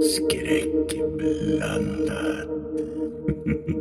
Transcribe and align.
Skräckblandat. 0.00 2.48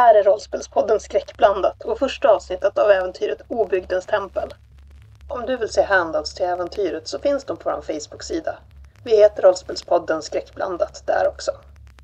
här 0.00 0.14
är 0.14 0.22
Rollspelspodden 0.22 1.00
Skräckblandat 1.00 1.82
och 1.82 1.98
första 1.98 2.28
avsnittet 2.28 2.78
av 2.78 2.90
äventyret 2.90 3.40
Obygdens 3.48 4.06
tempel. 4.06 4.54
Om 5.28 5.46
du 5.46 5.56
vill 5.56 5.68
se 5.68 5.82
handouts 5.82 6.34
till 6.34 6.46
äventyret 6.46 7.08
så 7.08 7.18
finns 7.18 7.44
de 7.44 7.56
på 7.56 7.70
vår 7.70 7.80
Facebook-sida. 7.80 8.58
Vi 9.04 9.16
heter 9.16 9.42
Rollspelspodden 9.42 10.22
Skräckblandat 10.22 11.02
där 11.06 11.28
också. 11.28 11.50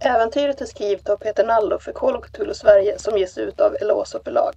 Äventyret 0.01 0.61
är 0.61 0.67
skrivet 0.67 1.09
av 1.09 1.17
Peter 1.17 1.47
Nallo 1.47 1.79
för 1.79 1.93
Call 1.93 2.17
of 2.17 2.25
Cthulhu 2.25 2.55
Sverige 2.55 2.99
som 2.99 3.19
ges 3.19 3.39
ut 3.39 3.61
av 3.61 3.77
Eloso 3.81 4.19
förlag. 4.25 4.55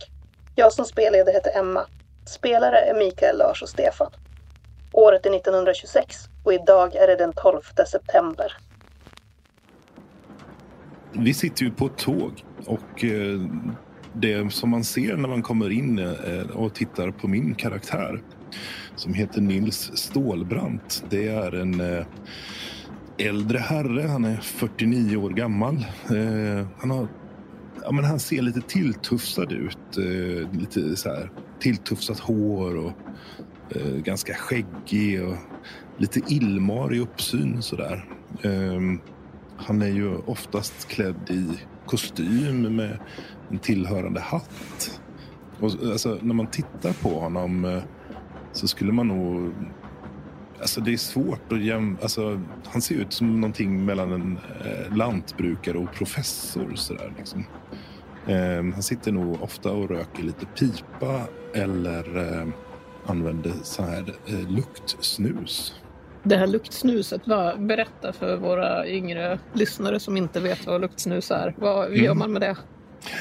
Jag 0.56 0.74
som 0.74 0.86
spelledare 0.86 1.34
heter 1.34 1.60
Emma. 1.60 1.86
Spelare 2.26 2.80
är 2.80 2.94
Mikael, 2.94 3.38
Lars 3.38 3.62
och 3.64 3.70
Stefan. 3.70 4.12
Året 4.92 5.26
är 5.26 5.36
1926 5.36 6.16
och 6.44 6.54
idag 6.54 6.96
är 6.96 7.08
det 7.08 7.16
den 7.16 7.34
12 7.34 7.62
september. 7.88 8.58
Vi 11.12 11.34
sitter 11.34 11.64
ju 11.64 11.72
på 11.72 11.86
ett 11.86 11.98
tåg 11.98 12.44
och 12.66 13.04
eh, 13.04 13.42
det 14.14 14.54
som 14.54 14.70
man 14.70 14.84
ser 14.84 15.18
när 15.18 15.30
man 15.30 15.42
kommer 15.42 15.70
in 15.70 16.00
eh, 16.00 16.50
och 16.54 16.74
tittar 16.74 17.12
på 17.12 17.28
min 17.28 17.56
karaktär 17.56 18.22
som 18.96 19.14
heter 19.14 19.42
Nils 19.42 19.92
Stålbrant. 19.94 21.04
Det 21.10 21.28
är 21.28 21.56
en 21.56 21.82
eh, 21.82 22.06
äldre 23.18 23.58
herre. 23.58 24.08
Han 24.08 24.26
är 24.26 24.38
49 24.38 25.18
år 25.18 25.30
gammal. 25.30 25.86
Han, 26.78 26.92
har, 26.92 27.08
ja, 27.84 27.92
men 27.92 28.06
han 28.06 28.20
ser 28.20 28.42
lite 28.42 28.62
tilltufsad 28.62 29.52
ut. 29.52 29.98
Lite 30.52 30.96
så 30.96 31.10
här, 31.10 31.32
tilltufsat 31.60 32.20
hår 32.20 32.78
och 32.78 32.92
ganska 34.04 34.34
skäggig 34.34 35.24
och 35.24 35.36
lite 35.98 36.22
illmar 36.28 36.94
i 36.94 37.00
uppsyn. 37.00 37.62
Sådär. 37.62 38.06
Ehm, 38.44 39.00
han 39.58 39.82
är 39.82 39.88
ju 39.88 40.16
oftast 40.16 40.88
klädd 40.88 41.30
i 41.30 41.48
kostym 41.90 42.76
med 42.76 43.00
en 43.50 43.60
tillhörande 43.60 44.22
hatt. 44.22 45.02
Och, 45.60 45.72
alltså, 45.72 46.20
när 46.22 46.34
man 46.34 46.48
tittar 46.48 46.94
på 46.94 47.20
honom 47.20 47.66
eh, 47.66 47.84
så 48.52 48.68
skulle 48.68 48.92
man 48.92 49.08
nog... 49.08 49.54
Alltså 50.60 50.82
det 50.82 50.94
är 50.94 50.98
svårt 50.98 51.52
att 51.52 51.62
jäm... 51.62 51.98
Alltså, 52.02 52.42
han 52.66 52.82
ser 52.82 52.96
ut 52.96 53.14
som 53.14 53.42
någonting 53.42 53.86
mellan 53.86 54.12
en 54.12 54.40
eh, 54.66 54.96
lantbrukare 54.96 55.78
och 55.78 55.94
professor. 55.94 56.72
Sådär, 56.76 57.14
liksom. 57.18 57.46
eh, 58.28 58.74
han 58.74 58.84
sitter 58.84 59.12
nog 59.12 59.42
ofta 59.42 59.72
och 59.72 59.90
röker 59.90 60.24
lite 60.24 60.46
pipa 60.46 61.22
eller 61.54 62.18
eh, 62.18 62.48
använder 63.06 63.54
så 63.64 63.84
här 63.84 64.14
eh, 64.26 64.50
luktsnus. 64.50 65.74
Det 66.24 66.38
här 66.38 66.48
luktsnuset, 66.48 67.22
vad, 67.26 67.66
berätta 67.66 68.14
för 68.14 68.38
våra 68.38 68.88
yngre 68.88 69.40
lyssnare 69.54 70.00
som 70.00 70.18
inte 70.18 70.40
vet 70.40 70.68
vad 70.68 70.82
luktsnus 70.82 71.32
är. 71.32 71.56
Vad 71.58 71.98
gör 71.98 72.14
man 72.14 72.32
med 72.32 72.42
det? 72.42 72.58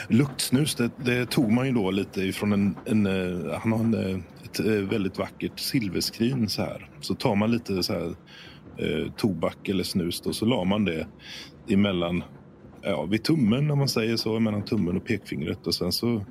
Luktsnus, 0.08 0.74
det, 0.74 0.90
det 0.96 1.30
tog 1.30 1.52
man 1.52 1.66
ju 1.66 1.72
då 1.72 1.90
lite 1.90 2.20
ifrån 2.20 2.52
en... 2.52 2.76
en 2.84 3.06
eh, 3.06 3.60
han 3.60 3.72
har 3.72 3.78
en, 3.78 3.94
eh, 3.94 4.18
ett 4.44 4.60
eh, 4.60 4.72
väldigt 4.72 5.18
vackert 5.18 5.60
silverskrin 5.60 6.48
så 6.48 6.62
här. 6.62 6.90
Så 7.00 7.14
tar 7.14 7.34
man 7.34 7.50
lite 7.50 7.82
så 7.82 7.92
här 7.92 8.14
eh, 8.76 9.12
tobak 9.16 9.68
eller 9.68 9.84
snus 9.84 10.20
då, 10.20 10.32
så 10.32 10.46
la 10.46 10.64
man 10.64 10.84
det 10.84 11.06
emellan, 11.68 12.22
ja, 12.82 13.04
vid 13.04 13.24
tummen 13.24 13.70
om 13.70 13.78
man 13.78 13.88
säger 13.88 14.16
så, 14.16 14.40
mellan 14.40 14.64
tummen 14.64 14.96
och 14.96 15.04
pekfingret 15.04 15.66
och 15.66 15.74
sen 15.74 15.92
så 15.92 16.24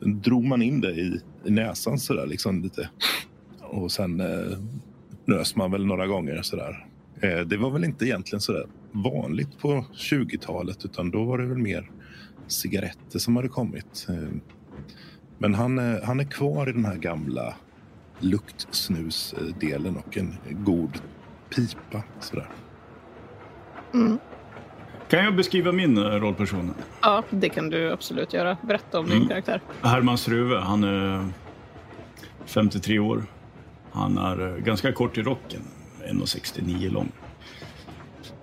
drog 0.00 0.44
man 0.44 0.62
in 0.62 0.80
det 0.80 0.90
i, 0.90 1.20
i 1.44 1.50
näsan 1.50 1.98
så 1.98 2.14
där 2.14 2.26
liksom 2.26 2.62
lite. 2.62 2.88
Och 3.60 3.92
sen 3.92 4.20
eh, 4.20 4.58
nös 5.26 5.56
man 5.56 5.70
väl 5.70 5.86
några 5.86 6.06
gånger 6.06 6.42
sådär. 6.42 6.86
Eh, 7.20 7.38
det 7.40 7.56
var 7.56 7.70
väl 7.70 7.84
inte 7.84 8.04
egentligen 8.04 8.40
sådär 8.40 8.66
vanligt 8.92 9.58
på 9.58 9.84
20-talet 9.94 10.84
utan 10.84 11.10
då 11.10 11.24
var 11.24 11.38
det 11.38 11.46
väl 11.46 11.58
mer 11.58 11.90
cigaretter 12.46 13.18
som 13.18 13.36
hade 13.36 13.48
kommit. 13.48 14.06
Eh, 14.08 14.14
Men 15.38 15.54
han, 15.54 15.78
är- 15.78 16.02
han 16.02 16.20
är 16.20 16.24
kvar 16.24 16.68
i 16.68 16.72
den 16.72 16.84
här 16.84 16.96
gamla 16.96 17.54
luktsnusdelen 18.20 19.96
och 19.96 20.16
en 20.16 20.34
god 20.50 20.98
pipa. 21.56 22.02
Sådär. 22.20 22.48
Kan 25.08 25.24
jag 25.24 25.36
beskriva 25.36 25.72
min 25.72 25.98
eh, 25.98 26.02
rollperson? 26.04 26.74
Ja, 27.02 27.22
det 27.30 27.48
kan 27.48 27.70
du 27.70 27.92
absolut 27.92 28.32
göra. 28.32 28.56
Berätta 28.62 28.98
om 28.98 29.06
din 29.06 29.16
Mm. 29.16 29.28
karaktär. 29.28 29.60
Herman 29.82 30.18
Struve, 30.18 30.60
han 30.60 30.84
är 30.84 31.28
53 32.46 32.98
år. 32.98 33.24
Han 33.96 34.18
är 34.18 34.48
eh, 34.48 34.62
ganska 34.62 34.92
kort 34.92 35.18
i 35.18 35.22
rocken, 35.22 35.60
1,69 36.06 36.90
lång. 36.90 37.12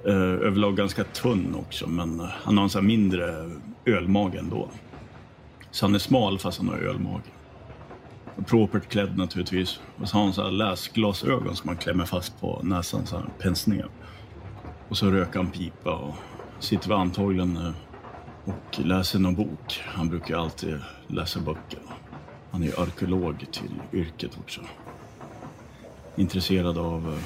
Eh, 0.06 0.14
överlag 0.16 0.76
ganska 0.76 1.04
tunn 1.04 1.56
också, 1.56 1.88
men 1.88 2.20
eh, 2.20 2.26
han 2.44 2.58
har 2.58 2.64
en 2.64 2.70
sån 2.70 2.82
här 2.82 2.88
mindre 2.88 3.52
ölmage 3.86 4.36
ändå. 4.36 4.70
Så 5.72 5.86
han 5.86 5.96
är 5.96 6.00
smal 6.00 6.40
fast 6.40 6.58
han 6.58 6.70
har 6.70 6.78
ölmage. 6.78 7.24
Propert 8.46 8.90
klädd 8.90 9.18
naturligtvis. 9.18 9.80
Och 10.02 10.10
så 10.10 10.18
har 10.18 10.24
han 10.24 10.34
så 10.34 10.44
här 10.44 10.52
läsglasögon 10.52 11.56
som 11.56 11.68
man 11.68 11.78
klämmer 11.78 12.06
fast 12.06 12.42
på 12.42 12.60
näsan, 12.64 13.06
så 13.06 13.18
här 13.18 13.26
pensningar. 13.40 13.90
Och 14.90 14.98
så 14.98 15.12
röker 15.12 15.40
han 15.40 15.52
pipa 15.52 15.96
och 15.96 16.16
sitter 16.60 16.90
väl 16.90 16.98
antagligen 16.98 17.74
och 18.46 18.80
läser 18.86 19.20
någon 19.20 19.36
bok. 19.36 19.82
Han 19.86 20.10
brukar 20.10 20.38
alltid 20.38 20.80
läsa 21.08 21.40
böcker. 21.40 21.80
Han 22.52 22.64
är 22.64 22.82
arkeolog 22.82 23.46
till 23.52 24.00
yrket 24.00 24.38
också. 24.38 24.62
Intresserad 26.16 26.78
av 26.78 27.14
eh, 27.14 27.24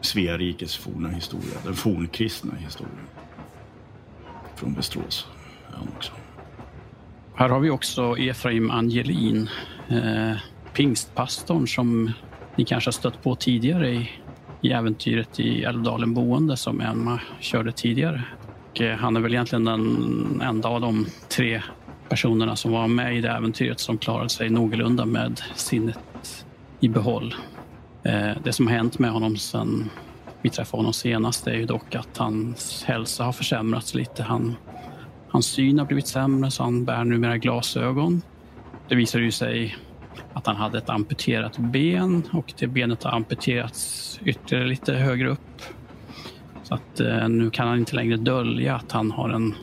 Svea 0.00 0.38
rikes 0.38 0.76
forna 0.76 1.08
historia, 1.08 1.54
den 1.64 1.74
fornkristna 1.74 2.54
historien. 2.54 3.06
Från 4.56 4.74
Västerås 4.74 5.26
är 5.72 5.76
han 5.76 5.88
också. 5.96 6.12
Här 7.34 7.48
har 7.48 7.60
vi 7.60 7.70
också 7.70 8.16
Efraim 8.16 8.70
Angelin, 8.70 9.48
eh, 9.88 10.36
pingstpastorn 10.74 11.68
som 11.68 12.12
ni 12.56 12.64
kanske 12.64 12.88
har 12.88 12.92
stött 12.92 13.22
på 13.22 13.34
tidigare 13.34 13.90
i, 13.90 14.10
i 14.62 14.72
äventyret 14.72 15.40
i 15.40 15.64
Älvdalen 15.64 16.14
boende 16.14 16.56
som 16.56 16.80
Emma 16.80 17.20
körde 17.40 17.72
tidigare. 17.72 18.22
Och, 18.70 18.80
eh, 18.80 18.96
han 18.98 19.16
är 19.16 19.20
väl 19.20 19.34
egentligen 19.34 19.64
den 19.64 20.40
enda 20.44 20.68
av 20.68 20.80
de 20.80 21.06
tre 21.28 21.62
personerna 22.08 22.56
som 22.56 22.72
var 22.72 22.88
med 22.88 23.16
i 23.16 23.20
det 23.20 23.30
äventyret 23.30 23.80
som 23.80 23.98
klarade 23.98 24.28
sig 24.28 24.50
någorlunda 24.50 25.06
med 25.06 25.40
sinnet 25.54 26.44
i 26.80 26.88
behåll. 26.88 27.34
Eh, 28.04 28.30
det 28.44 28.52
som 28.52 28.66
har 28.66 28.74
hänt 28.74 28.98
med 28.98 29.10
honom 29.10 29.36
sen 29.36 29.90
vi 30.42 30.50
träffade 30.50 30.78
honom 30.78 30.92
senast 30.92 31.46
är 31.46 31.54
ju 31.54 31.66
dock 31.66 31.94
att 31.94 32.18
hans 32.18 32.84
hälsa 32.84 33.24
har 33.24 33.32
försämrats 33.32 33.94
lite. 33.94 34.22
Han 34.22 34.56
Hans 35.34 35.46
syn 35.46 35.78
har 35.78 35.86
blivit 35.86 36.06
sämre 36.06 36.50
så 36.50 36.62
han 36.62 36.84
bär 36.84 37.04
numera 37.04 37.38
glasögon. 37.38 38.22
Det 38.88 38.94
visar 38.94 39.18
ju 39.18 39.30
sig 39.30 39.76
att 40.32 40.46
han 40.46 40.56
hade 40.56 40.78
ett 40.78 40.88
amputerat 40.88 41.58
ben 41.58 42.22
och 42.32 42.54
det 42.58 42.66
benet 42.66 43.02
har 43.02 43.12
amputerats 43.12 44.20
ytterligare 44.24 44.68
lite 44.68 44.94
högre 44.94 45.28
upp. 45.28 45.62
Så 46.62 46.74
att 46.74 47.00
eh, 47.00 47.28
nu 47.28 47.50
kan 47.50 47.68
han 47.68 47.78
inte 47.78 47.96
längre 47.96 48.16
dölja 48.16 48.76
att 48.76 48.92
han 48.92 49.10
har 49.10 49.30
en 49.30 49.54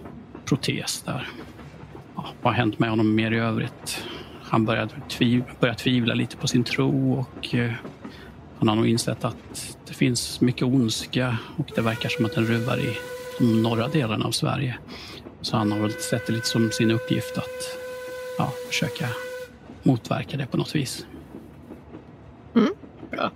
protes 0.46 1.02
där. 1.02 1.28
Ja, 2.16 2.26
vad 2.42 2.54
har 2.54 2.58
hänt 2.58 2.80
med 2.80 2.90
honom 2.90 3.16
mer 3.16 3.32
i 3.32 3.38
övrigt? 3.38 4.04
Han 4.42 4.66
börjar 4.66 4.90
tvivla, 5.10 5.46
börjar 5.60 5.76
tvivla 5.76 6.14
lite 6.14 6.38
på 6.38 6.48
sin 6.48 6.64
tro 6.64 7.14
och 7.14 7.56
eh, 7.56 7.74
han 8.62 8.68
har 8.68 8.76
nog 8.76 8.88
insett 8.88 9.24
att 9.26 9.78
det 9.88 9.94
finns 9.94 10.42
mycket 10.42 10.64
ondska 10.64 11.38
och 11.58 11.72
det 11.76 11.82
verkar 11.82 12.10
som 12.10 12.26
att 12.26 12.36
den 12.36 12.46
ruvar 12.46 12.78
i 12.78 12.98
de 13.38 13.64
norra 13.64 13.88
delarna 13.88 14.26
av 14.26 14.32
Sverige. 14.32 14.78
Så 15.42 15.58
han 15.58 15.72
har 15.72 15.80
väl 15.80 15.92
sett 15.92 16.28
det 16.28 16.34
lite 16.34 16.48
som 16.48 16.72
sin 16.72 16.92
uppgift 16.92 17.38
att 17.38 17.78
ja, 18.38 18.52
försöka 18.68 19.10
motverka 19.84 20.38
det 20.38 20.46
på 20.46 20.58
något 20.58 20.76
vis. 20.76 21.06
Bra. 23.12 23.32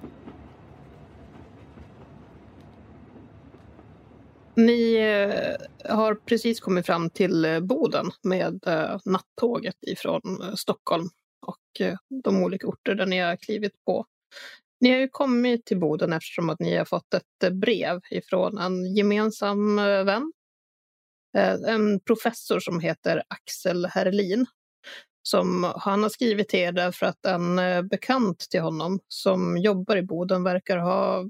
Ni 4.56 4.96
eh, 4.96 5.96
har 5.96 6.16
precis 6.16 6.60
kommit 6.60 6.86
fram 6.86 7.10
till 7.10 7.46
eh, 7.46 7.60
Boden 7.60 8.12
med 8.24 8.68
eh, 8.68 9.00
nattåget 9.06 9.78
ifrån 9.82 10.52
Stockholm 10.56 11.10
och 11.42 11.82
de 12.24 12.44
olika 12.44 12.68
orter 12.68 12.96
där 12.96 13.06
ni 13.06 13.20
har 13.20 13.36
klivit 13.36 13.86
på. 13.86 14.06
Ni 14.82 14.92
har 14.92 14.98
ju 14.98 15.08
kommit 15.08 15.66
till 15.66 15.80
Boden 15.80 16.14
eftersom 16.14 16.50
att 16.50 16.60
ni 16.60 16.76
har 16.76 16.86
fått 16.86 17.14
ett 17.14 17.44
eh, 17.44 17.50
brev 17.50 18.00
ifrån 18.12 18.58
en 18.58 18.96
gemensam 18.96 19.80
eh, 19.80 20.04
vän 20.04 20.34
eh, 21.38 21.54
en 21.68 22.00
professor 22.00 22.60
som 22.60 22.80
heter 22.80 23.24
Axel 23.28 23.86
Herlin. 23.86 24.46
Som 25.22 25.74
han 25.76 26.04
har 26.04 26.10
skrivit 26.10 26.50
till 26.50 26.60
er 26.60 26.72
därför 26.72 27.06
att 27.06 27.26
en 27.26 27.56
bekant 27.88 28.40
till 28.40 28.62
honom 28.62 29.00
som 29.08 29.58
jobbar 29.58 29.98
i 29.98 30.02
Boden 30.04 30.44
verkar 30.44 30.78
ha 30.78 31.30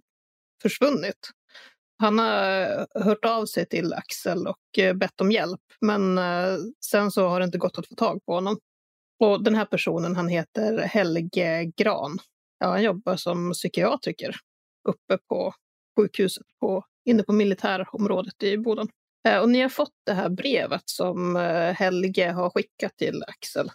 försvunnit. 0.61 1.29
Han 1.97 2.19
har 2.19 2.87
hört 3.03 3.25
av 3.25 3.45
sig 3.45 3.65
till 3.65 3.93
Axel 3.93 4.47
och 4.47 4.95
bett 4.95 5.21
om 5.21 5.31
hjälp, 5.31 5.61
men 5.81 6.19
sen 6.85 7.11
så 7.11 7.27
har 7.27 7.39
det 7.39 7.45
inte 7.45 7.57
gått 7.57 7.77
att 7.77 7.87
få 7.87 7.95
tag 7.95 8.25
på 8.25 8.33
honom. 8.33 8.57
Och 9.19 9.43
den 9.43 9.55
här 9.55 9.65
personen, 9.65 10.15
han 10.15 10.27
heter 10.27 10.77
Helge 10.77 11.71
Gran. 11.77 12.19
Ja, 12.65 12.69
han 12.69 12.83
jobbar 12.83 13.15
som 13.15 13.53
psykiatriker 13.53 14.35
uppe 14.89 15.17
på 15.29 15.53
sjukhuset 15.95 16.43
på, 16.59 16.85
inne 17.05 17.23
på 17.23 17.33
militärområdet 17.33 18.43
i 18.43 18.57
Boden. 18.57 18.87
Eh, 19.27 19.37
och 19.37 19.49
ni 19.49 19.61
har 19.61 19.69
fått 19.69 19.93
det 20.05 20.13
här 20.13 20.29
brevet 20.29 20.81
som 20.85 21.35
eh, 21.35 21.73
Helge 21.73 22.31
har 22.31 22.49
skickat 22.49 22.97
till 22.97 23.23
Axel. 23.27 23.71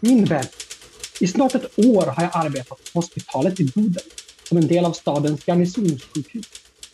Min 0.00 0.24
vän, 0.24 0.44
i 1.20 1.26
snart 1.26 1.54
ett 1.54 1.78
år 1.78 2.06
har 2.06 2.22
jag 2.22 2.30
arbetat 2.34 2.78
på 2.92 2.98
hospitalet 2.98 3.60
i 3.60 3.72
Boden 3.74 4.04
som 4.48 4.58
en 4.58 4.66
del 4.66 4.84
av 4.84 4.92
stadens 4.92 5.46
garnisonssjukhus. 5.46 6.46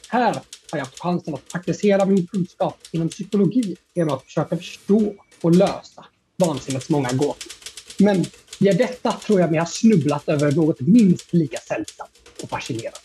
Här 0.08 0.32
har 0.70 0.78
jag 0.78 0.78
haft 0.78 1.00
chansen 1.00 1.34
att 1.34 1.48
praktisera 1.48 2.04
min 2.04 2.26
kunskap 2.26 2.78
inom 2.92 3.08
psykologi 3.08 3.76
genom 3.94 4.14
att 4.14 4.24
försöka 4.24 4.56
förstå 4.56 5.14
och 5.42 5.54
lösa 5.54 6.04
vansinnets 6.36 6.88
många 6.88 7.12
gåtor. 7.12 7.52
Men 7.98 8.24
via 8.58 8.72
detta 8.72 9.12
tror 9.12 9.40
jag 9.40 9.50
mig 9.50 9.60
ha 9.60 9.66
snubblat 9.66 10.28
över 10.28 10.52
något 10.52 10.80
minst 10.80 11.32
lika 11.32 11.58
sällsamt 11.58 12.10
och 12.42 12.48
fascinerande. 12.48 12.98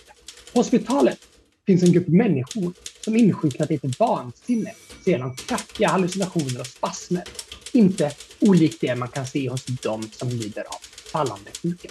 På 0.54 0.60
hospitalet 0.60 1.20
finns 1.66 1.84
en 1.84 1.92
grupp 1.92 2.08
människor 2.08 2.74
som 3.02 3.16
insjuknat 3.16 3.72
i 3.72 3.76
ett 3.76 4.00
vansinne 4.00 4.74
sedan 5.06 5.36
kraftiga 5.36 5.88
hallucinationer 5.88 6.60
och 6.60 6.68
spasmer. 6.68 7.24
Inte 7.72 8.12
olikt 8.40 8.82
det 8.82 8.96
man 8.96 9.08
kan 9.08 9.28
se 9.28 9.50
hos 9.50 9.66
de 9.66 10.10
som 10.12 10.30
lider 10.30 10.62
av 10.62 10.80
fallande 11.12 11.52
sjuka. 11.62 11.90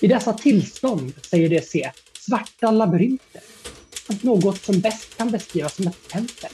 I 0.00 0.06
dessa 0.06 0.32
tillstånd 0.32 1.12
säger 1.22 1.48
de 1.48 1.60
se 1.60 1.92
svarta 2.18 2.70
labyrinter, 2.70 3.42
något 4.20 4.64
som 4.64 4.80
bäst 4.80 5.16
kan 5.16 5.30
beskrivas 5.30 5.74
som 5.74 5.86
ett 5.86 6.08
tempel 6.08 6.50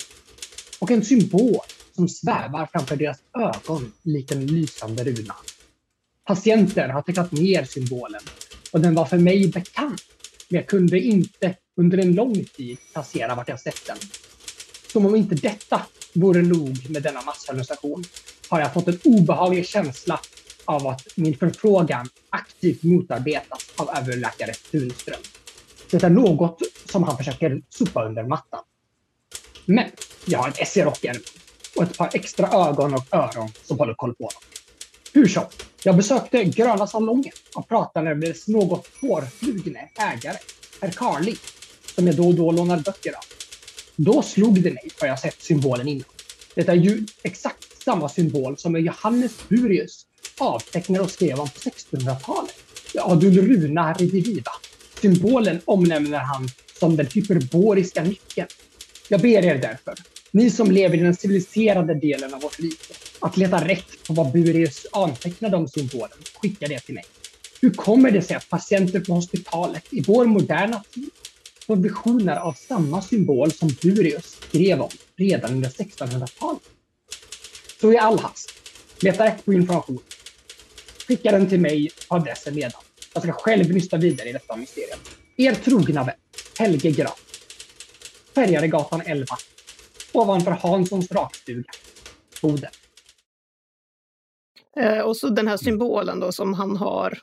och 0.79 0.91
en 0.91 1.05
symbol 1.05 1.61
som 1.95 2.09
svävar 2.09 2.69
framför 2.73 2.97
deras 2.97 3.19
ögon 3.39 3.93
likt 4.03 4.33
en 4.33 4.47
lysande 4.47 5.05
runa. 5.05 5.35
Patienter 6.25 6.89
har 6.89 7.03
tecknat 7.03 7.33
ner 7.33 7.65
symbolen 7.65 8.21
och 8.73 8.81
den 8.81 8.95
var 8.95 9.05
för 9.05 9.19
mig 9.19 9.49
bekant, 9.49 10.03
men 10.49 10.61
jag 10.61 10.67
kunde 10.67 11.01
inte 11.01 11.57
under 11.77 11.99
en 11.99 12.15
lång 12.15 12.45
tid 12.45 12.79
placera 12.93 13.35
vart 13.35 13.49
jag 13.49 13.61
sett 13.61 13.87
den. 13.87 13.97
Som 14.93 15.07
om 15.07 15.17
inte 15.17 15.35
detta 15.35 15.83
vore 16.13 16.43
nog 16.43 16.91
med 16.91 17.03
denna 17.03 17.23
masshallucination 17.23 18.05
har 18.49 18.61
jag 18.61 18.75
fått 18.75 18.89
en 18.89 18.99
obehaglig 19.05 19.67
känsla 19.67 20.21
av 20.65 20.87
att 20.87 21.17
min 21.17 21.37
förfrågan 21.37 22.09
aktivt 22.31 22.83
motarbetas 22.83 23.71
av 23.77 23.91
överläkare 23.97 24.53
Tunström. 24.71 25.21
Det 25.91 26.03
är 26.03 26.11
något 26.11 26.59
som 26.91 27.03
han 27.03 27.17
försöker 27.17 27.63
sopa 27.69 28.05
under 28.05 28.23
mattan. 28.23 28.63
Men 29.65 29.91
jag 30.25 30.39
har 30.39 30.49
ett 30.49 30.61
ess 30.61 30.77
i 30.77 30.83
rocken 30.83 31.17
och 31.77 31.83
ett 31.83 31.99
par 31.99 32.11
extra 32.13 32.49
ögon 32.69 32.95
och 32.95 33.07
öron 33.11 33.53
som 33.63 33.79
håller 33.79 33.95
koll 33.95 34.15
på 34.15 34.25
honom. 34.25 34.43
Hur 35.13 35.29
som, 35.29 35.45
jag 35.85 35.97
besökte 35.97 36.45
Gröna 36.45 36.87
salongen 36.87 37.33
och 37.55 37.69
pratade 37.69 38.15
med 38.15 38.29
dess 38.29 38.49
något 38.49 38.89
hårflugne 39.01 39.89
ägare, 39.99 40.37
herr 40.81 40.91
Carly, 40.91 41.35
som 41.95 42.07
jag 42.07 42.17
då 42.17 42.29
och 42.29 42.35
då 42.35 42.53
lånar 42.53 42.79
böcker 42.79 43.13
av. 43.13 43.25
Då 43.97 44.23
slog 44.23 44.63
det 44.63 44.71
mig 44.71 44.89
vad 45.01 45.11
jag 45.11 45.19
sett 45.19 45.43
symbolen 45.43 45.89
innan. 45.89 46.05
Det 46.55 46.69
är 46.69 46.75
ju 46.75 47.07
exakt 47.23 47.83
samma 47.85 48.09
symbol 48.09 48.59
som 48.59 48.77
Johannes 48.77 49.49
Burius 49.49 50.07
avtecknade 50.39 51.05
och 51.05 51.11
skrev 51.11 51.41
om 51.41 51.49
på 51.49 51.59
1600-talet. 51.59 52.55
Adul 52.99 53.49
Runa 53.49 53.93
Rediviva. 53.93 54.53
Symbolen 55.01 55.61
omnämner 55.65 56.19
han 56.19 56.49
som 56.79 56.97
den 56.97 57.07
hyperboriska 57.07 58.03
nyckeln. 58.03 58.49
Jag 59.09 59.21
ber 59.21 59.45
er 59.45 59.59
därför, 59.59 59.95
ni 60.31 60.51
som 60.51 60.71
lever 60.71 60.99
i 60.99 61.01
den 61.01 61.17
civiliserade 61.17 61.95
delen 61.95 62.35
av 62.35 62.41
vårt 62.41 62.61
rike, 62.61 62.95
att 63.23 63.37
leta 63.37 63.69
rätt 63.69 64.07
på 64.07 64.13
vad 64.13 64.33
Burius 64.33 64.87
antecknade 64.93 65.57
om 65.57 65.69
symbolen, 65.69 66.19
skicka 66.41 66.69
det 66.69 66.81
till 66.81 66.95
mig. 66.95 67.05
Hur 67.61 67.71
kommer 67.71 68.11
det 68.11 68.23
sig 68.23 68.37
att 68.37 68.49
patienter 68.49 69.01
på 69.01 69.13
hospitalet 69.13 69.85
i 69.91 70.03
vår 70.07 70.25
moderna 70.25 70.83
tid 70.95 71.11
får 71.67 71.77
visioner 71.77 72.37
av 72.37 72.53
samma 72.53 73.03
symbol 73.03 73.53
som 73.53 73.69
Burius 73.83 74.39
skrev 74.49 74.81
om 74.81 74.91
redan 75.17 75.53
under 75.53 75.69
1600-talet? 75.69 76.63
Så 77.81 77.93
i 77.93 77.99
all 77.99 78.19
hast, 78.19 78.51
leta 79.01 79.27
rätt 79.27 79.45
på 79.45 79.53
information. 79.53 79.99
Skicka 81.09 81.31
den 81.33 81.49
till 81.49 81.61
mig 81.61 81.91
på 82.09 82.15
adressen 82.15 82.55
nedan. 82.55 82.83
Jag 83.15 83.23
ska 83.23 83.33
själv 83.33 83.71
nysta 83.71 83.97
vidare 83.97 84.29
i 84.29 84.33
detta 84.33 84.57
mysterium. 84.57 84.99
Er 85.37 85.55
trogna 85.55 86.05
vän, 86.05 86.15
Helge 86.59 86.91
Graf. 86.91 87.23
Färjaregatan 88.35 89.03
11, 89.07 89.27
ovanför 90.13 90.51
Hanssons 90.51 91.13
rakstuga, 91.13 91.71
Boden. 92.43 92.71
Eh, 94.77 95.01
och 95.01 95.17
så 95.17 95.29
den 95.29 95.49
här 95.49 95.57
symbolen 95.57 96.21
då 96.21 96.33
som 96.33 96.55
han 96.55 96.77
har 96.77 97.19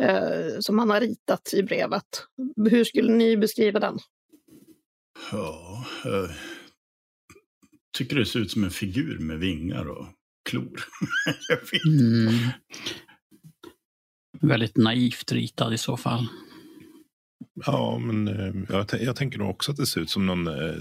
eh, 0.00 0.60
som 0.60 0.78
han 0.78 0.90
har 0.90 1.00
ritat 1.00 1.54
i 1.54 1.62
brevet. 1.62 2.26
Hur 2.70 2.84
skulle 2.84 3.12
ni 3.12 3.36
beskriva 3.36 3.80
den? 3.80 3.98
Ja, 5.32 5.84
jag 6.04 6.30
tycker 7.96 8.16
det 8.16 8.26
ser 8.26 8.40
ut 8.40 8.50
som 8.50 8.64
en 8.64 8.70
figur 8.70 9.18
med 9.18 9.38
vingar 9.38 9.88
och 9.88 10.06
klor. 10.50 10.84
mm. 11.86 12.32
Väldigt 14.40 14.76
naivt 14.76 15.32
ritad 15.32 15.74
i 15.74 15.78
så 15.78 15.96
fall. 15.96 16.26
Ja, 17.66 17.98
men 17.98 18.28
eh, 18.28 18.54
jag, 18.68 19.02
jag, 19.02 19.16
tänker 19.16 19.38
nog 19.38 19.50
också 19.50 19.70
att 19.70 19.76
det 19.76 19.86
ser 19.86 20.00
ut 20.00 20.10
som 20.10 20.26
någon, 20.26 20.46
eh, 20.46 20.76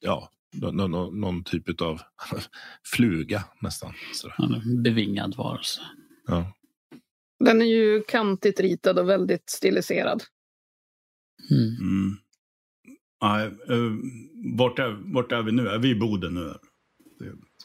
ja, 0.00 0.30
någon, 0.60 0.90
någon, 0.90 1.20
någon 1.20 1.44
typ 1.44 1.80
av 1.80 2.00
fluga 2.84 3.44
nästan. 3.60 3.92
En 4.38 4.82
bevingad 4.82 5.36
varelse. 5.36 5.80
Ja. 6.26 6.52
Den 7.44 7.62
är 7.62 7.66
ju 7.66 8.02
kantigt 8.02 8.60
ritad 8.60 8.98
och 8.98 9.08
väldigt 9.08 9.50
stiliserad. 9.50 10.22
Mm. 11.50 11.76
Mm. 11.80 12.16
Nej, 13.22 13.46
uh, 13.76 13.92
vart, 14.56 14.78
är, 14.78 15.12
vart 15.14 15.32
är 15.32 15.42
vi 15.42 15.52
nu? 15.52 15.68
Är 15.68 15.78
vi 15.78 15.90
i 15.90 15.94
Boden 15.94 16.34
nu? 16.34 16.54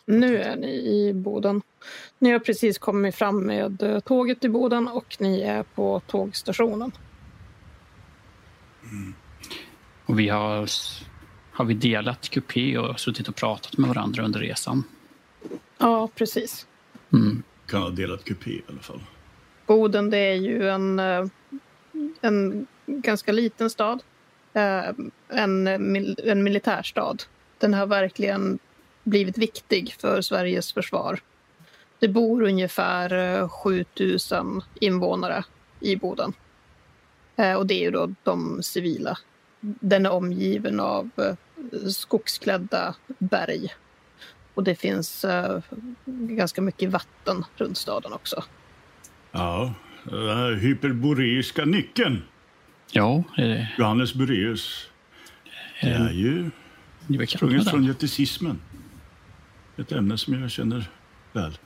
Nu 0.06 0.38
är 0.38 0.56
ni 0.56 0.68
i 0.68 1.14
Boden. 1.14 1.62
Ni 2.20 2.32
har 2.32 2.40
precis 2.40 2.78
kommit 2.78 3.16
fram 3.16 3.44
med 3.44 3.84
eh, 3.84 4.00
tåget 4.00 4.42
till 4.42 4.52
Boden 4.52 4.88
och 4.88 5.18
ni 5.20 5.42
är 5.42 5.64
på 5.64 6.02
tågstationen. 6.08 6.92
Mm. 8.92 9.14
Och 10.06 10.20
vi 10.20 10.30
har, 10.30 10.68
har 11.62 11.66
vi 11.66 11.74
delat 11.74 12.30
kupé 12.30 12.78
och 12.78 13.00
suttit 13.00 13.28
och 13.28 13.36
pratat 13.36 13.78
med 13.78 13.88
varandra 13.88 14.24
under 14.24 14.40
resan. 14.40 14.84
Ja, 15.78 16.10
precis. 16.16 16.68
Mm. 17.14 17.44
Kan 17.68 17.82
ha 17.82 17.90
delat 17.90 18.24
kupé 18.24 18.52
i 18.52 18.62
alla 18.70 18.80
fall. 18.80 19.00
Boden 19.66 20.10
det 20.10 20.18
är 20.18 20.36
ju 20.36 20.70
en, 20.70 21.00
eh, 21.00 21.26
en 22.22 22.68
ganska 22.86 23.32
liten 23.32 23.70
stad. 23.70 24.04
Eh, 24.54 24.90
en, 25.28 25.68
en 26.24 26.44
militärstad. 26.44 27.18
Den 27.58 27.74
har 27.74 27.88
verkligen 27.88 28.60
blivit 29.04 29.38
viktig 29.38 29.96
för 30.00 30.22
Sveriges 30.22 30.74
försvar. 30.74 31.20
Det 32.00 32.08
bor 32.08 32.44
ungefär 32.44 33.48
7000 33.48 34.58
eh, 34.58 34.64
invånare 34.88 35.44
i 35.80 35.96
Boden. 35.96 36.34
Och 37.58 37.68
det 37.68 37.74
är 37.74 37.82
ju 37.82 37.92
då 37.92 38.10
de 38.24 38.64
civila. 38.64 39.18
Den 39.60 40.06
är 40.06 40.12
omgiven 40.12 40.80
av 40.80 41.10
skogsklädda 41.90 42.96
berg. 43.20 43.68
Och 44.54 44.64
det 44.64 44.76
finns 44.76 45.26
ganska 46.06 46.62
mycket 46.62 46.90
vatten 46.90 47.44
runt 47.58 47.78
staden 47.78 48.14
också. 48.14 48.44
Ja, 49.32 49.74
den 50.04 50.38
här 50.38 50.54
hyperboreiska 50.54 51.66
nyckeln. 51.66 52.22
Ja. 52.92 53.24
Eh, 53.38 53.80
Johannes 53.80 54.14
Bureus. 54.14 54.88
Det 55.82 55.88
är 55.88 56.12
ju 56.12 56.52
sprunget 57.28 57.70
från 57.70 57.84
göticismen. 57.84 58.62
Ett 59.78 59.92
ämne 59.92 60.18
som 60.18 60.42
jag 60.42 60.52
känner 60.52 60.90
väl. 61.34 61.58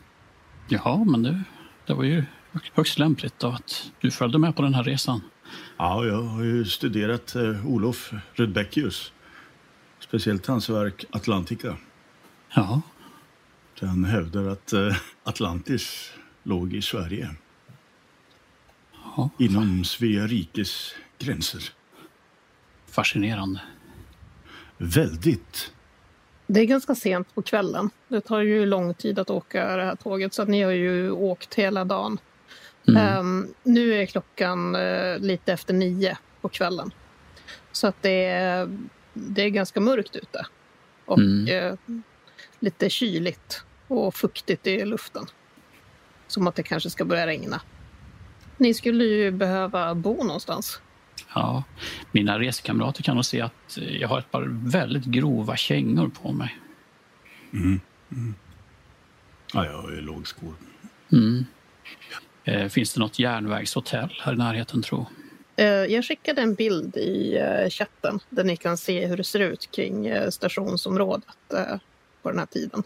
Ja, 0.67 1.03
men 1.03 1.23
det, 1.23 1.43
det 1.85 1.93
var 1.93 2.03
ju 2.03 2.23
högst 2.73 2.99
lämpligt 2.99 3.43
att 3.43 3.91
du 4.01 4.11
följde 4.11 4.37
med 4.37 4.55
på 4.55 4.61
den 4.61 4.73
här 4.73 4.83
resan. 4.83 5.21
Ja, 5.77 6.05
jag 6.05 6.21
har 6.21 6.43
ju 6.43 6.65
studerat 6.65 7.35
eh, 7.35 7.67
Olof 7.67 8.13
Rudbeckius. 8.33 9.11
Speciellt 10.07 10.45
hans 10.45 10.69
verk 10.69 11.05
Atlantica. 11.09 11.77
Ja. 12.55 12.81
Han 13.81 14.05
hävdar 14.05 14.47
att 14.47 14.73
eh, 14.73 14.95
Atlantis 15.23 16.11
låg 16.43 16.73
i 16.73 16.81
Sverige. 16.81 17.29
Ja. 19.17 19.29
Inom 19.39 19.83
Svea 19.83 20.27
rikes 20.27 20.95
gränser. 21.19 21.63
Fascinerande. 22.85 23.61
Väldigt. 24.77 25.71
Det 26.47 26.59
är 26.59 26.65
ganska 26.65 26.95
sent 26.95 27.35
på 27.35 27.41
kvällen. 27.41 27.89
Det 28.07 28.21
tar 28.21 28.41
ju 28.41 28.65
lång 28.65 28.93
tid 28.93 29.19
att 29.19 29.29
åka 29.29 29.77
det 29.77 29.83
här 29.83 29.95
tåget 29.95 30.33
så 30.33 30.41
att 30.41 30.49
ni 30.49 30.61
har 30.61 30.71
ju 30.71 31.11
åkt 31.11 31.55
hela 31.55 31.85
dagen. 31.85 32.17
Mm. 32.87 33.01
Ehm, 33.01 33.53
nu 33.63 33.93
är 33.93 34.05
klockan 34.05 34.75
eh, 34.75 35.19
lite 35.19 35.53
efter 35.53 35.73
nio 35.73 36.17
på 36.41 36.49
kvällen. 36.49 36.91
Så 37.71 37.87
att 37.87 38.01
det 38.01 38.25
är, 38.25 38.77
det 39.17 39.41
är 39.41 39.49
ganska 39.49 39.79
mörkt 39.79 40.15
ute. 40.15 40.45
Och 41.05 41.19
Mm. 41.19 41.47
eh, 41.47 41.77
lite 42.59 42.89
kyligt 42.89 43.63
och 43.87 44.15
fuktigt 44.15 44.67
i 44.67 44.85
luften. 44.85 45.25
Som 46.27 46.47
att 46.47 46.55
det 46.55 46.63
kanske 46.63 46.89
ska 46.89 47.05
börja 47.05 47.27
regna. 47.27 47.61
Ni 48.57 48.73
skulle 48.73 49.03
ju 49.03 49.31
behöva 49.31 49.95
bo 49.95 50.23
någonstans. 50.23 50.81
Ja, 51.33 51.63
mina 52.11 52.39
reskamrater 52.39 53.03
kan 53.03 53.15
nog 53.15 53.25
se 53.25 53.41
att 53.41 53.77
eh, 53.77 53.97
jag 53.97 54.07
har 54.07 54.19
ett 54.19 54.31
par 54.31 54.47
väldigt 54.49 55.05
grova 55.05 55.55
kängor 55.55 56.07
på 56.21 56.31
mig. 56.31 56.59
Mm. 57.53 57.79
Mm. 58.11 58.35
Ja, 59.53 59.65
jag 59.65 59.81
har 59.81 59.91
ju 59.91 60.01
lågskor. 60.01 60.53
Mm. 61.11 61.45
Eh, 62.43 62.67
finns 62.69 62.93
det 62.93 62.99
något 62.99 63.19
järnvägshotell 63.19 64.19
här 64.21 64.33
i 64.33 64.37
närheten, 64.37 64.81
tro? 64.81 65.05
Eh, 65.55 65.65
Jag 65.67 66.05
skickade 66.05 66.41
en 66.41 66.53
bild 66.53 66.97
i 66.97 67.37
eh, 67.37 67.69
chatten 67.69 68.19
där 68.29 68.43
ni 68.43 68.57
kan 68.57 68.77
se 68.77 69.05
hur 69.05 69.17
det 69.17 69.23
ser 69.23 69.39
ut 69.39 69.71
kring 69.71 70.07
eh, 70.07 70.29
stationsområdet 70.29 71.23
på 72.21 72.29
den 72.29 72.39
här 72.39 72.45
tiden. 72.45 72.83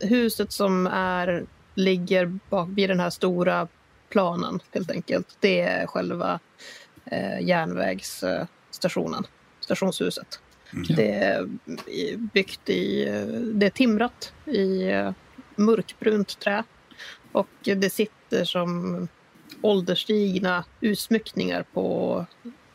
Huset 0.00 0.52
som 0.52 0.86
är, 0.86 1.46
ligger 1.74 2.26
bak 2.26 2.68
vid 2.72 2.90
den 2.90 3.00
här 3.00 3.10
stora 3.10 3.68
planen 4.08 4.60
helt 4.72 4.90
enkelt. 4.90 5.36
Det 5.40 5.60
är 5.60 5.86
själva 5.86 6.40
järnvägsstationen, 7.40 9.26
stationshuset. 9.60 10.40
Det 10.96 11.14
är 11.14 11.48
byggt 12.16 12.68
i, 12.68 13.04
det 13.54 13.66
är 13.66 13.70
timrat 13.70 14.32
i 14.46 14.90
mörkbrunt 15.56 16.38
trä 16.38 16.64
och 17.32 17.48
det 17.62 17.90
sitter 17.90 18.44
som 18.44 19.08
ålderstigna 19.62 20.64
utsmyckningar 20.80 21.64
på, 21.72 22.26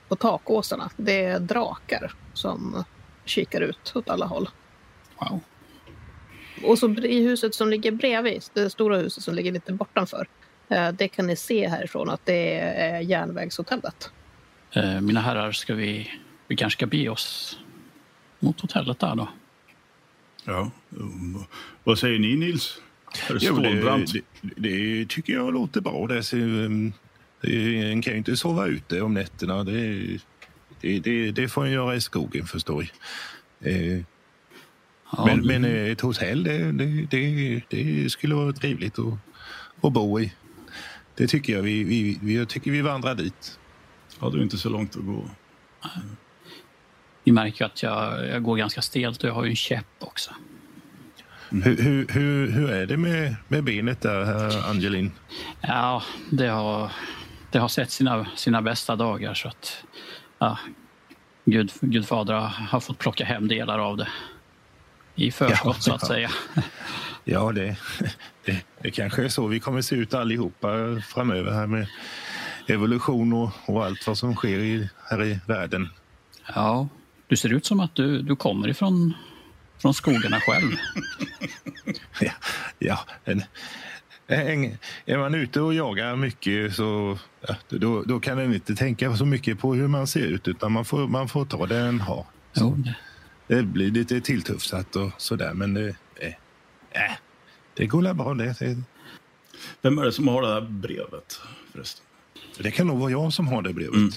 på 0.07 0.15
takåsarna. 0.15 0.89
Det 0.97 1.25
är 1.25 1.39
drakar 1.39 2.13
som 2.33 2.83
kikar 3.25 3.61
ut 3.61 3.91
åt 3.95 4.09
alla 4.09 4.25
håll. 4.25 4.49
Wow. 5.19 5.39
Och 6.63 6.79
så 6.79 6.89
i 6.89 7.23
huset 7.23 7.55
som 7.55 7.69
ligger 7.69 7.91
bredvid, 7.91 8.43
det 8.53 8.69
stora 8.69 8.97
huset 8.97 9.23
som 9.23 9.35
ligger 9.35 9.51
lite 9.51 9.73
bortanför, 9.73 10.27
eh, 10.69 10.91
det 10.91 11.07
kan 11.07 11.27
ni 11.27 11.35
se 11.35 11.67
härifrån 11.67 12.09
att 12.09 12.25
det 12.25 12.59
är 12.59 12.99
järnvägshotellet. 12.99 14.11
Eh, 14.71 15.01
mina 15.01 15.21
herrar, 15.21 15.51
ska 15.51 15.73
vi, 15.73 16.11
vi 16.47 16.55
kanske 16.55 16.77
ska 16.77 16.85
be 16.85 17.09
oss 17.09 17.59
mot 18.39 18.61
hotellet 18.61 18.99
där 18.99 19.15
då? 19.15 19.29
Ja. 20.45 20.71
um, 20.89 21.45
Vad 21.83 21.99
säger 21.99 22.19
ni, 22.19 22.35
Nils? 22.35 22.81
Herr 23.19 23.37
Jo, 23.41 23.55
det, 23.55 23.69
Stålbrant? 23.69 24.13
det, 24.13 24.21
det 24.55 25.09
tycker 25.09 25.33
jag 25.33 25.53
låter 25.53 25.81
bra. 25.81 26.07
Det, 26.07 26.23
så, 26.23 26.37
um, 26.37 26.93
det, 27.41 27.77
en 27.91 28.01
kan 28.01 28.13
ju 28.13 28.17
inte 28.17 28.37
sova 28.37 28.67
ute 28.67 29.01
om 29.01 29.13
nätterna. 29.13 29.63
Det, 29.63 30.07
det, 30.81 30.99
det, 30.99 31.31
det 31.31 31.47
får 31.47 31.65
en 31.65 31.71
göra 31.71 31.95
i 31.95 32.01
skogen, 32.01 32.45
förstår 32.45 32.87
jag. 33.59 33.73
Eh, 33.73 34.01
Ja, 35.17 35.25
men, 35.25 35.47
men 35.47 35.65
eh, 35.65 35.91
ett 35.91 36.01
hotell, 36.01 36.43
det, 36.43 36.71
det, 36.71 37.07
det, 37.09 37.61
det 37.69 38.09
skulle 38.11 38.35
vara 38.35 38.53
trevligt 38.53 38.99
att, 38.99 39.13
att 39.81 39.93
bo 39.93 40.19
i. 40.19 40.33
Det 41.15 41.27
tycker 41.27 41.53
jag. 41.53 41.61
Vi, 41.61 41.83
vi, 41.83 42.19
vi, 42.21 42.35
jag 42.35 42.49
tycker 42.49 42.71
vi 42.71 42.81
vandrar 42.81 43.15
dit. 43.15 43.59
Ja, 44.19 44.29
det 44.29 44.37
är 44.37 44.43
inte 44.43 44.57
så 44.57 44.69
långt 44.69 44.95
att 44.95 45.05
gå. 45.05 45.23
Ni 47.23 47.31
märker 47.31 47.65
att 47.65 47.83
jag, 47.83 48.27
jag 48.27 48.43
går 48.43 48.57
ganska 48.57 48.81
stelt 48.81 49.23
och 49.23 49.29
jag 49.29 49.33
har 49.33 49.43
ju 49.43 49.49
en 49.49 49.55
käpp 49.55 49.85
också. 49.99 50.31
Hur, 51.51 51.77
hur, 51.77 52.07
hur, 52.07 52.51
hur 52.51 52.71
är 52.71 52.85
det 52.85 52.97
med, 52.97 53.35
med 53.47 53.63
benet 53.63 54.01
där, 54.01 54.69
Angelin? 54.69 55.11
Ja, 55.61 56.03
det 56.29 56.47
har, 56.47 56.91
det 57.51 57.59
har 57.59 57.67
sett 57.67 57.91
sina, 57.91 58.25
sina 58.35 58.61
bästa 58.61 58.95
dagar 58.95 59.33
så 59.33 59.47
att 59.47 59.83
ja, 60.39 60.57
Gud, 61.45 61.71
Gud 61.81 62.07
fader 62.07 62.33
har, 62.69 62.79
fått 62.79 62.97
plocka 62.97 63.25
hem 63.25 63.47
delar 63.47 63.79
av 63.79 63.97
det 63.97 64.07
i 65.15 65.31
förskott 65.31 65.77
Ja, 65.77 65.81
så 65.81 65.93
att 65.93 66.07
säga. 66.07 66.29
Ja, 67.23 67.51
det, 67.51 67.77
det, 68.45 68.65
det 68.81 68.91
kanske 68.91 69.23
är 69.23 69.29
så 69.29 69.47
vi 69.47 69.59
kommer 69.59 69.81
se 69.81 69.95
ut 69.95 70.13
allihopa 70.13 71.01
framöver 71.07 71.51
här 71.51 71.67
med 71.67 71.87
evolution 72.67 73.33
och, 73.33 73.49
och 73.65 73.85
allt 73.85 74.07
vad 74.07 74.17
som 74.17 74.35
sker 74.35 74.59
i, 74.59 74.89
här 75.09 75.23
i 75.23 75.39
världen. 75.47 75.89
Ja, 76.55 76.87
du 77.27 77.35
ser 77.35 77.53
ut 77.53 77.65
som 77.65 77.79
att 77.79 77.95
du, 77.95 78.21
du 78.21 78.35
kommer 78.35 78.67
ifrån 78.67 79.13
från 79.81 79.93
skogarna 79.93 80.39
själv. 80.39 80.71
Ja, 82.19 82.31
ja 82.79 82.99
en, 83.25 83.43
en, 84.27 84.77
är 85.05 85.17
man 85.17 85.35
ute 85.35 85.61
och 85.61 85.73
jagar 85.73 86.15
mycket 86.15 86.75
så 86.75 87.17
ja, 87.47 87.55
då, 87.69 88.03
då 88.03 88.19
kan 88.19 88.39
en 88.39 88.53
inte 88.53 88.75
tänka 88.75 89.15
så 89.15 89.25
mycket 89.25 89.59
på 89.59 89.73
hur 89.73 89.87
man 89.87 90.07
ser 90.07 90.25
ut 90.25 90.47
utan 90.47 90.71
man 90.71 90.85
får, 90.85 91.07
man 91.07 91.27
får 91.27 91.45
ta 91.45 91.65
det 91.65 91.77
en 91.77 91.99
har. 91.99 92.25
Jo, 92.53 92.77
det, 93.47 93.63
blir 93.63 93.91
lite 93.91 94.21
tilltufsat 94.21 94.95
och 94.95 95.11
sådär 95.17 95.53
men 95.53 95.73
det, 95.73 95.87
äh, 96.19 97.11
det 97.73 97.85
går 97.85 98.01
väl 98.01 98.15
bra 98.15 98.33
det. 98.33 98.55
Vem 99.81 99.97
är 99.97 100.05
det 100.05 100.11
som 100.11 100.27
har 100.27 100.41
det 100.41 100.53
här 100.53 100.61
brevet 100.61 101.39
förresten? 101.71 102.05
Det 102.57 102.71
kan 102.71 102.87
nog 102.87 102.99
vara 102.99 103.11
jag 103.11 103.33
som 103.33 103.47
har 103.47 103.61
det 103.61 103.73
brevet. 103.73 103.95
Mm. 103.95 104.11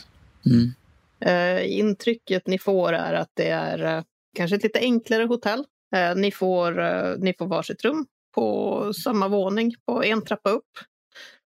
mm, 0.47 0.75
Eh, 1.21 1.79
intrycket 1.79 2.47
ni 2.47 2.59
får 2.59 2.93
är 2.93 3.15
att 3.15 3.31
det 3.35 3.49
är 3.49 3.97
eh, 3.97 4.03
kanske 4.35 4.57
ett 4.57 4.63
lite 4.63 4.79
enklare 4.79 5.25
hotell. 5.25 5.65
Eh, 5.97 6.17
ni, 6.17 6.31
får, 6.31 6.81
eh, 6.81 7.15
ni 7.19 7.35
får 7.39 7.47
varsitt 7.47 7.85
rum 7.85 8.07
på 8.35 8.93
samma 8.95 9.29
våning 9.29 9.75
på 9.87 10.05
en 10.05 10.25
trappa 10.25 10.51
upp. 10.51 10.71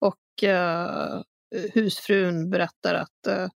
Och 0.01 0.43
eh, 0.43 1.21
husfrun 1.73 2.49
berättar 2.49 2.93
att 2.93 3.27
eh, 3.27 3.47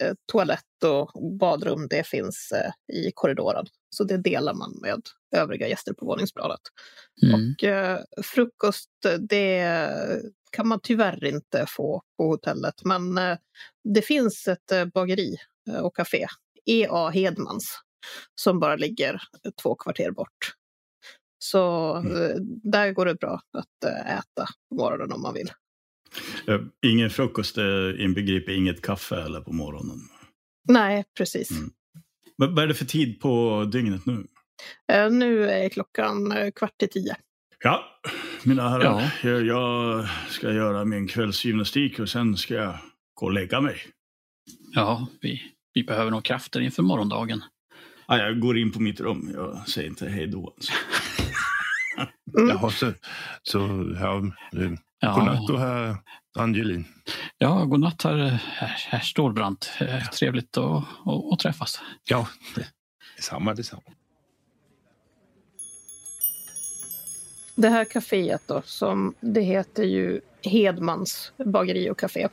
eh, 0.00 0.14
toalett 0.32 0.84
och 0.84 1.38
badrum 1.40 1.86
det 1.90 2.06
finns 2.06 2.52
eh, 2.52 2.96
i 2.96 3.12
korridoren. 3.14 3.66
Så 3.90 4.04
det 4.04 4.16
delar 4.16 4.54
man 4.54 4.78
med 4.82 5.00
övriga 5.36 5.68
gäster 5.68 5.92
på 5.92 6.06
våningsplanet. 6.06 6.60
mm. 7.22 7.54
Och 7.58 7.64
eh, 7.64 8.00
frukost, 8.22 8.90
det 9.20 9.88
kan 10.52 10.68
man 10.68 10.80
tyvärr 10.82 11.24
inte 11.24 11.66
få 11.68 12.02
på 12.16 12.26
hotellet. 12.26 12.74
Men 12.84 13.18
eh, 13.18 13.36
det 13.84 14.02
finns 14.02 14.48
ett 14.48 14.72
eh, 14.72 14.84
bageri 14.84 15.36
eh, 15.70 15.80
och 15.80 15.96
café, 15.96 16.26
E.A. 16.66 17.10
Hedmans, 17.10 17.78
som 18.34 18.60
bara 18.60 18.76
ligger 18.76 19.22
två 19.62 19.74
kvarter 19.74 20.10
bort. 20.10 20.54
Så 21.38 21.96
eh, 21.96 22.36
där 22.62 22.92
går 22.92 23.06
det 23.06 23.14
bra 23.14 23.40
att 23.58 23.84
eh, 23.90 24.18
äta 24.18 24.46
på 24.68 24.74
morgonen 24.74 25.12
om 25.12 25.22
man 25.22 25.34
vill. 25.34 25.50
Eh, 26.48 26.60
Ingen 26.86 27.10
frukost 27.10 27.54
det 27.54 28.02
inbegriper 28.02 28.52
inget 28.52 28.82
kaffe 28.82 29.16
eller 29.16 29.40
på 29.40 29.52
morgonen. 29.52 29.98
Nej, 30.68 31.04
precis. 31.16 31.50
Mm. 31.50 31.70
Men 32.38 32.54
vad 32.54 32.64
är 32.64 32.68
det 32.68 32.74
för 32.74 32.84
tid 32.84 33.20
på 33.20 33.64
dygnet 33.72 34.06
nu? 34.06 34.26
Nu 35.10 35.50
är 35.50 35.68
klockan 35.68 36.32
kvart 36.54 36.82
i 36.82 36.88
tio. 36.88 37.16
Ja, 37.64 37.84
mina 38.44 38.68
herrar. 38.68 38.84
Ja. 39.22 39.30
Jag, 39.30 39.46
jag 39.46 40.08
ska 40.28 40.52
göra 40.52 40.84
min 40.84 41.08
kvällsgymnastik 41.08 41.98
och 41.98 42.08
sen 42.08 42.36
ska 42.36 42.54
jag 42.54 42.78
gå 43.14 43.26
och 43.26 43.32
lägga 43.32 43.60
mig. 43.60 43.82
Ja, 44.72 45.06
vi, 45.20 45.42
vi 45.74 45.84
behöver 45.84 46.10
nog 46.10 46.24
krafter 46.24 46.60
inför 46.60 46.82
morgondagen. 46.82 47.42
Ah, 48.06 48.16
jag 48.16 48.40
går 48.40 48.58
in 48.58 48.72
på 48.72 48.80
mitt 48.82 49.00
rum. 49.00 49.30
Jag 49.34 49.68
säger 49.68 49.88
inte 49.88 50.08
hej 50.08 50.26
då. 50.26 50.54
Mm. 52.38 52.48
Jaha, 52.48 52.70
så, 52.70 52.92
så 53.42 53.58
ja, 54.00 54.16
eh, 54.62 54.70
Ja, 55.04 55.14
godnatt 55.14 55.46
då 55.48 55.56
herr 55.56 55.96
Angelin. 56.38 56.84
ja 57.38 57.64
godnatt 57.64 58.02
herr, 58.02 58.16
herr, 58.42 58.68
herr 58.88 59.00
Stålbrant. 59.00 59.70
Eh, 59.80 60.04
Trevligt 60.04 60.56
att, 60.58 60.84
att, 61.06 61.32
att 61.32 61.38
träffas. 61.38 61.80
Ja, 62.04 62.28
det- 62.54 62.66
detsamma, 63.16 63.54
detsamma. 63.54 63.82
Det 67.54 67.68
här 67.68 67.84
kaféet 67.84 68.42
då, 68.46 68.62
som 68.64 69.14
det 69.20 69.40
heter 69.40 69.82
ju 69.84 70.20
Hedmans 70.42 71.32
bageri 71.44 71.90
och 71.90 71.98
café. 71.98 72.28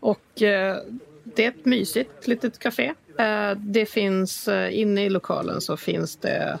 Och 0.00 0.42
eh, 0.42 0.76
det 1.24 1.44
är 1.44 1.48
ett 1.48 1.64
mysigt 1.64 2.26
litet 2.26 2.58
café. 2.58 2.94
Eh, 3.18 3.50
det 3.56 3.86
finns 3.86 4.48
eh, 4.48 4.78
inne 4.80 5.04
i 5.04 5.10
lokalen 5.10 5.60
så 5.60 5.76
finns 5.76 6.16
det 6.16 6.58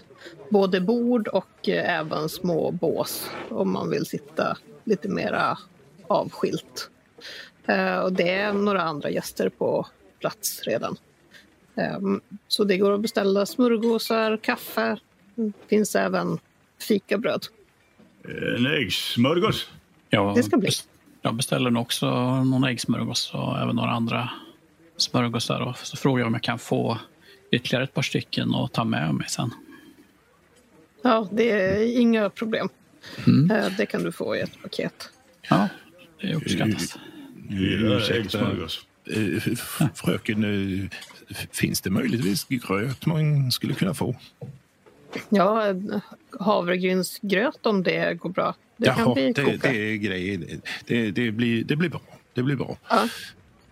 både 0.50 0.80
bord 0.80 1.28
och 1.28 1.68
eh, 1.68 1.98
även 1.98 2.28
små 2.28 2.70
bås 2.70 3.30
om 3.48 3.72
man 3.72 3.90
vill 3.90 4.06
sitta 4.06 4.56
lite 4.84 5.08
mera 5.08 5.58
avskilt. 6.06 6.88
Och 8.02 8.12
det 8.12 8.28
är 8.30 8.52
några 8.52 8.82
andra 8.82 9.10
gäster 9.10 9.48
på 9.48 9.86
plats 10.20 10.62
redan. 10.62 10.96
Eh, 11.74 11.98
så 12.48 12.64
det 12.64 12.76
går 12.78 12.92
att 12.94 13.00
beställa 13.00 13.46
smörgåsar, 13.46 14.36
kaffe. 14.36 14.96
Det 15.34 15.52
finns 15.68 15.96
även 15.96 16.38
fikabröd. 16.88 17.46
En 18.56 18.66
äggsmörgås. 18.66 19.70
Jag, 20.10 20.34
Det 20.34 20.42
ska 20.42 20.56
bli. 20.56 20.70
jag 21.22 21.34
beställer 21.34 21.76
också 21.76 22.06
någon 22.44 22.64
äggsmörgås 22.64 23.30
och 23.34 23.58
även 23.58 23.76
några 23.76 23.90
andra 23.90 24.30
smörgåsar. 25.02 25.60
Och 25.60 25.76
så 25.78 25.96
frågar 25.96 26.20
jag 26.20 26.26
om 26.26 26.32
jag 26.34 26.42
kan 26.42 26.58
få 26.58 26.98
ytterligare 27.50 27.84
ett 27.84 27.94
par 27.94 28.02
stycken 28.02 28.54
och 28.54 28.72
ta 28.72 28.84
med 28.84 29.14
mig 29.14 29.28
sen. 29.28 29.50
Ja, 31.02 31.28
det 31.32 31.50
är 31.50 31.98
inga 32.00 32.30
problem. 32.30 32.68
Mm. 33.26 33.50
Eh, 33.50 33.76
Det 33.76 33.86
kan 33.86 34.02
du 34.02 34.12
få 34.12 34.36
i 34.36 34.40
ett 34.40 34.62
paket. 34.62 35.08
Ja, 35.50 35.68
det 36.20 36.34
uppskattas. 36.34 36.98
Ursäkta. 37.50 38.38
Eh, 38.40 39.42
Fröken, 39.94 40.44
eh, 40.44 40.88
finns 41.52 41.80
det 41.80 41.90
möjligtvis 41.90 42.44
gröt 42.44 43.06
man 43.06 43.52
skulle 43.52 43.74
kunna 43.74 43.94
få? 43.94 44.16
Ja, 45.28 45.64
havregrynsgröt 46.40 47.66
om 47.66 47.82
det 47.82 48.14
går 48.14 48.30
bra. 48.30 48.54
Det 48.76 48.86
kan 48.86 48.98
Jaha, 48.98 49.14
vi 49.14 49.32
det, 49.32 49.42
koka. 49.44 49.70
det 49.70 49.76
är 49.92 49.96
grejen. 49.96 50.62
Det, 50.86 51.10
det, 51.10 51.30
blir, 51.30 51.64
det 51.64 51.76
blir 51.76 51.88
bra. 51.88 52.00
Det 52.34 52.42
blir 52.42 52.56
bra. 52.56 52.76
Ja. 52.88 53.08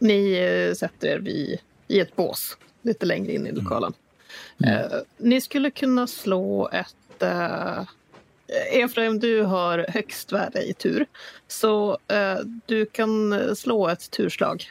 Ni 0.00 0.32
eh, 0.32 0.74
sätter 0.74 1.08
er 1.08 1.18
vid, 1.18 1.58
i 1.88 2.00
ett 2.00 2.16
bås 2.16 2.56
lite 2.82 3.06
längre 3.06 3.32
in 3.32 3.46
i 3.46 3.52
lokalen. 3.52 3.92
Eh, 4.64 4.98
ni 5.18 5.40
skulle 5.40 5.70
kunna 5.70 6.06
slå 6.06 6.68
ett... 6.68 7.22
Uh, 7.22 7.82
Efraim, 8.72 9.18
du 9.18 9.42
har 9.42 9.86
högst 9.88 10.32
värde 10.32 10.62
i 10.62 10.74
tur. 10.74 11.06
Så 11.48 11.98
eh, 12.08 12.38
du 12.66 12.86
kan 12.86 13.56
slå 13.56 13.88
ett 13.88 14.10
turslag. 14.10 14.70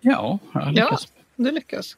Ja, 0.00 0.38
jag 0.54 0.74
lyckas. 0.74 1.08
Du 1.36 1.50
lyckas. 1.50 1.96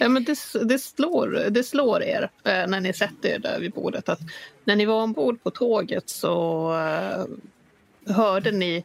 Ja, 0.00 0.08
men 0.08 0.24
det, 0.24 0.38
det, 0.64 0.78
slår, 0.78 1.50
det 1.50 1.64
slår 1.64 2.02
er 2.02 2.30
eh, 2.44 2.66
när 2.66 2.80
ni 2.80 2.92
sätter 2.92 3.28
er 3.28 3.38
där 3.38 3.60
vid 3.60 3.72
bordet. 3.72 4.08
Att 4.08 4.20
när 4.64 4.76
ni 4.76 4.84
var 4.84 5.02
ombord 5.02 5.42
på 5.42 5.50
tåget 5.50 6.08
så 6.08 6.72
eh, 6.72 7.24
hörde 8.14 8.50
ni 8.50 8.76
eh, 8.76 8.82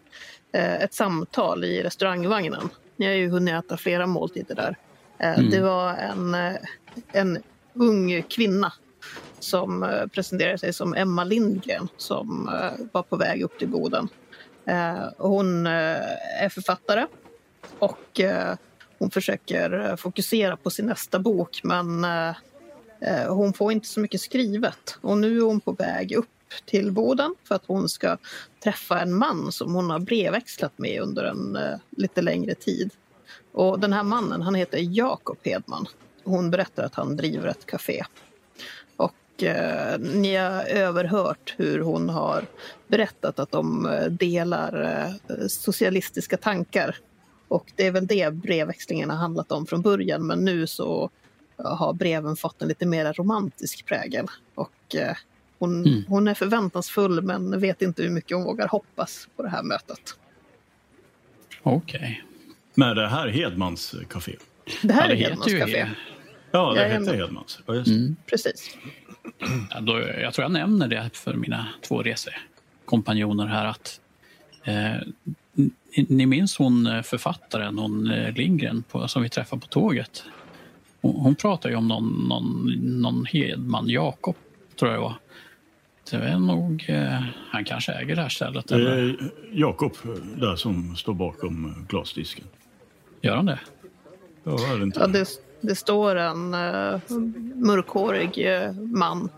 ett 0.60 0.94
samtal 0.94 1.64
i 1.64 1.84
restaurangvagnen. 1.84 2.70
Ni 2.96 3.06
har 3.06 3.14
ju 3.14 3.30
hunnit 3.30 3.54
äta 3.54 3.78
flera 3.78 4.08
måltider 4.08 4.56
där. 4.56 4.78
Eh, 5.18 5.40
Mm. 5.40 5.50
Det 5.50 5.62
var 5.62 5.94
en, 5.94 6.36
eh, 6.36 6.56
en 7.12 7.44
ung 7.74 8.24
kvinna 8.24 8.74
som 9.40 9.84
eh, 9.84 10.08
presenterade 10.08 10.58
sig 10.58 10.74
som 10.74 10.94
Emma 10.94 11.24
Lindgren 11.24 11.88
som 11.98 12.50
eh, 12.50 12.86
var 12.92 13.04
på 13.04 13.16
väg 13.16 13.42
upp 13.42 13.60
till 13.60 13.68
Boden. 13.68 14.08
Eh, 14.66 15.04
hon 15.18 15.68
eh, 15.68 16.44
är 16.44 16.50
författare 16.50 17.06
och 17.80 18.20
eh, 18.20 18.56
hon 19.00 19.12
försöker 19.12 19.90
eh, 19.90 19.96
fokusera 19.96 20.58
på 20.58 20.70
sin 20.70 20.86
nästa 20.86 21.20
bok 21.20 21.62
men 21.64 22.04
eh, 22.04 22.36
eh, 23.02 23.34
hon 23.34 23.54
får 23.54 23.72
inte 23.72 23.88
så 23.88 24.00
mycket 24.00 24.22
skrivet. 24.22 24.98
Och 25.02 25.18
nu 25.18 25.38
är 25.38 25.42
hon 25.42 25.60
på 25.60 25.72
väg 25.72 26.12
upp 26.12 26.30
till 26.66 26.92
Boden 26.92 27.36
för 27.44 27.56
att 27.56 27.66
hon 27.68 27.90
ska 27.90 28.18
träffa 28.64 29.02
en 29.02 29.14
man 29.14 29.52
som 29.52 29.76
hon 29.76 29.90
har 29.90 30.00
brevväxlat 30.00 30.78
med 30.78 31.02
under 31.02 31.24
en 31.24 31.56
eh, 31.56 31.76
lite 31.90 32.22
längre 32.22 32.56
tid. 32.56 32.92
Och 33.52 33.80
den 33.80 33.94
här 33.94 34.04
mannen 34.04 34.42
han 34.42 34.56
heter 34.56 34.78
Jakob 34.82 35.38
Hedman. 35.44 35.88
Hon 36.24 36.52
berättar 36.52 36.84
att 36.84 36.96
han 36.96 37.18
driver 37.18 37.48
ett 37.48 37.66
café. 37.66 38.04
Och 38.98 39.44
eh, 39.44 40.00
ni 40.00 40.36
har 40.36 40.64
överhört 40.64 41.54
hur 41.58 41.80
hon 41.80 42.10
har 42.10 42.46
berättat 42.88 43.40
att 43.40 43.52
de 43.52 43.86
eh, 43.86 44.06
delar 44.06 44.82
eh, 45.30 45.48
socialistiska 45.48 46.38
tankar. 46.38 46.98
Och 47.48 47.72
det 47.76 47.88
är 47.88 47.92
väl 47.92 48.08
det 48.08 48.34
brevväxlingen 48.34 49.10
har 49.10 49.18
handlat 49.18 49.52
om 49.52 49.66
från 49.66 49.82
början 49.82 50.28
men 50.28 50.46
nu 50.46 50.68
så 50.68 51.10
eh, 51.60 51.78
har 51.78 51.94
breven 51.94 52.36
fått 52.36 52.62
en 52.62 52.68
lite 52.68 52.86
mer 52.86 53.14
romantisk 53.14 53.86
prägel. 53.86 54.28
Och 54.56 54.96
eh, 54.96 55.16
hon, 55.64 55.86
Mm. 55.88 56.04
hon 56.08 56.28
är 56.28 56.34
förväntansfull 56.34 57.22
men 57.22 57.60
vet 57.60 57.82
inte 57.82 58.04
hur 58.04 58.10
mycket 58.10 58.38
hon 58.38 58.44
vågar 58.46 58.68
hoppas 58.68 59.28
på 59.36 59.44
det 59.44 59.50
här 59.50 59.64
mötet. 59.64 60.16
Okej. 61.64 62.24
Men 62.76 62.96
det 62.96 63.08
här 63.08 63.28
är 63.28 63.32
Hedmans 63.32 63.96
café. 64.10 64.36
Det 64.82 64.94
här 64.94 65.02
Ja, 65.02 65.08
det 65.08 65.14
är 65.14 65.18
heter 65.18 65.30
Hedmans 65.30 65.52
café. 65.60 65.88
Ja, 66.52 66.74
det 66.74 66.82
Jajamän. 66.82 67.06
hette 67.08 67.18
Hedmans. 67.18 67.60
Ja. 67.66 67.74
Mm. 67.74 68.16
Precis. 68.26 68.78
Ja, 69.70 69.80
då, 69.82 70.00
jag 70.00 70.34
tror 70.34 70.44
jag 70.44 70.52
nämner 70.52 70.88
det 70.88 71.10
för 71.14 71.34
mina 71.34 71.68
två 71.82 72.02
resekompanjoner 72.04 73.46
här 73.48 73.66
att 73.66 74.00
eh, 74.64 74.92
ni, 75.54 75.72
ni 76.10 76.26
minns 76.26 76.58
hon 76.58 76.88
eh, 76.88 77.02
författaren, 77.02 77.78
hon 77.78 78.12
eh, 78.12 78.34
Lindgren 78.34 78.84
på, 78.84 79.08
som 79.08 79.24
vi 79.24 79.30
träffade 79.30 79.62
på 79.62 79.68
tåget? 79.68 80.24
Hon, 81.02 81.16
hon 81.16 81.36
pratar 81.36 81.70
ju 81.70 81.76
om 81.76 81.88
någon, 81.88 82.26
någon, 82.30 82.72
någon 83.02 83.26
Hedman, 83.26 83.90
Jakob 83.90 84.36
tror 84.80 84.92
jag 84.92 85.00
det 85.00 85.04
var. 85.04 85.16
Det 86.12 86.18
är 86.18 86.40
nog, 86.40 86.86
eh, 86.88 87.24
han 87.50 87.66
kanske 87.66 87.92
äger 87.92 88.16
det 88.16 88.22
här 88.22 88.30
stället. 88.30 88.68
Det 88.68 88.76
är 88.76 89.16
Jakob 89.52 89.94
där 90.36 90.56
som 90.56 90.96
står 90.96 91.14
bakom 91.14 91.86
glasdisken. 91.90 92.46
Gör 93.22 93.36
han 93.36 93.46
det? 93.46 93.60
Ja, 94.44 94.74
är 94.74 94.78
det 94.78 94.84
inte? 94.84 95.00
Ja, 95.00 95.08
det, 95.08 95.28
det 95.62 95.76
står 95.76 96.16
en 96.16 96.54
uh, 96.54 97.00
mörkhårig 97.56 98.38
eh, 98.38 98.74
man 98.74 99.30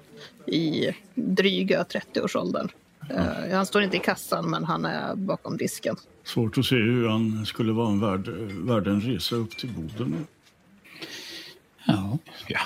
i 0.48 0.92
dryga 1.16 1.84
30-årsåldern. 1.84 2.70
Eh, 3.10 3.56
han 3.56 3.66
står 3.66 3.82
inte 3.84 3.98
i 3.98 4.00
kassan, 4.00 4.50
men 4.50 4.64
han 4.64 4.86
är 4.86 5.16
bakom 5.16 5.58
disken. 5.58 5.96
Svårt 6.24 6.58
att 6.58 6.66
se 6.66 6.76
hur 6.76 7.08
han 7.08 7.46
skulle 7.46 7.74
vara 7.74 7.90
en 7.90 8.00
värd, 8.00 8.28
värd 8.68 8.88
en 8.88 9.02
resa 9.02 9.36
upp 9.36 9.58
till 9.58 9.70
Boden. 9.70 10.28
Ja. 11.86 12.18
Ja. 12.48 12.60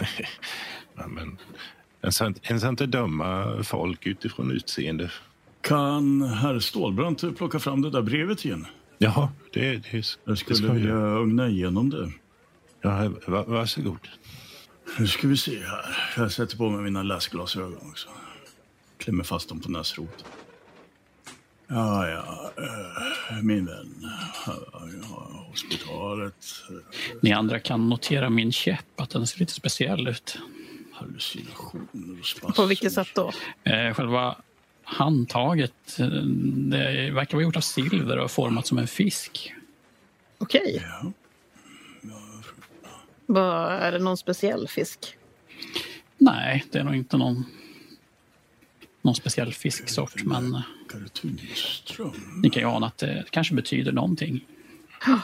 ja 0.94 1.06
men, 1.06 1.38
en 2.02 2.12
ska, 2.12 2.34
en 2.42 2.60
ska 2.60 2.68
inte 2.68 2.86
döma 2.86 3.62
folk 3.62 4.06
utifrån 4.06 4.50
utseende. 4.50 5.10
Kan 5.60 6.22
herr 6.22 6.58
Stålbrant 6.58 7.36
plocka 7.38 7.58
fram 7.58 7.82
det 7.82 7.90
där 7.90 8.02
brevet 8.02 8.44
igen? 8.44 8.66
Jaha, 8.98 9.28
det, 9.52 9.60
det, 9.60 9.88
Jag 9.92 10.04
det 10.24 10.36
skulle 10.36 10.56
ska 10.56 10.72
vilja 10.72 10.90
jag. 10.90 11.20
ögna 11.22 11.48
igenom 11.48 11.90
det. 11.90 12.12
Ja, 12.82 13.10
va, 13.26 13.44
varsågod. 13.46 14.08
Nu 14.98 15.06
ska 15.06 15.28
vi 15.28 15.36
se 15.36 15.58
här. 15.60 15.96
Jag 16.16 16.32
sätter 16.32 16.56
på 16.56 16.70
mig 16.70 16.82
mina 16.84 17.02
läsglasögon 17.02 17.90
också. 17.90 18.08
Klämmer 18.98 19.24
fast 19.24 19.48
dem 19.48 19.60
på 19.60 19.70
näsroten. 19.70 20.26
Ja, 21.68 22.08
ja, 22.08 22.50
eh, 23.30 23.42
min 23.42 23.66
vän. 23.66 23.94
Ja, 24.46 24.52
hospitalet. 25.50 26.34
Ni 27.22 27.32
andra 27.32 27.58
kan 27.58 27.88
notera 27.88 28.30
min 28.30 28.52
käpp, 28.52 29.00
att 29.00 29.10
den 29.10 29.26
ser 29.26 29.38
lite 29.40 29.52
speciell 29.52 30.08
ut. 30.08 30.38
Hallucinationer 30.92 32.20
och 32.20 32.26
spasmer. 32.26 32.50
På 32.56 32.66
vilket 32.66 32.92
sätt 32.92 33.08
då? 33.14 33.32
Eh, 33.64 33.94
själva 33.94 34.36
handtaget 34.84 35.98
eh, 35.98 36.06
det 36.06 37.10
verkar 37.10 37.36
vara 37.36 37.44
gjort 37.44 37.56
av 37.56 37.60
silver 37.60 38.18
och 38.18 38.30
format 38.30 38.66
som 38.66 38.78
en 38.78 38.86
fisk. 38.86 39.54
Okej. 40.38 40.82
Ja. 41.02 41.12
Vad- 43.26 43.72
Är 43.72 43.92
det 43.92 43.98
någon 43.98 44.16
speciell 44.16 44.68
fisk? 44.68 45.16
Nej, 46.18 46.64
det 46.70 46.78
är 46.78 46.84
nog 46.84 46.94
inte 46.94 47.16
någon, 47.16 47.44
någon 49.02 49.14
speciell 49.14 49.52
fisksort, 49.52 50.24
men 50.24 50.62
ni 52.42 52.50
kan 52.50 52.62
ju 52.62 52.68
ana 52.68 52.86
att 52.86 52.98
det 52.98 53.24
kanske 53.30 53.54
betyder 53.54 53.92
någonting. 53.92 54.44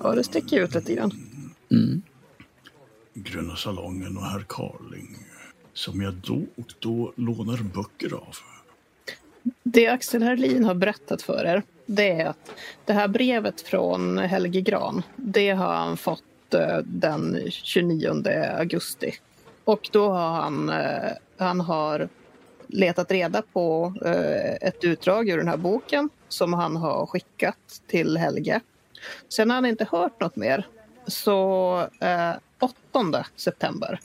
Ja, 0.00 0.12
det 0.14 0.24
sticker 0.24 0.60
ut 0.64 0.74
lite 0.74 0.94
grann. 0.94 1.10
Mm. 1.70 2.02
Gröna 3.24 3.56
salongen 3.56 4.16
och 4.16 4.24
herr 4.24 4.44
Carling. 4.48 5.16
Som 5.72 6.02
jag 6.02 6.14
då 6.14 6.42
och 6.56 6.74
då 6.78 7.12
lånar 7.16 7.56
böcker 7.56 8.14
av. 8.14 8.36
Det 9.62 9.88
Axel 9.88 10.22
Herlin 10.22 10.64
har 10.64 10.74
berättat 10.74 11.22
för 11.22 11.44
er, 11.46 11.62
det 11.86 12.10
är 12.10 12.26
att 12.26 12.52
det 12.84 12.92
här 12.92 13.08
brevet 13.08 13.60
från 13.60 14.18
Helge 14.18 14.60
Gran, 14.60 15.02
det 15.16 15.50
har 15.50 15.74
han 15.74 15.96
fått 15.96 16.54
eh, 16.54 16.78
den 16.84 17.50
29 17.50 18.22
augusti. 18.58 19.14
Och 19.64 19.88
då 19.92 20.08
har 20.10 20.30
han, 20.30 20.68
eh, 20.68 21.12
han 21.38 21.60
har 21.60 22.08
letat 22.66 23.10
reda 23.10 23.42
på 23.52 23.94
eh, 24.04 24.68
ett 24.68 24.84
utdrag 24.84 25.28
ur 25.28 25.38
den 25.38 25.48
här 25.48 25.56
boken 25.56 26.10
som 26.28 26.52
han 26.52 26.76
har 26.76 27.06
skickat 27.06 27.82
till 27.86 28.16
Helge. 28.16 28.60
Sen 29.28 29.50
har 29.50 29.54
han 29.54 29.66
inte 29.66 29.86
hört 29.90 30.20
något 30.20 30.36
mer. 30.36 30.66
Så 31.06 31.86
8 32.58 33.26
september, 33.36 34.00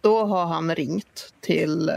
då 0.00 0.24
har 0.24 0.44
han 0.46 0.74
ringt 0.74 1.34
till 1.40 1.88
eh, 1.88 1.94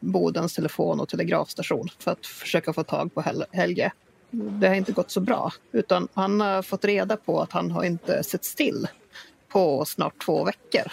Bodens 0.00 0.54
telefon 0.54 1.00
och 1.00 1.08
telegrafstation 1.08 1.88
för 1.98 2.10
att 2.10 2.26
försöka 2.26 2.72
få 2.72 2.84
tag 2.84 3.14
på 3.14 3.20
Hel- 3.22 3.44
Helge. 3.52 3.92
Det 4.30 4.68
har 4.68 4.74
inte 4.74 4.92
gått 4.92 5.10
så 5.10 5.20
bra, 5.20 5.52
utan 5.72 6.08
han 6.14 6.40
har 6.40 6.62
fått 6.62 6.84
reda 6.84 7.16
på 7.16 7.40
att 7.40 7.52
han 7.52 7.70
har 7.70 7.84
inte 7.84 8.22
sett 8.22 8.44
still 8.44 8.88
på 9.48 9.84
snart 9.84 10.24
två 10.24 10.44
veckor. 10.44 10.92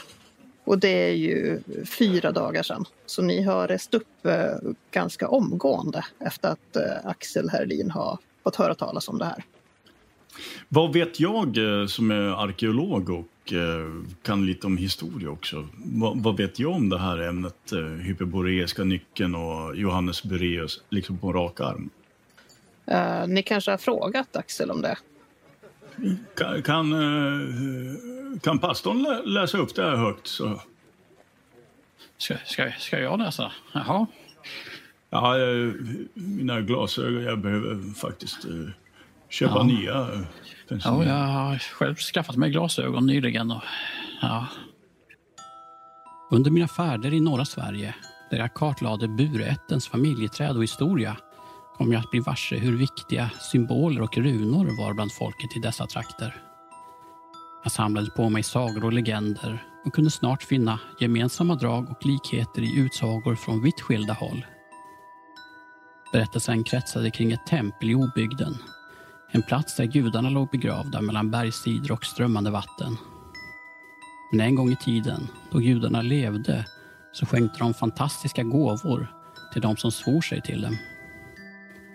Och 0.63 0.79
det 0.79 1.09
är 1.09 1.13
ju 1.13 1.59
fyra 1.85 2.31
dagar 2.31 2.63
sedan. 2.63 2.85
Så 3.05 3.21
ni 3.21 3.41
har 3.43 3.67
rest 3.67 3.93
upp 3.93 4.25
eh, 4.25 4.45
ganska 4.91 5.27
omgående 5.27 6.05
efter 6.19 6.49
att 6.49 6.75
eh, 6.75 6.83
Axel 7.09 7.49
Herlin 7.49 7.91
har 7.91 8.17
fått 8.43 8.55
höra 8.55 8.75
talas 8.75 9.09
om 9.09 9.17
det 9.17 9.25
här. 9.25 9.43
Vad 10.69 10.93
vet 10.93 11.19
jag 11.19 11.57
eh, 11.57 11.87
som 11.87 12.11
är 12.11 12.43
arkeolog 12.43 13.09
och 13.09 13.25
eh, 13.53 14.03
kan 14.23 14.45
lite 14.45 14.67
om 14.67 14.77
historia 14.77 15.29
också? 15.29 15.67
Vad, 15.77 16.17
vad 16.23 16.37
vet 16.37 16.59
jag 16.59 16.71
om 16.71 16.89
det 16.89 16.99
här 16.99 17.17
ämnet, 17.17 17.71
eh, 17.71 17.79
hyperboreiska 17.85 18.83
nyckeln 18.83 19.35
och 19.35 19.75
Johannes 19.75 20.23
Bureus, 20.23 20.81
liksom 20.89 21.17
på 21.17 21.33
rak 21.33 21.59
arm? 21.59 21.89
Eh, 22.85 23.27
ni 23.27 23.43
kanske 23.43 23.71
har 23.71 23.77
frågat 23.77 24.35
Axel 24.35 24.71
om 24.71 24.81
det? 24.81 24.97
Kan, 26.37 26.63
kan, 26.63 26.91
kan 28.43 28.59
pastorn 28.59 29.03
lä- 29.03 29.21
läsa 29.25 29.57
upp 29.57 29.75
det 29.75 29.83
här 29.83 29.95
högt? 29.95 30.27
Så? 30.27 30.61
Ska, 32.17 32.35
ska, 32.45 32.71
ska 32.79 32.99
jag 32.99 33.19
läsa? 33.19 33.51
Jaha. 33.73 34.07
Ja, 35.09 35.35
mina 36.13 36.61
glasögon. 36.61 37.23
Jag 37.23 37.39
behöver 37.39 37.93
faktiskt 37.93 38.45
köpa 39.29 39.55
Ja. 39.57 39.63
nya. 39.63 40.07
Ja, 40.67 41.05
jag 41.05 41.13
har 41.13 41.57
själv 41.57 41.95
skaffat 41.95 42.35
mig 42.35 42.49
glasögon 42.49 43.05
nyligen. 43.05 43.51
Och, 43.51 43.61
ja. 44.21 44.47
Under 46.31 46.51
mina 46.51 46.67
färder 46.67 47.13
i 47.13 47.19
norra 47.19 47.45
Sverige, 47.45 47.95
där 48.31 48.37
jag 48.37 48.53
kartlade 48.53 49.07
burättens 49.07 49.87
familjeträd 49.87 50.57
och 50.57 50.63
historia, 50.63 51.17
kom 51.77 51.91
jag 51.91 51.99
att 51.99 52.11
bli 52.11 52.19
varse 52.19 52.57
hur 52.57 52.77
viktiga 52.77 53.29
symboler 53.39 54.01
och 54.01 54.17
runor 54.17 54.77
var 54.77 54.93
bland 54.93 55.13
folket 55.13 55.57
i 55.57 55.59
dessa 55.59 55.87
trakter. 55.87 56.35
Jag 57.63 57.71
samlade 57.71 58.11
på 58.11 58.29
mig 58.29 58.43
sagor 58.43 58.85
och 58.85 58.93
legender 58.93 59.63
och 59.85 59.93
kunde 59.93 60.11
snart 60.11 60.43
finna 60.43 60.79
gemensamma 60.99 61.55
drag 61.55 61.89
och 61.89 62.05
likheter 62.05 62.61
i 62.61 62.79
utsagor 62.79 63.35
från 63.35 63.63
vitt 63.63 63.81
skilda 63.81 64.13
håll. 64.13 64.45
Berättelsen 66.11 66.63
kretsade 66.63 67.11
kring 67.11 67.31
ett 67.31 67.47
tempel 67.47 67.89
i 67.89 67.95
obygden 67.95 68.57
en 69.31 69.41
plats 69.41 69.75
där 69.75 69.85
gudarna 69.85 70.29
låg 70.29 70.49
begravda 70.49 71.01
mellan 71.01 71.31
bergssidor 71.31 71.91
och 71.91 72.05
strömmande 72.05 72.51
vatten. 72.51 72.97
Men 74.31 74.39
en 74.39 74.55
gång 74.55 74.71
i 74.71 74.75
tiden, 74.75 75.27
då 75.51 75.59
gudarna 75.59 76.01
levde, 76.01 76.65
så 77.11 77.25
skänkte 77.25 77.59
de 77.59 77.73
fantastiska 77.73 78.43
gåvor 78.43 79.07
till 79.53 79.61
de 79.61 79.77
som 79.77 79.91
svor 79.91 80.21
sig 80.21 80.41
till 80.41 80.61
dem. 80.61 80.77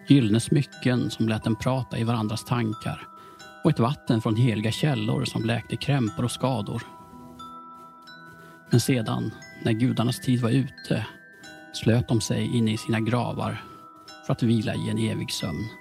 Gyllene 0.09 0.41
smycken 0.41 1.11
som 1.11 1.29
lät 1.29 1.45
dem 1.45 1.57
prata 1.57 1.99
i 1.99 2.05
varandras 2.05 2.45
tankar 2.45 3.07
och 3.65 3.71
ett 3.71 3.79
vatten 3.79 4.23
från 4.23 4.37
heliga 4.37 4.71
källor 4.71 5.25
som 5.25 5.45
läkte 5.45 5.77
krämpor 5.77 6.25
och 6.25 6.31
skador. 6.31 6.83
Men 8.71 8.81
sedan, 8.81 9.31
när 9.65 9.73
gudarnas 9.73 10.21
tid 10.21 10.43
var 10.43 10.51
ute, 10.51 11.07
slöt 11.73 12.09
de 12.09 12.21
sig 12.21 12.57
inne 12.57 12.73
i 12.73 12.77
sina 12.77 13.01
gravar 13.01 13.63
för 14.27 14.33
att 14.33 14.43
vila 14.43 14.75
i 14.75 14.91
en 14.91 14.99
evig 14.99 15.31
sömn. 15.33 15.80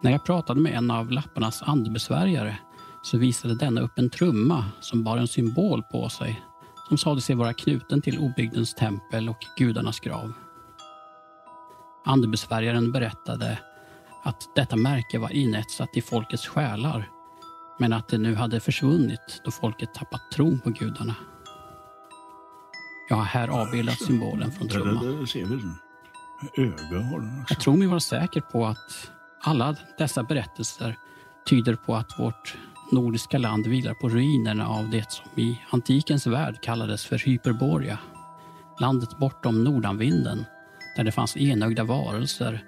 När 0.00 0.10
jag 0.10 0.24
pratade 0.24 0.60
med 0.60 0.74
en 0.74 0.90
av 0.90 1.10
lapparnas 1.10 1.62
andebesvärjare 1.62 2.58
så 3.02 3.18
visade 3.18 3.54
denna 3.54 3.80
upp 3.80 3.98
en 3.98 4.10
trumma 4.10 4.64
som 4.80 5.04
bar 5.04 5.16
en 5.16 5.28
symbol 5.28 5.82
på 5.82 6.08
sig 6.08 6.42
som 6.88 6.98
sade 6.98 7.20
sig 7.20 7.36
vara 7.36 7.52
knuten 7.52 8.02
till 8.02 8.18
obygdens 8.18 8.74
tempel 8.74 9.28
och 9.28 9.38
gudarnas 9.56 10.00
grav. 10.00 10.32
Andebesvärjaren 12.04 12.92
berättade 12.92 13.58
att 14.24 14.50
detta 14.54 14.76
märke 14.76 15.18
var 15.18 15.32
inetsat 15.32 15.96
i 15.96 16.02
folkets 16.02 16.46
själar 16.46 17.08
men 17.78 17.92
att 17.92 18.08
det 18.08 18.18
nu 18.18 18.34
hade 18.34 18.60
försvunnit 18.60 19.40
då 19.44 19.50
folket 19.50 19.94
tappat 19.94 20.30
tron 20.32 20.60
på 20.60 20.70
gudarna. 20.70 21.14
Jag 23.08 23.16
har 23.16 23.24
här 23.24 23.48
avbildat 23.48 24.02
symbolen 24.02 24.52
från 24.52 24.68
trumman. 24.68 25.26
Jag 27.48 27.60
tror 27.60 27.76
mig 27.76 27.86
vara 27.86 28.00
säker 28.00 28.40
på 28.40 28.66
att 28.66 29.10
alla 29.42 29.76
dessa 29.98 30.22
berättelser 30.22 30.96
tyder 31.48 31.74
på 31.74 31.94
att 31.94 32.18
vårt 32.18 32.56
nordiska 32.92 33.38
land 33.38 33.66
vilar 33.66 33.94
på 33.94 34.08
ruinerna 34.08 34.68
av 34.68 34.90
det 34.90 35.12
som 35.12 35.40
i 35.40 35.60
antikens 35.70 36.26
värld 36.26 36.62
kallades 36.62 37.04
för 37.04 37.18
Hyperborea. 37.18 37.98
Landet 38.80 39.18
bortom 39.18 39.64
nordanvinden, 39.64 40.44
där 40.96 41.04
det 41.04 41.12
fanns 41.12 41.36
enögda 41.36 41.84
varelser 41.84 42.64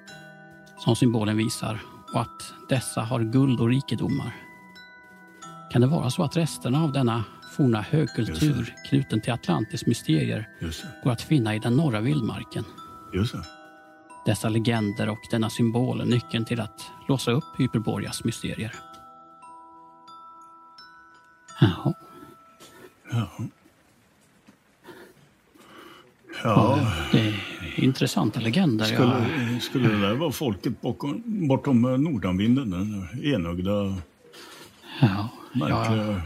som 0.79 0.97
symbolen 0.97 1.37
visar 1.37 1.81
och 2.15 2.21
att 2.21 2.53
dessa 2.69 3.01
har 3.01 3.21
guld 3.21 3.61
och 3.61 3.69
rikedomar. 3.69 4.37
Kan 5.73 5.81
det 5.81 5.87
vara 5.87 6.11
så 6.11 6.23
att 6.23 6.37
resterna 6.37 6.85
av 6.85 6.93
denna 6.93 7.25
forna 7.57 7.81
högkultur 7.81 8.75
knuten 8.89 9.21
till 9.21 9.33
Atlantis 9.33 9.87
mysterier 9.87 10.49
går 11.05 11.11
att 11.11 11.23
finna 11.23 11.55
i 11.55 11.59
den 11.59 11.77
norra 11.77 12.01
vildmarken? 12.01 12.65
Just 13.15 13.33
det. 13.33 13.58
Dessa 14.29 14.49
legender 14.49 15.09
och 15.09 15.21
denna 15.31 15.51
symbol 15.51 16.01
är 16.01 16.05
nyckeln 16.05 16.45
till 16.45 16.61
att 16.61 16.91
låsa 17.09 17.31
upp 17.31 17.45
Hyperboreas 17.59 18.25
mysterier. 18.25 18.75
Jaha. 21.61 21.95
Ja. 23.11 23.29
Ja, 26.43 26.93
Det 27.13 27.19
är 27.19 27.35
intressanta 27.77 28.41
legender. 28.41 28.93
Jag, 28.93 28.95
skulle, 28.95 29.61
skulle 29.61 29.89
det 29.89 30.01
där 30.01 30.15
vara 30.15 30.33
folket 30.33 30.81
bortom, 30.81 31.23
bortom 31.25 31.85
eh, 31.85 31.99
nordanvinden? 31.99 32.71
Den 32.71 33.09
enögda, 33.35 33.71
ja, 35.01 35.29
jag 35.53 35.59
märkliga... 35.59 36.23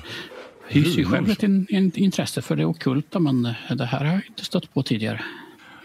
hyser 0.69 0.99
ju 0.99 1.05
själv 1.05 1.31
ett 1.31 1.43
in, 1.43 1.67
in, 1.71 1.93
intresse 1.95 2.43
för 2.43 2.57
det 2.57 2.65
ockulta 2.65 3.19
men 3.19 3.43
det 3.77 3.85
här 3.85 3.99
har 3.99 4.07
jag 4.07 4.23
inte 4.29 4.45
stött 4.45 4.75
på 4.75 4.83
tidigare. 4.83 5.25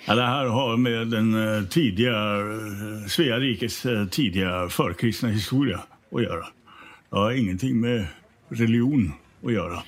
Ja, 0.08 0.16
det 0.16 0.22
här 0.26 0.46
har 0.46 0.78
med 0.78 1.08
den 1.08 1.58
eh, 1.58 1.64
tidiga, 1.64 2.38
eh, 2.38 3.08
Svea 3.08 3.40
rikes 3.40 3.86
eh, 3.86 4.08
tidiga 4.08 4.70
förkristna 4.70 5.30
historia 5.30 5.80
att 6.12 6.24
göra. 6.24 6.46
Det 7.10 7.16
har 7.18 7.32
ingenting 7.32 7.80
med 7.82 8.08
religion 8.50 9.12
att 9.46 9.54
göra. 9.54 9.84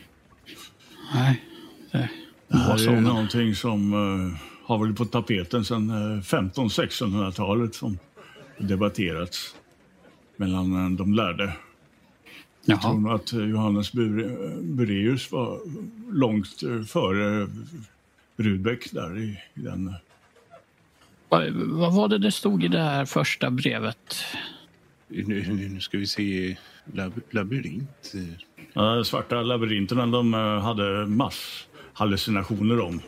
Nej, 1.14 1.44
det 1.92 2.10
Det 2.48 2.58
här 2.58 2.88
är 2.88 2.92
men- 2.92 3.04
någonting 3.04 3.56
som 3.56 3.94
eh, 3.94 4.40
har 4.68 4.78
varit 4.78 4.98
på 4.98 5.06
tapeten 5.06 5.66
sedan 5.66 5.90
eh, 5.90 6.22
1500-1600-talet 6.22 7.76
som 7.76 7.98
debatterats 8.58 9.56
mellan 10.38 10.96
de 10.96 11.14
lärde. 11.14 11.54
Jag 12.66 12.82
tror 12.82 12.94
Jaha. 12.94 13.00
nog 13.02 13.12
att 13.12 13.34
Johannes 13.34 13.94
Bure- 13.94 14.62
Bureus 14.62 15.32
var 15.32 15.60
långt 16.12 16.60
före 16.88 17.48
Rudbeck 18.38 18.92
där 18.92 19.18
i, 19.18 19.24
i 19.54 19.60
den. 19.62 19.94
Vad, 21.30 21.50
vad 21.54 21.94
var 21.94 22.08
det 22.08 22.18
det 22.18 22.32
stod 22.32 22.64
i 22.64 22.68
det 22.68 22.80
här 22.82 23.06
första 23.06 23.50
brevet? 23.50 24.16
Nu, 25.08 25.46
nu, 25.48 25.70
nu 25.70 25.80
ska 25.80 25.98
vi 25.98 26.08
se. 26.08 26.58
Lab, 26.94 27.22
labyrint. 27.32 28.14
Ja, 28.74 29.04
svarta 29.04 29.42
labyrinterna 29.42 30.06
de 30.06 30.34
eh, 30.34 30.60
hade 30.60 31.06
masshallucinationer 31.06 32.80
om. 32.80 33.02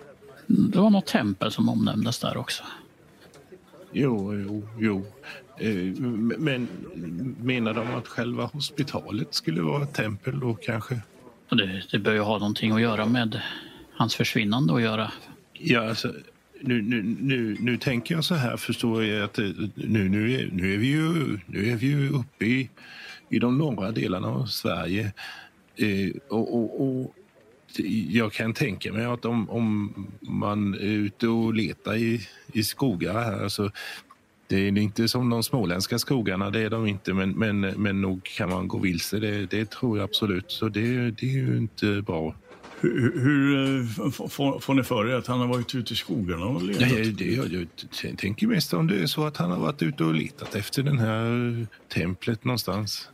Det 0.48 0.80
var 0.80 0.90
något 0.90 1.06
tempel 1.06 1.52
som 1.52 1.70
omnämndes 1.70 2.20
där 2.20 2.38
också. 2.38 2.64
Jo, 3.92 4.34
jo, 4.36 4.68
jo. 4.80 5.06
Eh, 5.58 5.76
Men 6.38 6.68
menar 7.42 7.74
de 7.74 7.96
att 7.96 8.08
själva 8.08 8.44
hospitalet 8.46 9.34
skulle 9.34 9.62
vara 9.62 9.84
ett 9.84 9.94
tempel 9.94 10.40
då 10.40 10.54
kanske? 10.54 11.02
Det, 11.50 11.84
det 11.92 12.00
bör 12.00 12.14
ju 12.14 12.20
ha 12.20 12.38
någonting 12.38 12.72
att 12.72 12.82
göra 12.82 13.06
med 13.06 13.42
hans 13.94 14.16
försvinnande 14.16 14.74
att 14.76 14.82
göra. 14.82 15.12
Ja, 15.54 15.90
alltså, 15.90 16.14
nu, 16.62 16.82
nu, 16.82 17.04
nu, 17.19 17.58
nu 17.60 17.78
tänker 17.78 18.15
jag 18.15 18.24
så 18.24 18.36
här, 18.36 18.58
förstår 18.58 19.04
jag 19.04 19.24
att 19.24 19.39
eh, 19.39 19.50
nu, 19.76 20.10
nu, 20.10 20.34
är, 20.34 20.50
nu, 20.54 20.74
är, 20.74 20.78
vi 20.78 20.88
ju, 20.88 21.39
nu 21.45 21.69
är 21.71 21.76
vi 21.76 21.88
ju 21.88 22.10
uppe 22.10 22.45
i, 22.45 22.69
i 23.30 23.39
de 23.39 23.58
norra 23.58 23.91
delarna 23.91 24.28
av 24.28 24.45
Sverige. 24.45 25.12
Eh, 25.76 26.12
och, 26.30 26.56
och, 26.56 26.82
och 26.82 27.15
jag 28.10 28.34
kan 28.34 28.54
tänka 28.54 28.93
mig 28.93 29.06
att 29.06 29.26
om, 29.26 29.50
om 29.50 29.93
man 30.21 30.74
är 30.74 30.78
ute 30.80 31.28
och 31.28 31.54
letar 31.54 31.95
i, 31.95 32.28
i 32.54 32.63
skogar 32.63 33.13
här 33.13 33.50
så 33.50 33.71
det 34.47 34.67
är 34.67 34.78
inte 34.78 35.08
som 35.08 35.30
de 35.30 35.43
småländska 35.43 36.00
skogarna, 36.00 36.50
det 36.50 36.60
är 36.60 36.69
de 36.69 36.88
inte, 36.88 37.13
men, 37.13 37.32
men, 37.32 37.60
men 37.60 38.02
nog 38.02 38.24
kan 38.24 38.50
man 38.50 38.67
gå 38.67 38.78
vilse, 38.78 39.19
det, 39.19 39.45
det 39.45 39.71
tror 39.71 39.97
jag 39.97 40.04
absolut. 40.04 40.52
Så 40.52 40.69
det, 40.69 41.12
det 41.12 41.26
är 41.26 41.34
ju 41.34 41.58
inte 41.58 42.02
bra. 42.02 42.36
Hur, 42.82 43.20
hur 43.22 43.80
eh, 43.80 44.12
får, 44.12 44.60
får 44.60 44.74
ni 44.74 44.84
för 44.84 45.10
er 45.10 45.15
att 45.15 45.28
han 45.28 45.39
har 45.39 45.48
varit 45.48 45.76
ute 45.76 45.94
i 45.94 45.96
skogarna 45.96 46.46
och 46.46 46.63
letat? 46.63 46.82
Nej, 46.91 47.12
det, 47.12 47.26
jag, 47.26 47.67
jag 48.04 48.17
tänker 48.17 48.48
mest 48.48 48.74
om 48.74 48.88
det 48.88 49.02
är 49.02 49.08
så 49.08 49.26
att 49.26 49.38
han 49.38 49.52
har 49.52 49.60
varit 49.60 49.82
ute 49.82 50.04
och 50.04 50.13
letat 50.13 50.56
efter 50.56 50.84
den 50.84 51.00
här 51.00 51.67
templet 51.88 52.44
någonstans. 52.44 53.10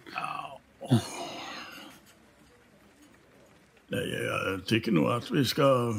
Nej, 3.88 4.10
jag 4.48 4.66
tycker 4.66 4.92
nog 4.92 5.12
att 5.12 5.32
vi 5.32 5.46
ska... 5.46 5.96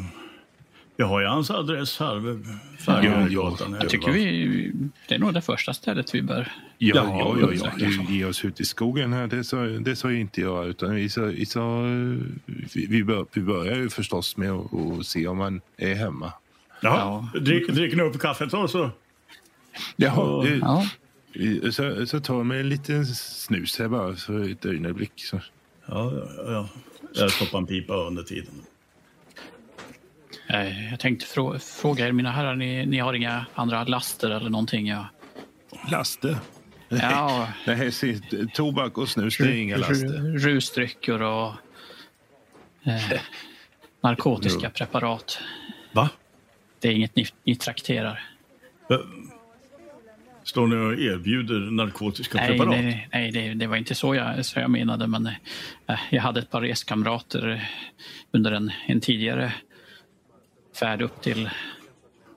Jag 0.97 1.07
har 1.07 1.21
ju 1.21 1.27
hans 1.27 1.51
adress 1.51 1.99
här. 1.99 2.43
Färjegatan. 2.79 3.77
Jag 3.81 3.89
tycker 3.89 4.13
vi, 4.13 4.73
det 5.09 5.15
är 5.15 5.19
nog 5.19 5.35
det 5.35 5.43
första 5.43 5.75
stället 5.75 6.15
vi 6.15 6.23
bör... 6.23 6.53
Ja, 6.81 6.95
ja, 6.95 7.37
ja, 7.41 7.53
ja, 7.53 7.73
ja. 7.79 7.87
ja. 7.89 8.03
Ge 8.11 8.25
oss 8.25 8.45
ut 8.45 8.61
i 8.61 8.65
skogen 8.65 9.13
här, 9.13 9.27
det 9.27 9.45
sa, 9.45 9.57
det 9.63 9.97
sa 9.97 10.11
ju 10.11 10.21
inte 10.21 10.41
jag. 10.41 10.67
Utan 10.67 10.95
vi, 10.95 11.09
sa, 11.09 11.21
vi, 11.21 11.47
sa, 11.47 11.83
vi, 12.89 13.05
bör, 13.05 13.27
vi 13.33 13.41
börjar 13.41 13.77
ju 13.77 13.91
förstås 13.91 14.37
med 14.37 14.51
att 14.53 15.07
se 15.07 15.27
om 15.27 15.39
han 15.41 15.61
är 15.77 15.95
hemma. 15.95 16.33
Ja. 16.81 17.29
Drick, 17.41 17.69
drick 17.69 17.97
nu 17.97 18.03
upp 18.03 18.21
kaffet 18.21 18.51
då 18.51 18.69
så. 18.69 18.91
Jaha, 19.97 20.47
eh, 20.47 20.59
Ja, 20.59 20.87
så, 21.73 22.07
så 22.07 22.21
ta 22.21 22.43
mig 22.43 22.61
en 22.61 22.69
liten 22.69 23.07
snus 23.07 23.79
här 23.79 23.89
bara, 23.89 24.17
så 24.17 24.39
ett 24.43 24.65
ögonblick. 24.65 25.13
Så. 25.17 25.41
Ja, 25.87 26.13
ja, 26.15 26.53
ja. 26.53 26.69
Jag 27.15 27.31
stoppar 27.31 27.59
en 27.59 27.67
pipa 27.67 27.95
under 27.95 28.23
tiden. 28.23 28.55
eh, 30.49 30.91
jag 30.91 31.01
tänkte 31.01 31.27
frå, 31.27 31.59
fråga 31.59 32.09
er, 32.09 32.13
mina 32.13 32.31
herrar, 32.31 32.55
ni, 32.55 32.87
ni 32.87 32.99
har 32.99 33.15
inga 33.15 33.47
andra 33.55 33.85
laster 33.85 34.31
eller 34.31 34.51
någonting? 34.51 34.87
Ja, 34.87 35.07
Laster? 35.91 36.37
Ja 36.89 37.49
Nej, 37.67 37.91
tobak 38.55 38.99
och 38.99 39.09
snus, 39.09 39.39
det 39.39 39.45
är 39.45 39.57
inga 39.57 39.77
laster. 39.77 40.07
ru- 40.07 40.39
rusdrycker 40.39 41.23
och... 41.23 41.53
Eh, 42.85 43.21
narkotiska 44.01 44.71
preparat. 44.71 45.39
Va? 45.93 46.09
Det 46.81 46.89
är 46.89 46.93
inget 46.93 47.17
ni, 47.17 47.27
ni 47.45 47.57
trakterar. 47.57 48.25
Står 50.45 50.67
ni 50.67 50.77
och 50.77 51.01
erbjuder 51.01 51.59
narkotiska 51.71 52.39
Nej, 52.39 52.49
preparat? 52.49 52.71
nej, 52.71 53.09
nej 53.13 53.31
det, 53.31 53.55
det 53.55 53.67
var 53.67 53.77
inte 53.77 53.95
så 53.95 54.15
jag, 54.15 54.45
så 54.47 54.61
jag 54.61 54.71
menade. 54.71 55.07
Men 55.07 55.27
eh, 55.87 55.99
jag 56.11 56.23
hade 56.23 56.41
ett 56.41 56.51
par 56.51 56.61
reskamrater 56.61 57.69
under 58.31 58.53
en, 58.53 58.73
en 58.87 59.01
tidigare 59.01 59.53
färd 60.81 61.03
upp 61.03 61.23
till 61.23 61.51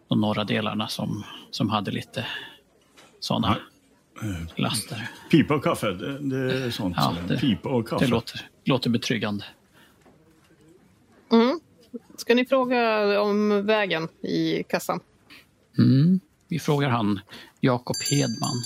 de 0.09 0.21
norra 0.21 0.43
delarna 0.43 0.87
som, 0.87 1.23
som 1.51 1.69
hade 1.69 1.91
lite 1.91 2.25
sådana 3.19 3.57
laster. 4.55 5.09
Pipa 5.31 5.53
och 5.55 5.63
kaffe, 5.63 5.87
det, 5.91 6.19
det 6.19 6.53
är 6.65 6.69
sånt. 6.71 6.95
Ja, 6.97 7.15
som- 7.19 7.27
det- 7.27 7.37
Pipa 7.37 7.69
och 7.69 7.87
kaffe. 7.87 8.05
Det 8.05 8.11
låter, 8.11 8.49
låter 8.65 8.89
betryggande. 8.89 9.45
Mm. 11.31 11.59
Ska 12.17 12.35
ni 12.35 12.45
fråga 12.45 13.21
om 13.21 13.65
vägen 13.65 14.07
i 14.23 14.63
kassan? 14.63 14.99
Mm. 15.77 16.19
Vi 16.47 16.59
frågar 16.59 16.89
han 16.89 17.19
Jakob 17.59 17.95
Hedman. 18.11 18.61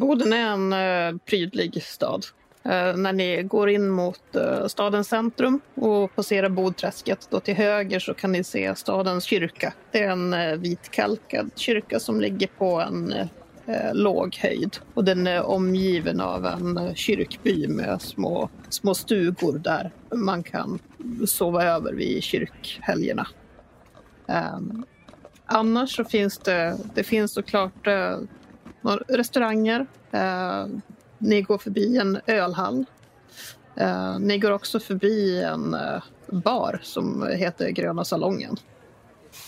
Boden 0.00 0.32
är 0.32 0.46
en 0.52 0.72
eh, 0.72 1.18
prydlig 1.26 1.82
stad. 1.82 2.26
Eh, 2.64 2.96
när 2.96 3.12
ni 3.12 3.42
går 3.42 3.70
in 3.70 3.88
mot 3.90 4.36
eh, 4.36 4.66
stadens 4.66 5.08
centrum 5.08 5.60
och 5.74 6.14
passerar 6.16 6.48
Bodträsket 6.48 7.28
då 7.30 7.40
till 7.40 7.54
höger 7.54 7.98
så 8.00 8.14
kan 8.14 8.32
ni 8.32 8.44
se 8.44 8.74
stadens 8.74 9.24
kyrka. 9.24 9.72
Det 9.92 10.02
är 10.02 10.10
en 10.10 10.34
eh, 10.34 10.56
vitkalkad 10.56 11.50
kyrka 11.56 12.00
som 12.00 12.20
ligger 12.20 12.46
på 12.46 12.80
en 12.80 13.14
eh, 13.70 13.94
låg 13.94 14.36
höjd 14.36 14.78
och 14.94 15.04
den 15.04 15.26
är 15.26 15.42
omgiven 15.42 16.20
av 16.20 16.46
en 16.46 16.78
eh, 16.78 16.94
kyrkby 16.94 17.68
med 17.68 18.02
små, 18.02 18.48
små 18.68 18.94
stugor 18.94 19.58
där 19.58 19.90
man 20.14 20.42
kan 20.42 20.78
sova 21.26 21.64
över 21.64 21.92
vid 21.92 22.22
kyrkhelgerna. 22.22 23.26
Um, 24.26 24.84
annars 25.46 25.96
så 25.96 26.04
finns 26.04 26.38
det, 26.38 26.76
det 26.94 27.02
finns 27.04 27.32
såklart 27.32 27.86
eh, 27.86 28.18
några 28.80 29.02
restauranger. 29.08 29.86
Eh, 30.12 30.66
ni 31.18 31.42
går 31.42 31.58
förbi 31.58 31.96
en 31.96 32.20
ölhall. 32.26 32.84
Eh, 33.76 34.18
ni 34.18 34.38
går 34.38 34.50
också 34.50 34.80
förbi 34.80 35.42
en 35.42 35.74
eh, 35.74 36.02
bar 36.26 36.80
som 36.82 37.26
heter 37.26 37.70
Gröna 37.70 38.04
salongen. 38.04 38.56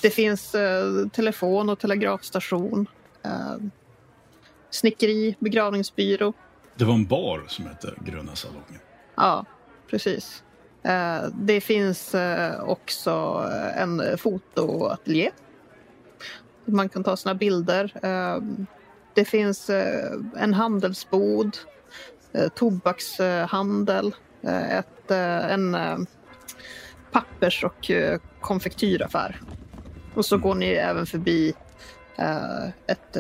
Det 0.03 0.11
finns 0.11 0.55
eh, 0.55 1.09
telefon 1.13 1.69
och 1.69 1.79
telegrafstation. 1.79 2.87
Ehm, 3.23 3.71
Snickeri, 4.73 5.37
begravningsbyrå. 5.39 6.33
Det 6.75 6.85
var 6.85 6.95
en 6.95 7.07
bar 7.07 7.45
som 7.49 7.67
hette 7.67 7.95
Gröna 8.05 8.35
salongen. 8.35 8.81
Ja, 9.15 9.45
precis. 9.91 10.43
Eh, 10.83 11.25
det 11.35 11.61
finns 11.61 12.15
eh, 12.15 12.61
också 12.61 13.45
en 13.77 14.19
fotoateljé. 14.19 15.31
Man 16.65 16.89
kan 16.89 17.05
ta 17.05 17.17
sina 17.17 17.35
bilder. 17.35 17.93
Eh, 18.03 18.39
det 19.15 19.25
finns 19.25 19.71
en 20.37 20.55
handelsbod, 20.55 21.57
tobakshandel, 22.55 24.15
ett, 24.71 25.11
en 25.11 25.77
pappers 27.13 27.65
och 27.65 27.91
konfektyraffär. 28.41 29.41
Och 30.15 30.25
så 30.25 30.39
går 30.39 30.55
ni 30.55 30.67
även 30.67 31.07
förbi 31.07 31.55
ett 32.87 33.17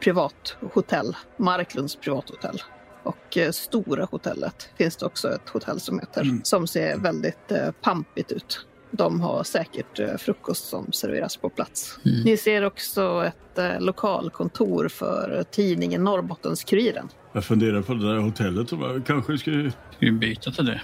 privat 0.00 0.56
hotell, 0.72 1.16
Marklunds 1.36 1.96
privathotell. 1.96 2.62
Och 3.02 3.36
eh, 3.38 3.50
Stora 3.50 4.04
hotellet 4.10 4.68
finns 4.78 4.96
det 4.96 5.06
också 5.06 5.28
ett 5.28 5.48
hotell 5.48 5.80
som 5.80 5.98
heter, 5.98 6.22
Mm. 6.22 6.40
som 6.44 6.66
ser 6.66 6.96
väldigt 6.98 7.52
eh, 7.52 7.70
pampigt 7.82 8.32
ut. 8.32 8.66
De 8.90 9.20
har 9.20 9.42
säkert 9.44 9.98
eh, 9.98 10.16
frukost 10.16 10.64
som 10.68 10.92
serveras 10.92 11.36
på 11.36 11.48
plats. 11.48 11.98
Mm. 12.04 12.20
Ni 12.20 12.36
ser 12.36 12.64
också 12.64 13.24
ett 13.26 13.58
eh, 13.58 13.80
lokalkontor 13.80 14.88
för 14.88 15.44
tidningen 15.50 16.08
Norrbottens-Kuriren. 16.08 17.08
Jag 17.32 17.44
funderar 17.44 17.82
på 17.82 17.94
det 17.94 18.08
där 18.08 18.18
hotellet. 18.18 18.72
Om 18.72 18.82
jag 18.82 19.06
kanske 19.06 19.38
skulle 19.38 19.70
Ska 19.70 19.76
vi 19.98 20.12
byta 20.12 20.50
till 20.50 20.64
det? 20.66 20.80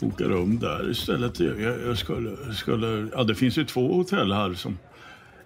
boka 0.00 0.24
rum 0.24 0.58
där 0.58 0.90
istället. 0.90 1.40
Jag, 1.40 1.60
jag 1.86 1.98
skulle, 1.98 2.54
skulle, 2.54 3.08
ja, 3.12 3.24
det 3.24 3.34
finns 3.34 3.58
ju 3.58 3.64
två 3.64 3.92
hotell 3.92 4.32
här 4.32 4.54
som... 4.54 4.78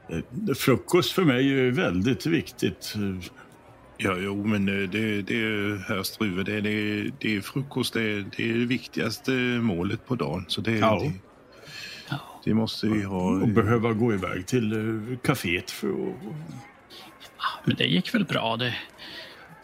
eh, 0.08 0.54
Frukost 0.54 1.12
för 1.12 1.24
mig 1.24 1.60
är 1.66 1.70
väldigt 1.70 2.26
viktigt. 2.26 2.94
Ja, 3.96 4.16
jo, 4.18 4.44
men 4.44 4.68
eh, 4.68 4.88
det, 4.90 5.22
det 5.22 5.34
är 5.34 5.88
herr 5.88 6.02
Struve. 6.02 6.42
Det, 6.42 6.60
det, 6.60 7.10
det 7.18 7.36
är 7.36 7.40
frukost. 7.40 7.94
Det, 7.94 8.24
det 8.36 8.50
är 8.50 8.54
det 8.58 8.64
viktigaste 8.66 9.30
målet 9.60 10.06
på 10.06 10.14
dagen. 10.14 10.44
Så 10.48 10.60
det, 10.60 10.72
Ja. 10.78 11.02
det, 11.02 11.12
det 12.44 12.54
måste 12.54 12.86
vi 12.86 13.02
ha. 13.02 13.30
Och 13.30 13.48
behöva 13.48 13.92
gå 13.92 14.14
iväg 14.14 14.46
till 14.46 14.72
eh, 14.72 15.18
kaféet 15.22 15.70
för 15.70 15.88
att... 15.88 16.34
Men 17.64 17.76
det 17.76 17.84
gick 17.84 18.14
väl 18.14 18.24
bra. 18.24 18.56
Det, 18.56 18.74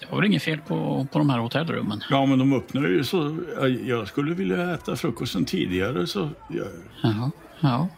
det 0.01 0.07
var 0.11 0.17
väl 0.19 0.27
inget 0.27 0.43
fel 0.43 0.59
på, 0.59 1.07
på 1.13 1.19
de 1.19 1.31
här 1.31 1.39
hotellrummen. 1.39 2.01
Ja, 2.11 2.27
men 2.27 2.39
de 2.39 2.53
öppnar 2.53 2.83
ju 2.89 3.05
så... 3.05 3.39
Jag, 3.57 3.71
jag 3.71 4.09
skulle 4.09 4.35
vilja 4.35 4.75
äta 4.75 4.97
frukosten 4.97 5.45
tidigare 5.45 6.07
så... 6.07 6.31
Ja, 6.49 6.65
Jaha, 7.03 7.31
ja. 7.61 7.89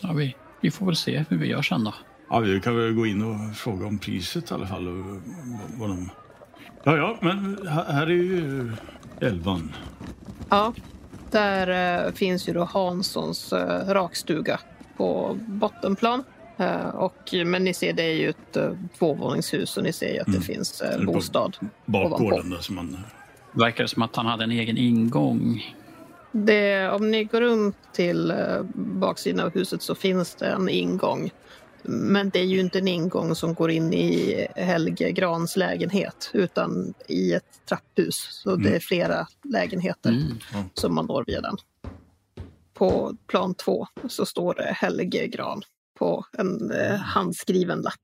ja 0.00 0.12
vi, 0.12 0.34
vi 0.62 0.70
får 0.70 0.86
väl 0.86 0.96
se 0.96 1.24
hur 1.28 1.36
vi 1.36 1.46
gör 1.46 1.62
sen 1.62 1.84
då. 1.84 1.94
ja, 2.30 2.38
vi 2.38 2.60
kan 2.60 2.76
väl 2.76 2.92
gå 2.92 3.06
in 3.06 3.22
och 3.22 3.56
fråga 3.56 3.86
om 3.86 3.98
priset 3.98 4.50
i 4.50 4.54
alla 4.54 4.66
fall. 4.66 4.88
Och, 4.88 5.20
vad 5.78 5.88
de... 5.90 6.10
Ja, 6.84 6.96
ja, 6.96 7.18
men 7.20 7.68
här 7.88 8.06
är 8.06 8.10
ju 8.10 8.72
elvan. 9.20 9.72
Ja, 10.48 10.72
där 11.30 12.04
eh, 12.06 12.12
finns 12.12 12.48
ju 12.48 12.52
då 12.52 12.64
Hanssons 12.64 13.52
eh, 13.52 13.88
rakstuga 13.88 14.60
på 14.96 15.38
bottenplan. 15.46 16.24
Eh, 16.56 16.88
och, 16.88 17.34
men 17.46 17.64
ni 17.64 17.74
ser 17.74 17.92
det 17.92 18.02
är 18.02 18.14
ju 18.14 18.28
ett 18.28 18.56
tvåvåningshus 18.98 19.76
och 19.76 19.82
ni 19.82 19.92
ser 19.92 20.14
ju 20.14 20.18
att 20.20 20.26
det 20.26 20.32
Mm. 20.32 20.42
finns 20.42 20.80
eh, 20.80 21.04
bostad. 21.04 21.56
Bakgården 21.86 22.50
där 22.50 22.58
som 22.58 22.74
man... 22.74 22.98
Verkar 23.52 23.84
det 23.84 23.88
som 23.88 24.02
att 24.02 24.16
han 24.16 24.26
hade 24.26 24.44
en 24.44 24.50
egen 24.50 24.76
ingång. 24.76 25.74
Det, 26.32 26.88
om 26.90 27.10
ni 27.10 27.24
går 27.24 27.40
runt 27.40 27.76
till 27.92 28.30
eh, 28.30 28.62
baksidan 28.74 29.46
av 29.46 29.52
huset 29.54 29.82
så 29.82 29.94
finns 29.94 30.34
det 30.34 30.46
en 30.46 30.68
ingång. 30.68 31.30
Men 31.84 32.30
det 32.30 32.38
är 32.40 32.44
ju 32.44 32.60
inte 32.60 32.78
en 32.78 32.88
ingång 32.88 33.34
som 33.34 33.54
går 33.54 33.70
in 33.70 33.92
i 33.92 34.46
Helge 34.56 35.10
Grans 35.12 35.56
lägenhet 35.56 36.30
utan 36.32 36.94
i 37.08 37.32
ett 37.32 37.60
trapphus. 37.68 38.28
Så 38.30 38.50
det 38.56 38.62
Mm. 38.68 38.74
är 38.74 38.80
flera 38.80 39.26
lägenheter 39.44 40.10
Mm. 40.10 40.68
som 40.74 40.94
man 40.94 41.06
når 41.06 41.24
via 41.26 41.40
den. 41.40 41.56
På 42.74 43.16
plan 43.26 43.54
två 43.54 43.86
så 44.08 44.26
står 44.26 44.54
det 44.54 44.72
Helge 44.72 45.26
Gran 45.26 45.62
på 45.98 46.24
en 46.38 46.70
eh, 46.70 46.94
handskriven 46.96 47.80
lapp. 47.82 47.94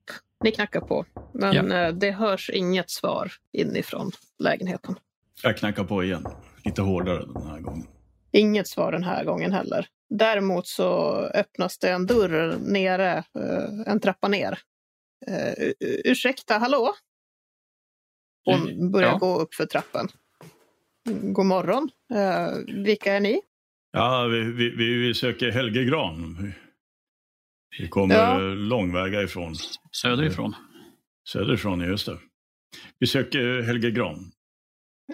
Ni 0.44 0.50
knackar 0.52 0.80
på, 0.80 1.04
men 1.32 1.72
eh, 1.72 1.88
det 1.92 2.10
hörs 2.10 2.50
inget 2.50 2.90
svar 2.90 3.32
inifrån 3.52 4.10
lägenheten. 4.38 4.94
Jag 5.42 5.56
knackar 5.56 5.84
på 5.84 6.04
igen. 6.04 6.26
Lite 6.64 6.82
hårdare 6.82 7.24
den 7.34 7.46
här 7.46 7.60
gången. 7.60 7.86
Inget 8.32 8.68
svar 8.68 8.92
den 8.92 9.02
här 9.04 9.24
gången 9.24 9.52
heller. 9.52 9.86
Däremot 10.10 10.66
så 10.66 11.14
öppnas 11.16 11.78
det 11.78 11.90
en 11.90 12.06
dörr 12.06 12.56
nere, 12.60 13.16
eh, 13.18 13.92
en 13.92 14.00
trappa 14.00 14.28
ner. 14.28 14.58
Eh, 15.26 15.52
u- 15.58 15.74
u- 15.80 16.02
ursäkta, 16.04 16.58
hallå? 16.58 16.94
Hon 18.44 18.68
Mm, 18.70 18.90
börjar 18.90 19.08
ja. 19.08 19.18
gå 19.18 19.38
upp 19.40 19.54
för 19.54 19.66
trappan. 19.66 20.08
Mm, 21.08 21.32
God 21.32 21.46
morgon. 21.46 21.90
Eh, 22.14 22.48
vilka 22.84 23.14
är 23.14 23.20
ni? 23.20 23.40
Ja, 23.92 24.24
vi, 24.26 24.40
vi, 24.52 24.94
vi, 24.94 25.14
söker 25.14 25.50
Helge 25.50 25.84
Gran. 25.84 26.36
Vi, 26.42 26.52
vi 27.82 27.88
kommer 27.88 28.14
Ja. 28.14 28.38
långväga 28.54 29.22
ifrån. 29.22 29.54
Söderifrån. 29.92 30.54
Söderifrån, 31.28 31.80
just 31.80 32.06
det. 32.06 32.18
Vi 32.98 33.06
söker 33.06 33.62
Helge 33.62 33.90
Gran. 33.90 34.32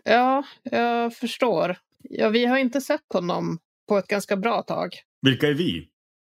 Ja, 0.05 0.45
jag 0.63 1.15
förstår. 1.17 1.77
Ja, 2.11 2.29
vi 2.29 2.45
har 2.47 2.59
inte 2.59 2.81
sett 2.81 3.13
honom 3.13 3.59
på 3.89 3.99
ett 3.99 4.07
ganska 4.09 4.37
bra 4.37 4.63
tag. 4.63 4.91
Vilka 5.23 5.49
är 5.49 5.55
vi? 5.55 5.89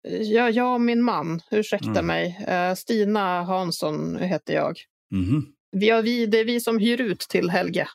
Ja, 0.08 0.50
jag 0.50 0.74
och 0.74 0.82
min 0.82 1.02
man, 1.04 1.42
ursäkta 1.52 1.90
Mm. 1.90 2.06
mig. 2.06 2.46
Eh, 2.48 2.74
Stina 2.76 3.44
Hansson 3.44 4.18
heter 4.18 4.54
jag. 4.54 4.78
Mhm. 5.12 5.46
Vi 5.72 5.90
har, 5.90 6.02
vi, 6.02 6.26
det 6.26 6.40
är 6.40 6.46
vi 6.46 6.60
som 6.60 6.80
hyr 6.80 7.02
ut 7.02 7.20
till 7.20 7.50
Helge. 7.50 7.88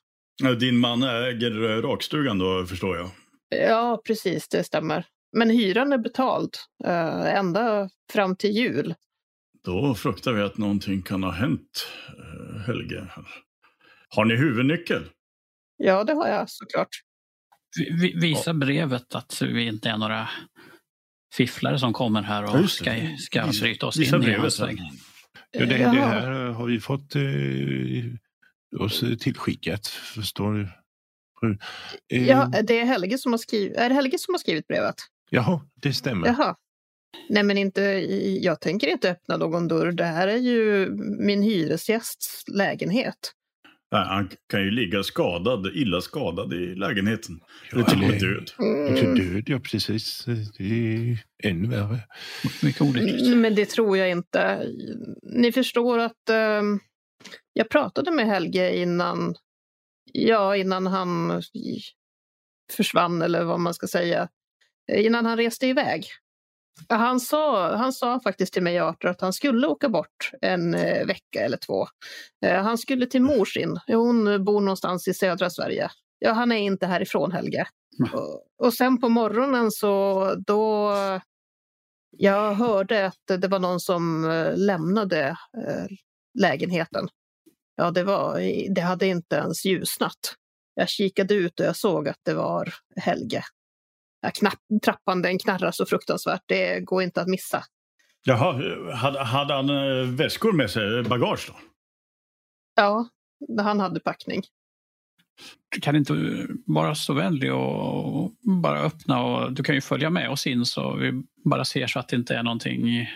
Din 0.60 0.76
man 0.78 1.02
äger 1.02 1.70
eh, 1.70 1.82
rakstugan 1.82 2.38
då, 2.38 2.66
förstår 2.66 2.96
jag. 2.96 3.10
Ja, 3.48 4.02
precis, 4.06 4.48
det 4.48 4.64
stämmer. 4.64 5.06
Men 5.32 5.50
hyran 5.50 5.92
är 5.92 5.98
betald 5.98 6.56
eh, 6.84 7.34
ända 7.38 7.90
fram 8.12 8.36
till 8.36 8.50
jul. 8.50 8.94
Då 9.64 9.94
fruktar 9.94 10.32
vi 10.32 10.42
att 10.42 10.58
någonting 10.58 11.02
kan 11.02 11.22
ha 11.22 11.30
hänt 11.30 11.88
Helge. 12.66 13.06
Har 14.08 14.24
ni 14.24 14.36
huvudnyckel? 14.36 15.02
Ja, 15.76 16.04
det 16.04 16.12
har 16.12 16.28
jag 16.28 16.50
såklart. 16.50 16.88
Vi, 17.76 17.90
vi, 17.90 18.28
visa 18.28 18.54
brevet 18.54 19.14
att 19.14 19.42
vi 19.42 19.66
inte 19.66 19.88
är 19.90 19.96
några 19.98 20.28
fifflare 21.34 21.78
som 21.78 21.92
kommer 21.92 22.22
här 22.22 22.42
och 22.62 22.70
ska, 22.70 22.90
ska 23.18 23.46
Visa- 23.46 23.62
bryta 23.62 23.86
oss 23.86 23.96
visa 23.96 24.16
in 24.16 24.22
i 24.22 24.24
brevet 24.24 24.40
hans 24.42 24.60
här. 24.60 24.66
väg. 24.66 24.78
Ja, 25.50 25.60
det, 25.60 25.76
det 25.76 25.84
här 25.84 26.30
har 26.30 26.66
vi 26.66 26.80
fått 26.80 27.14
eh, 27.16 28.80
oss 28.84 29.00
tillskickat, 29.20 29.86
förstår 29.86 30.52
du. 30.52 30.62
Eh, 32.12 32.28
Ja, 32.28 32.50
det 32.62 32.78
är 32.80 32.84
Helge 32.84 33.18
som 33.18 33.32
har 33.32 33.38
skrivit, 33.38 33.76
är 33.76 33.88
det 33.88 33.94
Helge 33.94 34.18
som 34.18 34.34
har 34.34 34.38
skrivit 34.38 34.66
brevet? 34.66 34.94
Jaha, 35.30 35.60
det 35.74 35.92
stämmer. 35.92 36.26
Jaha. 36.26 36.56
Nej, 37.28 37.42
men 37.42 37.58
inte, 37.58 37.80
jag 38.42 38.60
tänker 38.60 38.86
inte 38.86 39.10
öppna 39.10 39.36
någon 39.36 39.68
dörr. 39.68 39.92
Det 39.92 40.04
här 40.04 40.28
är 40.28 40.36
ju 40.36 40.90
min 41.26 41.42
hyresgästs 41.42 42.44
lägenhet. 42.48 43.32
Nej, 43.92 44.04
han 44.06 44.30
kan 44.48 44.60
ju 44.62 44.70
ligga 44.70 45.02
skadad, 45.02 45.66
illa 45.74 46.00
skadad 46.00 46.52
i 46.52 46.74
lägenheten. 46.74 47.40
Eller 47.72 47.80
Ja, 47.82 47.86
till 47.88 48.02
och 48.02 48.08
med 48.08 48.16
eller- 48.22 48.34
död. 48.34 48.50
Mm. 48.58 49.14
död, 49.34 49.44
ja 49.46 49.60
precis. 49.60 50.24
Det 50.58 50.64
är 50.64 51.18
ännu 51.44 51.68
värre. 51.68 51.98
Mycket 52.62 52.82
olyckligt. 52.82 53.26
Mm, 53.26 53.40
Men 53.40 53.54
det 53.54 53.66
tror 53.70 53.96
jag 53.98 54.10
inte. 54.10 54.66
Ni 55.22 55.52
förstår 55.52 55.98
att 55.98 56.28
ehm, 56.30 56.80
jag 57.52 57.68
pratade 57.68 58.10
med 58.10 58.26
Helge 58.26 58.76
innan, 58.76 59.34
ja, 60.12 60.56
innan 60.56 60.86
han 60.86 61.42
försvann 62.72 63.22
eller 63.22 63.44
vad 63.44 63.60
man 63.60 63.74
ska 63.74 63.86
säga. 63.86 64.28
Eh, 64.92 65.06
Innan 65.06 65.26
han 65.26 65.36
reste 65.36 65.66
iväg. 65.66 66.06
Han 66.88 67.20
sa, 67.20 67.76
han 67.76 67.92
sa 67.92 68.20
faktiskt 68.20 68.52
till 68.52 68.62
mig 68.62 68.78
Arthur 68.78 69.08
att 69.08 69.20
han 69.20 69.32
skulle 69.32 69.66
åka 69.66 69.88
bort 69.88 70.30
en 70.40 70.74
eh, 70.74 71.06
vecka 71.06 71.40
eller 71.40 71.56
två. 71.56 71.86
Eh, 72.46 72.62
han 72.62 72.78
skulle 72.78 73.06
till 73.06 73.22
mor 73.22 73.44
sin. 73.44 73.78
Hon 73.86 74.44
bor 74.44 74.60
någonstans 74.60 75.08
i 75.08 75.14
södra 75.14 75.50
Sverige. 75.50 75.90
Ja, 76.18 76.32
han 76.32 76.52
är 76.52 76.56
inte 76.56 76.86
härifrån 76.86 77.32
Helge. 77.32 77.66
Mm. 77.98 78.14
Och, 78.14 78.66
och 78.66 78.74
sen 78.74 79.00
på 79.00 79.08
morgonen 79.08 79.70
så 79.70 80.34
då 80.46 80.92
jag 82.10 82.54
hörde 82.54 83.06
att 83.06 83.40
det 83.40 83.48
var 83.48 83.58
någon 83.58 83.80
som 83.80 84.24
eh, 84.30 84.56
lämnade 84.56 85.36
lägenheten. 86.38 87.08
Ja, 87.76 87.90
det, 87.90 88.04
var, 88.04 88.40
det 88.74 88.80
hade 88.80 89.06
inte 89.06 89.36
ens 89.36 89.64
ljusnat. 89.64 90.34
Jag 90.74 90.88
kikade 90.88 91.34
ut 91.34 91.60
och 91.60 91.66
jag 91.66 91.76
såg 91.76 92.08
att 92.08 92.20
det 92.24 92.34
var 92.34 92.74
Helge. 92.96 93.42
Knapp, 94.34 94.58
trappan 94.84 95.22
den 95.22 95.38
knarrar 95.38 95.70
så 95.70 95.86
fruktansvärt, 95.86 96.42
det 96.46 96.80
går 96.80 97.02
inte 97.02 97.20
att 97.20 97.28
missa. 97.28 97.64
Jaha, 98.24 98.52
hade, 98.94 99.24
hade 99.24 99.54
han 99.54 99.70
eh, 99.70 100.06
väskor 100.08 100.52
med 100.52 100.70
sig, 100.70 101.02
bagage 101.02 101.44
då? 101.48 101.56
Ja, 102.76 103.08
han 103.62 103.80
hade 103.80 104.00
packning. 104.00 104.42
Kan 105.80 105.94
du 105.94 105.98
inte 105.98 106.46
vara 106.66 106.94
så 106.94 107.12
vänlig 107.14 107.54
och 107.54 108.32
bara 108.62 108.78
öppna 108.80 109.22
och 109.24 109.52
du 109.52 109.62
kan 109.62 109.74
ju 109.74 109.80
följa 109.80 110.10
med 110.10 110.30
oss 110.30 110.46
in 110.46 110.64
så 110.66 110.96
vi 110.96 111.22
bara 111.44 111.64
ser 111.64 111.86
så 111.86 111.98
att 111.98 112.08
det 112.08 112.16
inte 112.16 112.34
är 112.34 112.42
någonting 112.42 113.08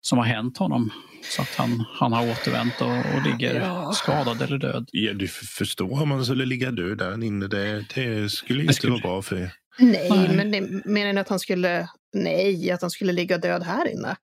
som 0.00 0.18
har 0.18 0.24
hänt 0.24 0.58
honom. 0.58 0.90
Så 1.22 1.42
att 1.42 1.54
han, 1.54 1.84
han 1.94 2.12
har 2.12 2.30
återvänt 2.30 2.80
och, 2.80 2.88
och 3.16 3.22
ligger 3.26 3.60
Ja. 3.60 3.92
skadad 3.92 4.42
eller 4.42 4.58
död. 4.58 4.88
Ja, 4.92 5.12
du 5.12 5.28
förstår 5.28 6.02
om 6.02 6.08
man 6.08 6.24
skulle 6.24 6.44
ligga 6.46 6.70
död 6.70 6.98
där 6.98 7.24
inne. 7.24 7.46
Det, 7.46 7.84
det 7.94 8.30
skulle 8.30 8.58
Det 8.58 8.62
inte 8.62 8.74
skulle- 8.74 8.92
vara 8.92 9.00
bra 9.02 9.22
för 9.22 9.36
er. 9.36 9.52
Nej, 9.78 10.10
Nej. 10.10 10.36
men 10.36 10.50
det, 10.50 10.60
menar 10.84 11.12
ni 11.12 11.20
att 11.20 11.28
han 11.28 11.38
skulle... 11.40 11.88
Nej, 12.12 12.70
att 12.70 12.80
han 12.80 12.90
skulle 12.90 13.12
ligga 13.12 13.38
död 13.38 13.62
här 13.62 13.88
inne? 13.88 14.16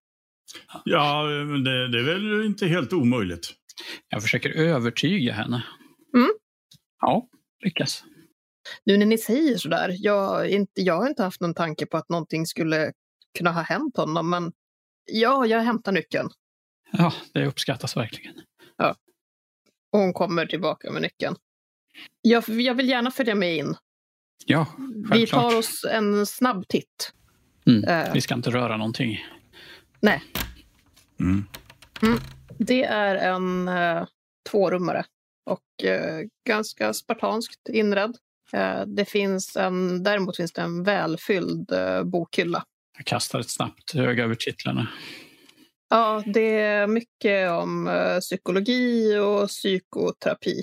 Ja, 0.84 1.24
men 1.24 1.64
det, 1.64 1.88
det 1.88 2.00
är 2.00 2.04
väl 2.04 2.46
inte 2.46 2.68
helt 2.68 2.94
omöjligt. 2.94 3.54
Jag 4.10 4.22
försöker 4.22 4.50
övertyga 4.50 5.34
henne. 5.34 5.64
Mm. 6.16 6.30
Ja, 7.02 7.28
lyckas. 7.64 8.04
Nu 8.86 8.98
när 8.98 9.06
ni 9.06 9.18
säger 9.18 9.58
sådär, 9.58 9.96
jag, 10.00 10.28
har 10.28 10.44
inte, 10.44 10.82
jag 10.82 10.98
har 10.98 11.08
inte 11.08 11.24
haft 11.24 11.42
någon 11.42 11.54
tanke 11.54 11.86
på 11.86 11.98
att 11.98 12.10
någonting 12.10 12.46
skulle 12.46 12.92
kunna 13.38 13.52
ha 13.52 13.62
hänt 13.62 13.98
honom, 13.98 14.30
men 14.30 14.52
ja, 15.12 15.46
jag 15.46 15.60
hämtar 15.60 15.92
nyckeln. 15.92 16.30
Ja, 16.92 17.14
det 17.34 17.46
uppskattas 17.46 17.98
verkligen. 17.98 18.36
Och 19.92 20.00
hon 20.00 20.14
kommer 20.14 20.46
tillbaka 20.46 20.92
med 20.92 21.02
nyckeln. 21.02 21.36
Jag, 22.22 22.50
jag 22.50 22.76
vill 22.76 22.90
gärna 22.90 23.12
följa 23.12 23.36
med 23.36 23.58
in. 23.58 23.76
Ja, 24.46 24.68
Vi 25.12 25.28
tar 25.28 25.58
oss 25.58 25.86
en 25.92 26.26
snabb 26.26 26.68
titt. 26.68 27.14
Mm. 27.68 27.84
Eh. 27.84 28.14
Vi 28.14 28.22
ska 28.22 28.34
inte 28.34 28.50
röra 28.52 28.78
någonting. 28.78 29.26
Nej, 30.00 30.24
Mm. 31.20 31.46
det 32.58 32.84
är 32.84 33.16
en 33.16 33.68
eh, 33.68 34.08
tvårummare 34.50 35.06
och 35.46 35.84
eh, 35.86 36.26
ganska 36.48 36.94
spartanskt 36.94 37.70
inredd. 37.70 38.18
Det 38.86 39.06
finns 39.06 39.56
en, 39.56 40.04
däremot 40.04 40.38
finns 40.38 40.54
det 40.54 40.62
en 40.62 40.84
välfylld 40.84 41.72
bokhylla. 42.06 42.64
Jag 42.98 43.06
kastar 43.06 43.40
ett 43.40 43.50
snabbt 43.50 43.96
öga 43.96 44.24
över 44.24 44.36
titlarna. 44.36 44.88
Ja, 45.90 46.24
det 46.26 46.60
är 46.60 46.88
mycket 46.88 47.52
om 47.52 47.90
psykologi 48.22 49.18
och 49.18 49.48
psykoterapi. 49.48 50.62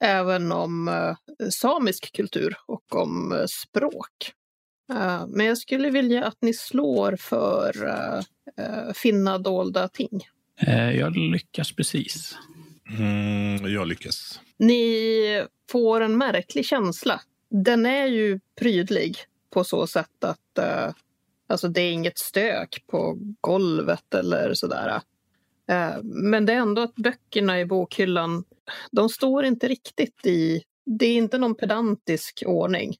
Även 0.00 0.52
om 0.52 0.88
eh, 0.88 1.16
samisk 1.50 2.12
kultur 2.16 2.56
och 2.66 2.94
om 2.94 3.32
eh, 3.32 3.46
språk. 3.46 4.32
Eh, 4.92 5.26
men 5.26 5.46
jag 5.46 5.58
skulle 5.58 5.90
vilja 5.90 6.24
att 6.24 6.38
ni 6.40 6.54
slår 6.54 7.16
för 7.16 7.74
finna 8.94 9.38
dolda 9.38 9.88
ting. 9.88 10.20
Eh, 10.60 10.90
Jag 10.90 11.16
lyckas 11.16 11.72
precis. 11.72 12.36
Mm, 12.98 13.72
jag 13.72 13.86
lyckas. 13.88 14.40
Ni 14.56 15.44
får 15.70 16.00
en 16.00 16.18
märklig 16.18 16.66
känsla. 16.66 17.20
Den 17.50 17.86
är 17.86 18.06
ju 18.06 18.40
prydlig 18.60 19.16
på 19.50 19.64
så 19.64 19.86
sätt 19.86 20.24
att 20.24 20.58
eh, 20.58 20.94
alltså 21.48 21.68
det 21.68 21.80
är 21.80 21.92
inget 21.92 22.18
stök 22.18 22.84
på 22.86 23.18
golvet 23.40 24.14
eller 24.14 24.54
sådär. 24.54 25.00
Eh, 25.70 26.02
men 26.02 26.46
det 26.46 26.52
är 26.52 26.56
ändå 26.56 26.82
att 26.82 26.94
böckerna 26.94 27.60
i 27.60 27.64
bokhyllan, 27.64 28.44
de 28.90 29.08
står 29.08 29.44
inte 29.44 29.68
riktigt 29.68 30.26
i... 30.26 30.62
Det 30.86 31.06
är 31.06 31.14
inte 31.14 31.38
någon 31.38 31.54
pedantisk 31.54 32.42
ordning. 32.46 32.96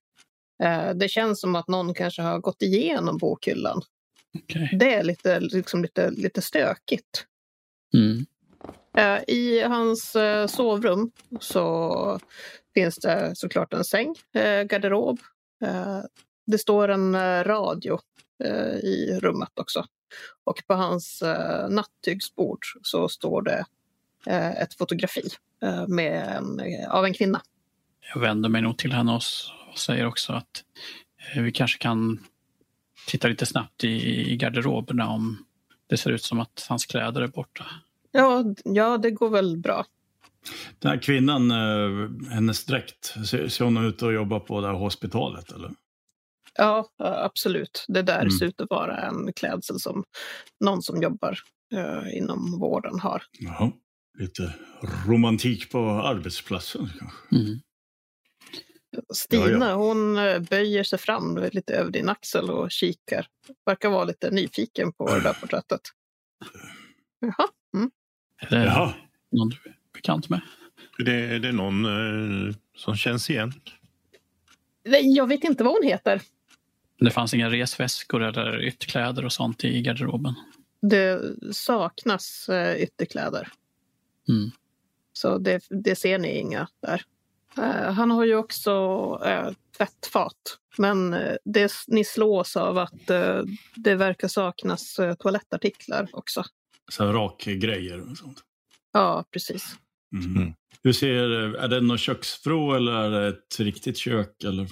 Eh, 0.63 0.91
det 0.95 1.09
känns 1.09 1.41
som 1.41 1.55
att 1.55 1.69
någon 1.69 1.95
kanske 1.95 2.23
har 2.23 2.39
gått 2.39 2.63
igenom 2.63 3.19
bokhyllan. 3.19 3.83
Okej. 4.39 4.71
Det 4.79 4.95
är 4.95 5.03
lite, 5.03 5.41
liksom 5.41 5.83
lite, 5.83 6.11
lite 6.11 6.43
stökigt. 6.43 7.27
Mm. 7.95 8.27
Eh, 8.97 9.35
I 9.35 9.63
hans 9.63 10.17
sovrum 10.49 11.11
så 11.41 12.21
finns 12.75 12.97
det 12.97 13.33
såklart 13.35 13.75
en 13.75 13.85
säng, 13.85 14.15
garderob. 14.65 15.19
Det 16.47 16.59
står 16.59 16.89
en 16.89 17.15
radio 17.45 17.99
i 18.83 19.19
rummet 19.21 19.59
också. 19.61 19.85
Och 20.45 20.63
på 20.67 20.75
hans 20.75 21.23
eh, 21.23 21.69
nattygsbord 21.69 22.65
så 22.83 23.09
står 23.09 23.43
det 23.43 23.65
eh, 24.27 24.63
ett 24.63 24.75
fotografi 24.75 25.29
eh, 25.63 25.87
med 25.89 26.37
en, 26.37 26.61
eh, 26.61 26.91
av 26.91 27.05
en 27.05 27.15
kvinna. 27.15 27.43
Jag 28.15 28.21
vänder 28.21 28.49
mig 28.49 28.63
nog 28.63 28.79
till 28.79 28.93
henne 28.93 29.13
och 29.13 29.23
säger 29.79 30.07
också 30.07 30.33
att 30.33 30.65
eh, 31.35 31.43
vi 31.43 31.53
kanske 31.53 31.79
kan 31.79 32.27
titta 33.07 33.29
lite 33.29 33.47
snabbt 33.47 33.85
i, 33.85 33.89
i 34.33 34.37
garderoberna 34.37 35.09
om 35.09 35.45
det 35.87 35.97
ser 35.97 36.11
ut 36.11 36.23
som 36.23 36.41
att 36.41 36.67
hans 36.69 36.87
kläder 36.87 37.21
är 37.21 37.29
borta. 37.29 37.67
Ja, 38.13 38.45
ja, 38.65 38.99
det 38.99 39.11
går 39.11 39.31
väl 39.31 39.57
bra. 39.57 39.85
Den 40.79 40.91
här 40.91 40.99
kvinnan, 40.99 41.51
eh, 41.51 42.31
hennes 42.31 42.65
dräkt, 42.65 43.15
ser, 43.27 43.49
ser 43.49 43.65
hon 43.65 43.87
ut 43.87 44.03
att 44.03 44.15
jobba 44.15 44.41
på 44.41 44.61
det 44.61 44.67
här 44.67 44.75
hospitalet? 44.75 45.53
Eller? 45.53 45.71
Ja, 46.59 46.89
absolut. 46.99 47.85
Det 47.89 48.03
där 48.03 48.21
Mm. 48.21 48.31
ser 48.31 48.47
ut 48.47 48.61
att 48.61 48.71
vara 48.71 48.97
en 49.09 49.33
klädsel 49.33 49.81
som 49.81 50.05
någon 50.61 50.83
som 50.83 51.03
jobbar 51.03 51.39
eh, 51.75 52.17
inom 52.19 52.59
vården 52.59 52.99
har. 53.01 53.23
Jaha. 53.33 53.73
Lite 54.19 54.55
romantik 55.07 55.71
på 55.73 55.79
arbetsplatsen 55.91 56.89
kanske? 56.99 57.37
Mm. 57.37 57.59
Stina, 59.15 59.69
Ja, 59.69 59.75
hon 59.75 60.17
eh, 60.19 60.39
böjer 60.39 60.85
sig 60.85 60.99
fram 60.99 61.39
lite 61.53 61.75
över 61.75 61.91
din 61.91 62.09
axel 62.09 62.51
och 62.51 62.71
kikar. 62.71 63.27
Verkar 63.67 63.89
vara 63.91 64.05
lite 64.05 64.31
nyfiken 64.31 64.93
på 64.93 65.15
det 65.15 65.21
där 65.21 65.33
porträttet. 65.41 65.81
Jaha. 67.21 67.49
Är 68.41 68.51
det 68.51 68.65
Jaha. 68.65 68.95
någon 69.33 69.49
du 69.49 69.57
är 69.71 69.77
bekant 69.93 70.29
med? 70.29 70.41
Det, 71.05 71.15
är 71.15 71.39
det 71.39 71.53
någon 71.53 71.85
eh, 71.85 72.55
som 72.77 72.97
känns 72.97 73.31
igen? 73.31 73.53
Nej, 74.85 75.15
Jag 75.17 75.27
vet 75.27 75.45
inte 75.45 75.65
vad 75.65 75.73
hon 75.73 75.83
heter. 75.89 76.23
Det 76.99 77.11
fanns 77.11 77.35
inga 77.35 77.51
resväskor 77.51 78.23
eller 78.23 78.63
ytterkläder 78.63 79.25
och 79.25 79.33
sånt 79.33 79.65
i 79.65 79.83
garderoben. 79.83 80.35
Det 80.83 81.21
saknas 81.53 82.49
eh, 82.49 82.83
ytterkläder. 82.83 83.49
Mm. 84.29 84.51
Så 85.13 85.39
det, 85.39 85.63
det 85.71 85.97
ser 85.97 86.19
ni 86.19 86.39
inga 86.39 86.69
där. 86.83 87.03
Eh, 87.59 87.93
han 87.93 88.11
har 88.11 88.25
ju 88.25 88.35
också 88.35 88.73
eh, 89.25 89.51
tvättfat. 89.77 90.59
Men 90.79 91.17
det, 91.45 91.73
ni 91.87 92.05
slås 92.05 92.57
av 92.57 92.79
att 92.79 93.07
det 93.75 93.95
verkar 93.95 94.29
saknas 94.29 95.01
toalettartiklar 95.19 96.09
också. 96.13 96.45
Så 96.89 97.13
rakgrejer 97.13 98.11
och 98.11 98.19
sånt. 98.19 98.39
Ja, 98.93 99.25
precis. 99.31 99.77
Mm. 100.13 100.37
Mm. 100.37 100.55
Hur 100.83 100.93
ser, 100.93 101.31
är 101.57 101.69
det 101.69 101.81
någon 101.81 101.99
köksvrå 101.99 102.75
eller 102.75 102.93
är 102.93 103.11
det 103.11 103.29
ett 103.29 103.61
riktigt 103.61 103.99
kök? 103.99 104.45
Eller 104.45 104.69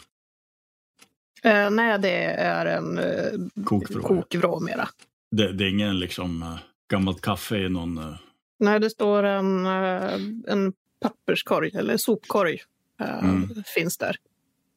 Eh, 1.43 1.71
nej, 1.71 1.99
det 1.99 2.25
är 2.25 2.67
en 2.67 2.99
eh, 2.99 3.65
kokvrå? 3.65 4.03
kokvrå 4.03 4.61
mera. 4.61 4.89
Det, 5.31 5.53
det 5.53 5.65
är 5.65 5.69
ingen 5.69 5.99
liksom 5.99 6.43
eh, 6.43 6.57
gammalt 6.91 7.21
kaffe 7.21 7.57
i 7.57 7.69
någon... 7.69 7.99
eh, 7.99 8.15
Nej, 8.59 8.81
det 8.81 8.91
står 8.91 9.23
en, 9.23 9.67
eh, 9.67 10.15
en 10.47 10.73
papperskorg, 11.01 11.71
eller 11.75 11.97
sopkorg, 11.97 12.63
eh, 13.01 13.25
Mm. 13.25 13.49
finns 13.75 13.99
där. 13.99 14.17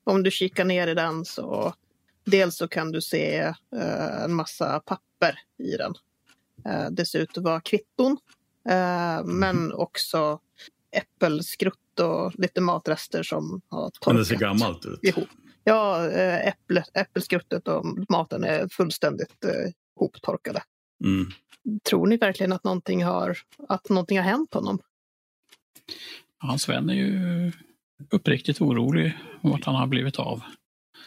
Om 0.03 0.23
du 0.23 0.31
kikar 0.31 0.65
ner 0.65 0.87
i 0.87 0.93
den 0.93 1.25
så 1.25 1.73
dels 2.25 2.55
så 2.57 2.67
kan 2.67 2.91
du 2.91 3.01
se 3.01 3.53
en 4.25 4.33
massa 4.33 4.79
papper 4.79 5.39
i 5.63 5.77
den. 5.77 5.93
Det 6.95 7.05
ser 7.05 7.19
ut 7.19 7.37
att 7.37 7.43
vara 7.43 7.61
kvitton. 7.61 8.17
Eh, 8.69 9.23
men 9.25 9.73
också 9.73 10.39
äppelskrutt 10.91 11.99
och 11.99 12.39
lite 12.39 12.61
matrester 12.61 13.23
som 13.23 13.61
har 13.69 13.89
torkat 13.89 14.07
Men 14.07 14.15
det 14.15 14.25
ser 14.25 14.35
gammalt 14.35 14.85
ut. 14.85 14.99
ihop. 15.03 15.27
Ja, 15.69 16.09
eh, 16.11 16.47
äpple, 16.47 16.83
äppelskruttet 16.93 17.67
och 17.67 17.85
maten 18.09 18.43
är 18.43 18.67
fullständigt 18.71 19.45
eh, 19.45 19.71
hoptorkade. 19.99 20.63
Mm. 21.03 21.31
Tror 21.89 22.07
ni 22.07 22.17
verkligen 22.17 22.53
att 22.53 22.63
någonting 22.63 23.03
har, 23.03 23.37
att 23.67 23.89
någonting 23.89 24.17
har 24.17 24.25
hänt 24.25 24.53
honom? 24.53 24.79
Hans 26.37 26.69
vän 26.69 26.89
är 26.89 26.93
ju 26.93 27.51
uppriktigt 28.11 28.61
orolig 28.61 29.17
om 29.41 29.51
vart 29.51 29.65
han 29.65 29.75
har 29.75 29.87
blivit 29.87 30.19
av. 30.19 30.41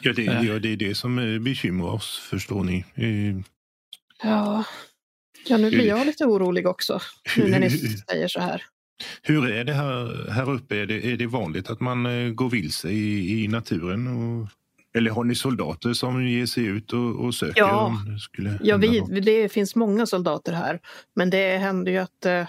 Ja, 0.01 0.13
det, 0.13 0.27
Eh. 0.27 0.43
ja, 0.47 0.59
det 0.59 0.69
är 0.69 0.77
det 0.77 0.95
som 0.95 1.19
eh, 1.19 1.39
bekymrar 1.39 1.91
oss, 1.91 2.19
förstår 2.19 2.65
ni. 2.65 2.85
Eh, 2.95 3.45
Ja, 4.23 4.65
ja 5.47 5.57
nu 5.57 5.71
blir 5.71 5.87
jag 5.87 6.07
lite 6.07 6.25
orolig 6.25 6.67
också. 6.67 7.01
Nu 7.37 7.49
när 7.49 7.61
ni 7.61 7.71
säger 7.71 8.29
så 8.29 8.41
här. 8.41 8.63
Hur 9.23 9.51
är 9.51 9.65
det 9.65 9.73
här, 9.73 10.31
här 10.31 10.51
uppe? 10.51 10.77
Är 10.77 10.87
det, 10.87 11.13
är 11.13 11.17
det 11.17 11.27
vanligt 11.27 11.71
att 11.71 11.81
man 11.81 12.07
eh, 12.07 12.33
går 12.33 12.51
vilse 12.51 12.89
i, 12.89 13.45
i 13.45 13.49
naturen? 13.49 14.07
Och, 14.07 14.49
eller 14.95 15.11
har 15.11 15.25
ni 15.25 15.35
soldater 15.35 15.93
som 15.93 16.29
ger 16.29 16.47
sig 16.47 16.65
ut 16.65 16.93
och, 16.93 17.25
och 17.25 17.35
söker? 17.35 17.61
Ja. 17.61 17.81
om 17.81 18.13
det 18.13 18.19
skulle 18.19 18.59
Ja, 18.63 18.77
vi, 18.77 19.21
det 19.21 19.53
finns 19.53 19.75
många 19.75 20.07
soldater 20.07 20.53
här. 20.53 20.81
Men 21.15 21.31
det 21.31 21.59
händer 21.59 21.93
ju 21.93 21.99
att 21.99 22.27
eh, 22.27 22.47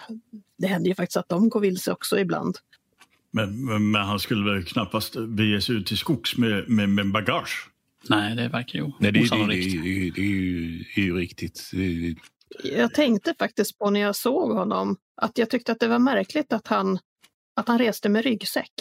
det 0.58 0.68
händer 0.68 0.90
ju 0.90 0.96
faktiskt 0.96 1.18
att 1.18 1.30
de 1.30 1.50
går 1.50 1.60
vilse 1.60 1.92
också 1.92 2.20
ibland. 2.20 2.58
Men, 3.32 3.66
men, 3.66 3.92
men 3.92 4.02
han 4.02 4.20
skulle 4.20 4.54
väl 4.54 4.64
knappast 4.64 5.16
bege 5.28 5.62
sig 5.62 5.76
ut 5.76 5.88
till 5.88 5.98
skogs 5.98 6.38
med, 6.38 6.70
med, 6.70 6.90
med 6.90 7.12
bagage? 7.12 7.70
Nej, 8.10 8.36
det 8.36 8.48
verkar 8.48 8.80
ju 8.80 8.84
Nej, 8.84 8.94
det, 9.00 9.12
det, 9.12 9.20
det, 9.20 9.24
osannolikt. 9.24 9.84
det, 9.84 10.12
det, 10.16 10.22
är 10.22 10.26
ju, 10.26 10.86
är 10.96 11.02
ju 11.02 11.18
riktigt. 11.18 11.72
Jag 12.64 12.94
tänkte 12.94 13.34
faktiskt 13.40 13.78
på 13.80 13.90
när 13.90 14.00
jag 14.00 14.16
såg 14.16 14.52
honom 14.52 14.98
att 15.22 15.38
jag 15.38 15.50
tyckte 15.50 15.72
att 15.72 15.80
det 15.80 15.88
var 15.88 16.00
märkligt 16.00 16.54
att 16.54 16.68
han, 16.68 17.00
att 17.56 17.68
han 17.68 17.78
reste 17.78 18.10
med 18.10 18.24
ryggsäck. 18.24 18.72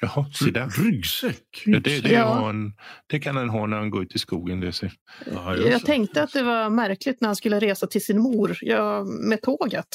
Jaha, 0.00 0.26
se 0.32 0.50
där. 0.50 0.68
Ryggsäck? 0.84 1.62
Ja, 1.66 1.80
det, 1.80 2.00
det, 2.00 2.12
Ja. 2.12 2.32
han, 2.34 2.72
det 3.06 3.20
kan 3.20 3.36
han 3.36 3.48
ha 3.48 3.66
när 3.66 3.76
han 3.76 3.90
går 3.90 4.02
ut 4.02 4.14
i 4.14 4.18
skogen. 4.18 4.60
Det 4.60 4.72
ser. 4.72 4.92
Ja, 5.32 5.56
Jag 5.56 5.84
tänkte 5.84 6.22
att 6.22 6.32
det 6.32 6.42
var 6.42 6.70
märkligt 6.70 7.20
när 7.20 7.28
han 7.28 7.36
skulle 7.36 7.60
resa 7.60 7.86
till 7.86 8.04
sin 8.04 8.18
mor 8.18 8.56
ja, 8.60 9.04
med 9.04 9.42
tåget. 9.42 9.86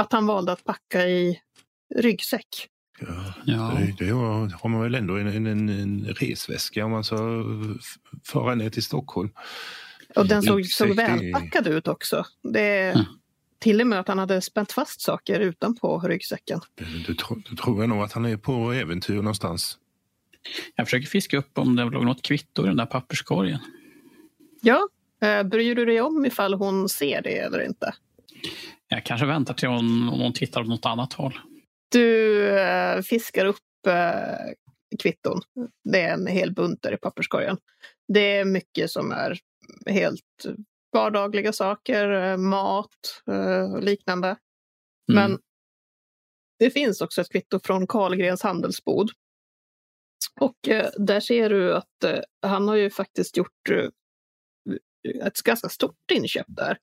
Att 0.00 0.12
han 0.12 0.26
valde 0.26 0.52
att 0.52 0.64
packa 0.64 1.06
i 1.08 1.40
ryggsäck. 1.94 2.46
Ja, 3.00 3.34
Ja. 3.44 3.72
det, 3.78 4.04
det 4.04 4.10
har, 4.10 4.48
har 4.50 4.68
man 4.70 4.80
väl 4.82 4.94
ändå 4.94 5.16
en, 5.16 5.26
en, 5.26 5.46
en, 5.46 5.68
en 5.68 6.04
resväska 6.04 6.84
om 6.84 6.90
man 6.90 7.04
ska 7.04 7.44
f- 7.80 8.18
fara 8.26 8.54
ner 8.54 8.70
till 8.70 8.82
Stockholm. 8.82 9.30
Och 10.18 10.26
den 10.28 10.42
såg, 10.42 10.66
såg 10.66 10.88
välpackad 10.96 11.66
ut 11.66 11.88
också. 11.88 12.24
Det, 12.42 12.92
Mm. 12.94 13.04
Till 13.60 13.80
och 13.80 13.86
med 13.86 14.00
att 14.00 14.08
han 14.08 14.18
hade 14.18 14.40
spänt 14.40 14.72
fast 14.72 15.00
saker 15.00 15.40
utanpå 15.40 15.98
ryggsäcken. 16.00 16.60
Tro- 17.20 17.42
då 17.50 17.56
tror 17.56 17.80
jag 17.80 17.88
nog 17.88 18.02
att 18.02 18.12
han 18.12 18.24
är 18.24 18.36
på 18.36 18.72
äventyr 18.72 19.14
någonstans. 19.14 19.78
Jag 20.74 20.86
försöker 20.86 21.06
fiska 21.06 21.38
upp 21.38 21.58
om 21.58 21.76
det 21.76 21.84
låg 21.84 22.04
något 22.04 22.22
kvitto 22.22 22.64
i 22.64 22.66
den 22.66 22.76
där 22.76 22.86
papperskorgen. 22.86 23.58
Ja, 24.60 24.88
eh, 25.22 25.42
bryr 25.42 25.74
du 25.74 25.84
dig 25.84 26.00
om 26.00 26.26
ifall 26.26 26.54
hon 26.54 26.88
ser 26.88 27.22
det 27.22 27.38
eller 27.38 27.66
inte? 27.66 27.94
Jag 28.88 29.04
kanske 29.04 29.26
väntar 29.26 29.54
till 29.54 29.68
hon, 29.68 30.08
om 30.08 30.20
hon 30.20 30.32
tittar 30.32 30.60
åt 30.60 30.68
något 30.68 30.86
annat 30.86 31.12
håll. 31.12 31.38
Du 31.88 32.48
eh, 32.58 33.02
fiskar 33.02 33.44
upp 33.46 33.86
eh, 33.86 34.54
kvitton. 35.02 35.40
Det 35.84 36.00
är 36.00 36.14
en 36.14 36.26
hel 36.26 36.52
bunt 36.52 36.82
där 36.82 36.92
i 36.92 36.96
papperskorgen. 36.96 37.56
Det 38.12 38.36
är 38.36 38.44
mycket 38.44 38.90
som 38.90 39.12
är 39.12 39.38
helt 39.86 40.46
vardagliga 40.92 41.52
saker, 41.52 42.10
eh, 42.10 42.36
mat 42.36 43.22
eh, 43.26 43.72
och 43.72 43.82
liknande. 43.82 44.28
Mm. 44.28 44.38
Men 45.08 45.38
det 46.58 46.70
finns 46.70 47.00
också 47.00 47.20
ett 47.20 47.32
kvitto 47.32 47.60
från 47.64 47.86
Karlgrens 47.86 48.42
handelsbod. 48.42 49.10
Och 50.40 50.68
eh, 50.68 50.90
där 50.96 51.20
ser 51.20 51.50
du 51.50 51.74
att 51.74 52.04
han 52.42 52.68
har 52.68 52.76
ju 52.76 52.90
faktiskt 52.90 53.36
gjort 53.36 53.70
ett 55.24 55.42
ganska 55.42 55.68
stort 55.68 56.10
inköp 56.12 56.46
där. 56.48 56.78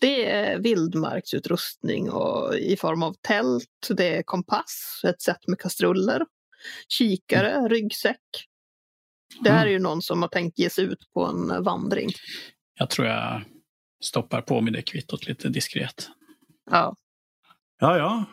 Det 0.00 0.30
är 0.30 0.58
vildmarksutrustning 0.58 2.10
och 2.10 2.54
i 2.54 2.76
form 2.76 3.02
av 3.02 3.14
tält, 3.20 3.88
det 3.90 4.16
är 4.16 4.22
kompass, 4.22 5.00
ett 5.04 5.22
set 5.22 5.48
med 5.48 5.58
kastruller, 5.58 6.26
kikare, 6.88 7.68
ryggsäck. 7.68 8.49
Det 9.40 9.50
här 9.50 9.66
är 9.66 9.70
ju 9.70 9.78
någon 9.78 10.02
som 10.02 10.22
har 10.22 10.28
tänkt 10.28 10.58
ge 10.58 10.70
sig 10.70 10.84
ut 10.84 11.12
på 11.14 11.26
en 11.26 11.64
vandring. 11.64 12.10
Jag 12.78 12.90
tror 12.90 13.08
jag 13.08 13.42
stoppar 14.04 14.40
på 14.40 14.60
mig 14.60 14.72
det 14.72 14.82
kvittot 14.82 15.26
lite 15.26 15.48
diskret. 15.48 16.10
Ja, 16.70 16.94
Ja, 17.80 17.96
ja. 17.98 18.24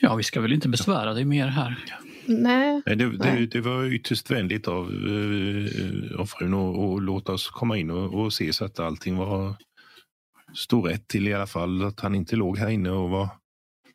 Ja, 0.00 0.14
vi 0.14 0.22
ska 0.22 0.40
väl 0.40 0.52
inte 0.52 0.68
besvära 0.68 1.14
dig 1.14 1.24
mer 1.24 1.46
här. 1.46 1.84
nej, 2.26 2.82
Nej, 2.86 2.96
det, 2.96 3.16
det, 3.18 3.46
det 3.46 3.60
var 3.60 3.84
ytterst 3.84 4.30
vänligt 4.30 4.68
av, 4.68 4.84
eh, 4.84 6.20
av 6.20 6.26
frun 6.26 6.54
att 6.54 7.02
låta 7.02 7.32
oss 7.32 7.48
komma 7.48 7.76
in 7.76 7.90
och, 7.90 8.14
och 8.14 8.32
se 8.32 8.52
så 8.52 8.64
att 8.64 8.80
allting 8.80 9.16
var 9.16 9.56
stod 10.54 10.88
rätt 10.88 11.08
till 11.08 11.28
i 11.28 11.34
alla 11.34 11.46
fall. 11.46 11.84
Att 11.84 12.00
han 12.00 12.14
inte 12.14 12.36
låg 12.36 12.58
här 12.58 12.68
inne 12.68 12.90
och 12.90 13.10
var 13.10 13.28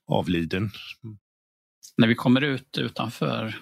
avliden. 0.08 0.70
När 1.98 2.08
vi 2.08 2.16
kommer 2.16 2.42
ut 2.42 2.78
utanför 2.78 3.56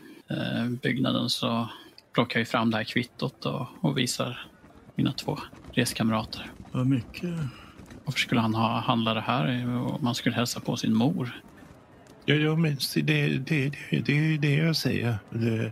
byggnaden 0.81 1.29
så 1.29 1.69
plockar 2.13 2.39
vi 2.39 2.45
fram 2.45 2.71
det 2.71 2.77
här 2.77 2.83
kvittot 2.83 3.45
och, 3.45 3.67
och 3.81 3.97
visar 3.97 4.39
mina 4.95 5.11
två 5.11 5.39
reskamrater. 5.71 6.51
Vad 6.71 6.87
mycket. 6.87 7.29
Varför 8.05 8.19
skulle 8.19 8.41
han 8.41 8.55
ha 8.55 8.79
handlat 8.79 9.15
det 9.15 9.21
här 9.21 9.67
om 9.77 9.97
man 10.03 10.15
skulle 10.15 10.35
hälsa 10.35 10.59
på 10.59 10.77
sin 10.77 10.93
mor? 10.93 11.41
Ja, 12.25 12.35
ja 12.35 12.55
men 12.55 12.77
se, 12.79 13.01
det, 13.01 13.27
det, 13.27 13.69
det, 13.91 13.99
det 13.99 14.33
är 14.33 14.37
det 14.37 14.53
jag 14.55 14.75
säger. 14.75 15.15
Det, 15.29 15.71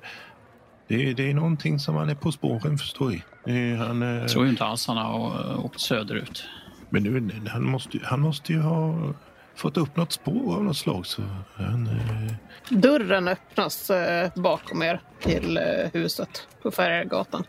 det, 0.88 1.14
det 1.14 1.30
är 1.30 1.34
någonting 1.34 1.80
som 1.80 1.96
han 1.96 2.10
är 2.10 2.16
på 2.16 2.32
spåren, 2.32 2.78
förstår. 2.78 3.22
Det- 3.46 3.76
Han, 3.76 4.02
eh, 4.04 4.10
Jag 4.10 4.30
tror 4.30 4.48
inte 4.48 4.66
alls 4.66 4.88
han 4.88 4.98
har 4.98 5.52
eh, 5.52 5.66
åkt 5.66 5.80
söderut. 5.80 6.44
Men 6.90 7.04
nu, 7.04 7.32
han, 7.50 7.64
måste, 7.64 8.00
han 8.04 8.20
måste 8.22 8.54
ju 8.54 8.60
ha 8.60 9.14
fått 9.56 9.78
upp 9.78 9.96
något 9.96 10.12
spår 10.12 10.56
av 10.56 10.64
något 10.64 10.78
slag. 10.78 11.06
Så 11.06 11.22
han, 11.56 11.88
eh, 11.88 12.34
Dörren 12.70 13.28
öppnas 13.28 13.90
eh, 13.90 14.32
bakom 14.36 14.84
er 14.84 15.02
till 15.22 15.58
eh, 15.58 15.64
huset 15.94 16.48
på 16.62 16.72
Färjegatan. 16.72 17.44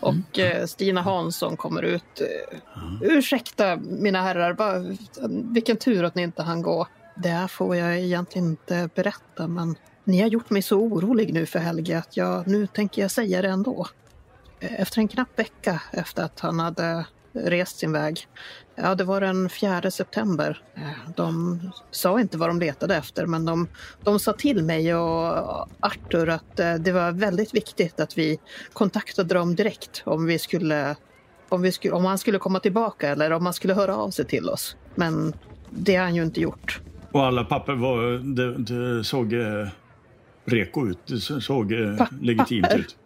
Och 0.00 0.38
eh, 0.38 0.66
Stina 0.66 1.02
Hansson 1.02 1.56
kommer 1.56 1.82
ut. 1.82 2.20
Eh, 2.20 2.58
ursäkta 3.00 3.76
mina 3.76 4.22
herrar, 4.22 4.52
va, 4.52 4.72
vilken 5.28 5.76
tur 5.76 6.04
att 6.04 6.14
ni 6.14 6.22
inte 6.22 6.42
hann 6.42 6.62
gå. 6.62 6.86
Det 7.16 7.28
här 7.28 7.48
får 7.48 7.76
jag 7.76 7.98
egentligen 7.98 8.48
inte 8.48 8.88
berätta, 8.94 9.48
men 9.48 9.76
ni 10.04 10.20
har 10.20 10.28
gjort 10.28 10.50
mig 10.50 10.62
så 10.62 10.76
orolig 10.76 11.32
nu 11.32 11.46
för 11.46 11.58
Helge 11.58 11.98
att 11.98 12.16
jag, 12.16 12.46
nu 12.46 12.66
tänker 12.66 13.02
jag 13.02 13.10
säga 13.10 13.42
det 13.42 13.48
ändå. 13.48 13.86
Efter 14.60 14.98
en 14.98 15.08
knapp 15.08 15.38
vecka 15.38 15.82
efter 15.92 16.22
att 16.22 16.40
han 16.40 16.58
hade 16.58 17.06
rest 17.32 17.78
sin 17.78 17.92
väg 17.92 18.26
Ja, 18.82 18.94
det 18.94 19.04
var 19.04 19.20
den 19.20 19.48
4 19.48 19.90
september. 19.90 20.62
Eh, 20.74 20.82
De 21.16 21.60
sa 21.90 22.20
inte 22.20 22.38
vad 22.38 22.48
de 22.48 22.58
letade 22.60 22.96
efter, 22.96 23.26
men 23.26 23.44
de, 23.44 23.68
de 24.04 24.18
sa 24.18 24.32
till 24.32 24.64
mig 24.64 24.94
och 24.94 25.68
Arthur 25.80 26.28
att 26.28 26.60
eh, 26.60 26.74
det 26.74 26.92
var 26.92 27.12
väldigt 27.12 27.54
viktigt 27.54 28.00
att 28.00 28.18
vi 28.18 28.38
kontaktade 28.72 29.34
dem 29.34 29.54
direkt 29.54 30.02
om, 30.06 30.26
vi 30.26 30.38
skulle, 30.38 30.96
om, 31.48 31.62
vi 31.62 31.72
skulle, 31.72 31.94
om 31.94 32.04
han 32.04 32.18
skulle 32.18 32.38
komma 32.38 32.60
tillbaka 32.60 33.08
eller 33.08 33.30
om 33.32 33.44
han 33.44 33.54
skulle 33.54 33.74
höra 33.74 33.96
av 33.96 34.10
sig 34.10 34.24
till 34.24 34.48
oss. 34.48 34.76
Men 34.94 35.32
det 35.70 35.96
har 35.96 36.04
han 36.04 36.14
ju 36.14 36.22
inte 36.22 36.40
gjort. 36.40 36.80
Och 37.12 37.24
alla 37.26 37.44
papper 37.44 37.72
var, 37.74 38.02
det, 38.34 38.54
det 38.58 39.04
såg 39.04 39.32
eh, 39.32 39.68
reko 40.44 40.86
ut. 40.88 40.98
Det 41.06 41.16
så- 41.18 41.40
såg 41.40 41.72
eh, 41.72 42.06
legitimt 42.20 42.74
ut. 42.76 42.96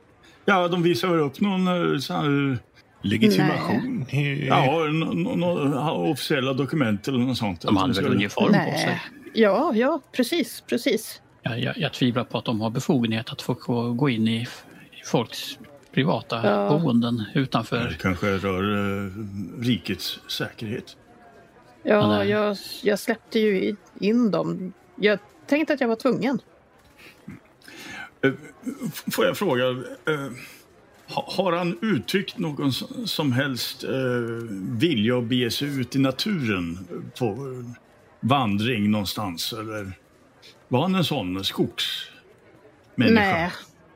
Ja, 0.44 0.68
de 0.68 0.82
visade 0.82 1.18
upp 1.18 1.40
någon 1.40 1.66
eh, 1.92 1.98
så 1.98 2.14
här, 2.14 2.58
legitimation. 3.04 4.06
i- 4.10 4.46
ja, 4.46 5.92
officiella 5.92 6.52
dokument 6.52 7.08
eller 7.08 7.18
något 7.18 7.38
sånt. 7.38 7.60
De 7.60 7.76
hade 7.76 7.92
väl 8.02 8.06
uniform 8.12 8.46
på 8.52 8.78
sig? 8.78 9.00
Ja, 9.34 9.72
ja, 9.74 10.00
precis, 10.12 10.60
precis. 10.60 11.20
Jag, 11.42 11.60
jag, 11.60 11.78
jag 11.78 11.92
tvivlar 11.92 12.24
på 12.24 12.38
att 12.38 12.44
de 12.44 12.60
har 12.60 12.70
befogenhet 12.70 13.30
att 13.30 13.42
få 13.42 13.54
gå, 13.54 13.92
gå 13.92 14.08
in 14.10 14.28
i, 14.28 14.40
i 14.42 14.46
folks 15.04 15.58
privata 15.94 16.40
Ja. 16.50 16.68
boenden 16.78 17.24
Det 17.34 17.40
utanför. 17.40 17.96
kanske 18.00 18.26
rör 18.26 19.04
eh, 19.06 19.10
rikets 19.60 20.20
säkerhet. 20.28 20.96
Ja, 21.82 22.06
nej. 22.08 22.28
jag, 22.28 22.56
jag 22.82 22.98
släppte 22.98 23.38
ju 23.38 23.76
in 24.00 24.30
dem. 24.30 24.72
Jag 24.96 25.18
tänkte 25.46 25.74
att 25.74 25.80
jag 25.80 25.88
var 25.88 25.96
tvungen. 25.96 26.38
Eh, 28.24 28.32
Får 29.12 29.24
jag 29.24 29.36
fråga, 29.36 29.64
eh, 29.68 29.74
har 31.14 31.52
han 31.52 31.78
uttryckt 31.82 32.38
någon 32.38 32.72
som 33.06 33.32
helst 33.32 33.84
eh, 33.84 33.90
vilja 34.60 35.18
att 35.18 35.24
bege 35.24 35.50
sig 35.50 35.80
ut 35.80 35.96
i 35.96 35.98
naturen 35.98 36.78
på 37.18 37.36
vandring 38.20 38.90
någonstans? 38.90 39.52
Eller 39.52 39.92
var 40.68 40.82
han 40.82 40.94
en 40.94 41.04
sån 41.04 41.44
skogsmänniska? 41.44 43.14
Nej, 43.14 43.50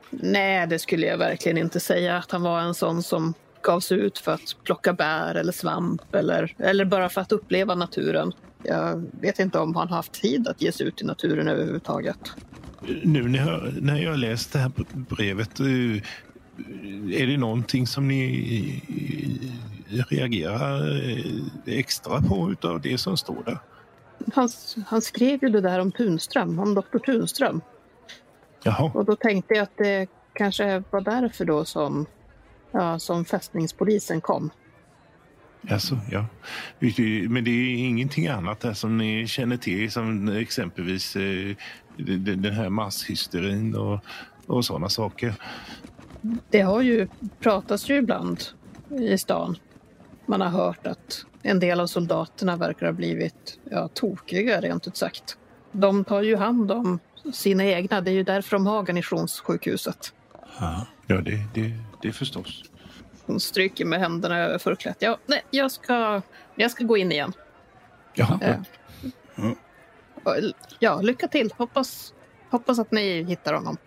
Nej, 0.09 0.67
det 0.67 0.79
skulle 0.79 1.07
jag 1.07 1.17
verkligen 1.17 1.57
inte 1.57 1.79
säga 1.79 2.17
att 2.17 2.31
han 2.31 2.41
var 2.41 2.61
en 2.61 2.73
sån 2.73 3.03
som 3.03 3.33
gav 3.61 3.79
sig 3.79 3.99
ut 3.99 4.17
för 4.17 4.31
att 4.31 4.55
plocka 4.63 4.93
bär 4.93 5.35
eller 5.35 5.51
svamp 5.51 6.15
eller, 6.15 6.55
eller 6.57 6.85
bara 6.85 7.09
för 7.09 7.21
att 7.21 7.31
uppleva 7.31 7.75
naturen. 7.75 8.31
Jag 8.63 9.05
vet 9.21 9.39
inte 9.39 9.59
om 9.59 9.75
han 9.75 9.87
haft 9.87 10.11
tid 10.11 10.47
att 10.47 10.61
ge 10.61 10.71
sig 10.71 10.87
ut 10.87 11.01
i 11.01 11.05
naturen 11.05 11.47
överhuvudtaget. 11.47 12.19
Nu 13.03 13.27
när 13.27 13.39
jag, 13.39 13.81
när 13.81 13.97
jag 13.97 14.19
läst 14.19 14.53
det 14.53 14.59
här 14.59 14.71
brevet, 14.93 15.59
eh, 15.59 15.65
är 17.11 17.27
det 17.27 17.37
någonting 17.37 17.87
som 17.87 18.07
ni 18.07 18.81
eh, 19.89 20.03
reagerar 20.09 21.01
eh, 21.09 21.25
extra 21.65 22.21
på 22.21 22.51
utav 22.51 22.81
det 22.81 22.97
som 22.97 23.17
står 23.17 23.43
där? 23.45 23.57
Han, 24.33 24.49
han 24.87 25.01
skrev 25.01 25.43
ju 25.43 25.49
det 25.49 25.61
där 25.61 25.79
om 25.79 25.91
Tunström, 25.91 26.59
om 26.59 26.73
doktor 26.73 26.99
Tunström. 26.99 27.61
Jaha. 28.63 28.91
Och 28.93 29.05
då 29.05 29.15
tänkte 29.15 29.53
jag 29.53 29.63
att 29.63 29.77
det 29.77 30.07
kanske 30.33 30.83
var 30.89 31.01
därför 31.01 31.45
då 31.45 31.65
som, 31.65 32.05
ja, 32.71 32.99
som 32.99 33.25
fästningspolisen 33.25 34.21
kom. 34.21 34.51
Alltså, 35.69 35.97
ja. 36.11 36.25
Men 37.29 37.43
det 37.43 37.51
är 37.51 37.75
ingenting 37.75 38.27
annat 38.27 38.59
där 38.59 38.73
som 38.73 38.97
ni 38.97 39.27
känner 39.27 39.57
till 39.57 39.91
som 39.91 40.27
exempelvis 40.27 41.15
eh, 41.15 41.55
den 41.97 42.53
här 42.53 42.69
masshysterin 42.69 43.75
och, 43.75 43.99
och 44.45 44.65
sådana 44.65 44.89
saker? 44.89 45.33
Det 46.49 46.61
har 46.61 46.81
ju 46.81 47.07
pratats 47.39 47.89
ju 47.89 47.95
ibland 47.95 48.43
i 48.89 49.17
stan. 49.17 49.57
Man 50.25 50.41
har 50.41 50.49
hört 50.49 50.87
att 50.87 51.25
en 51.41 51.59
del 51.59 51.79
av 51.79 51.87
soldaterna 51.87 52.55
verkar 52.55 52.85
ha 52.85 52.93
blivit 52.93 53.59
ja, 53.71 53.87
tokiga 53.87 54.61
rent 54.61 54.87
ut 54.87 54.97
sagt. 54.97 55.37
De 55.71 56.03
tar 56.03 56.21
ju 56.21 56.35
hand 56.35 56.71
om 56.71 56.99
sina 57.33 57.65
egna. 57.65 58.01
Det 58.01 58.11
är 58.11 58.15
ju 58.15 58.23
därför 58.23 58.55
de 58.55 58.67
har 58.67 58.83
garnisonssjukhuset. 58.83 60.13
Ja, 60.59 60.85
ja 61.07 61.15
det, 61.21 61.39
det, 61.53 61.71
det 62.01 62.11
förstås. 62.11 62.63
Hon 63.25 63.39
stryker 63.39 63.85
med 63.85 63.99
händerna 63.99 64.37
över 64.37 64.57
förklädet. 64.57 65.01
Ja, 65.01 65.17
nej, 65.25 65.41
jag 65.51 65.71
ska, 65.71 66.21
jag 66.55 66.71
ska 66.71 66.83
gå 66.83 66.97
in 66.97 67.11
igen. 67.11 67.33
Jaha. 68.13 68.39
Eh, 68.41 68.55
Ja, 70.79 71.01
lycka 71.01 71.27
till. 71.27 71.53
Hoppas, 71.57 72.13
hoppas 72.51 72.79
att 72.79 72.91
ni 72.91 73.23
hittar 73.23 73.53
honom. 73.53 73.77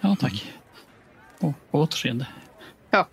Ja, 0.00 0.16
tack. 0.20 0.52
Och 1.48 1.54
på 1.70 1.80
återseende. 1.80 2.26
Ja. 2.90 3.08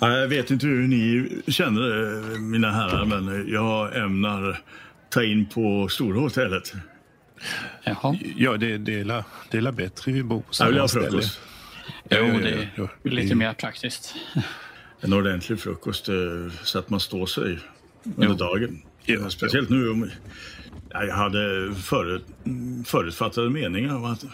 Jag 0.00 0.28
vet 0.28 0.50
inte 0.50 0.66
hur 0.66 0.88
ni 0.88 1.28
känner 1.48 1.80
det, 1.80 2.38
mina 2.38 2.70
herrar, 2.70 3.04
men 3.04 3.48
jag 3.52 3.96
ämnar 3.96 4.60
ta 5.10 5.24
in 5.24 5.46
på 5.46 5.88
Stora 5.88 6.20
hotellet. 6.20 6.72
Jaha. 7.84 8.18
Ja, 8.36 8.56
det, 8.56 8.78
det, 8.78 9.00
är 9.00 9.04
la, 9.04 9.24
det 9.50 9.56
är 9.58 9.62
la 9.62 9.72
bättre 9.72 10.12
vi 10.12 10.22
bor 10.22 10.40
på 10.40 10.54
samma 10.54 10.88
ställe. 10.88 11.08
Jo, 11.12 11.20
Ja, 12.08 12.18
ja, 12.18 12.38
det 12.38 12.48
är 12.50 12.70
ja, 12.76 12.88
ja. 13.02 13.10
lite 13.10 13.34
mer 13.34 13.52
praktiskt. 13.52 14.14
En 15.04 15.12
ordentlig 15.12 15.60
frukost 15.60 16.08
eh, 16.08 16.14
så 16.62 16.78
att 16.78 16.90
man 16.90 17.00
står 17.00 17.26
sig 17.26 17.58
under 18.04 18.28
Jo. 18.28 18.34
dagen. 18.34 18.82
Ja, 19.04 19.30
Speciellt 19.30 19.70
nu 19.70 19.90
om... 19.90 20.10
Ja, 20.90 21.04
Jag 21.04 21.14
hade 21.14 21.74
förut, 21.74 22.24
förutfattade 22.86 23.50
meningar 23.50 23.96
om 23.96 24.04
att 24.04 24.24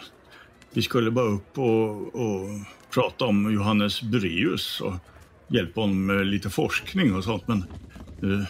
vi 0.73 0.83
skulle 0.83 1.11
bara 1.11 1.27
upp 1.27 1.59
och, 1.59 2.14
och 2.14 2.49
prata 2.91 3.25
om 3.25 3.55
Johannes 3.55 4.03
Bureus 4.03 4.81
och 4.81 4.95
hjälpa 5.49 5.81
honom 5.81 6.07
med 6.07 6.27
lite 6.27 6.51
forskning 6.51 7.14
och 7.14 7.25
sånt. 7.25 7.49
Men 7.49 7.59
eh, 8.23 8.47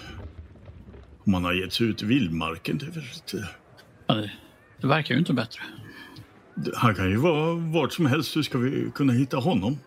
om 1.24 1.32
man 1.32 1.44
har 1.44 1.52
gett 1.52 1.72
sig 1.72 1.86
ut 1.86 2.02
i 2.02 2.06
vildmarken, 2.06 2.78
det 2.78 2.86
är. 2.86 3.48
Ja, 4.06 4.14
det, 4.14 4.32
det 4.80 4.86
verkar 4.86 5.14
ju 5.14 5.18
inte 5.18 5.32
bättre. 5.32 5.60
Han 6.74 6.94
kan 6.94 7.10
ju 7.10 7.16
vara 7.16 7.54
vart 7.54 7.92
som 7.92 8.06
helst. 8.06 8.36
Hur 8.36 8.42
ska 8.42 8.58
vi 8.58 8.90
kunna 8.94 9.12
hitta 9.12 9.36
honom? 9.36 9.78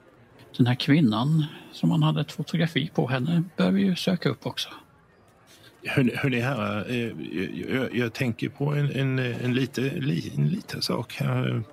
Den 0.58 0.68
här 0.68 0.76
kvinnan 0.76 1.46
som 1.72 1.90
man 1.90 2.04
hade 2.04 2.22
ett 2.22 2.32
fotografi 2.32 2.92
på 2.96 3.08
henne 3.08 3.44
bör 3.58 3.72
vi 3.72 3.82
ju 3.82 3.96
söka 3.96 4.30
upp 4.30 4.46
också. 4.46 4.70
Hörni, 5.86 6.16
hörni 6.16 6.40
herrar, 6.40 6.90
eh, 6.90 6.98
jag, 6.98 7.76
jag, 7.76 7.96
jag 7.96 8.14
tänker 8.14 8.50
på 8.50 8.74
en, 8.74 8.92
en, 8.92 9.20
en, 9.20 9.54
lite, 9.54 9.82
li, 9.82 10.32
en 10.38 10.48
liten 10.48 10.82
sak 10.82 11.14
här. 11.14 11.64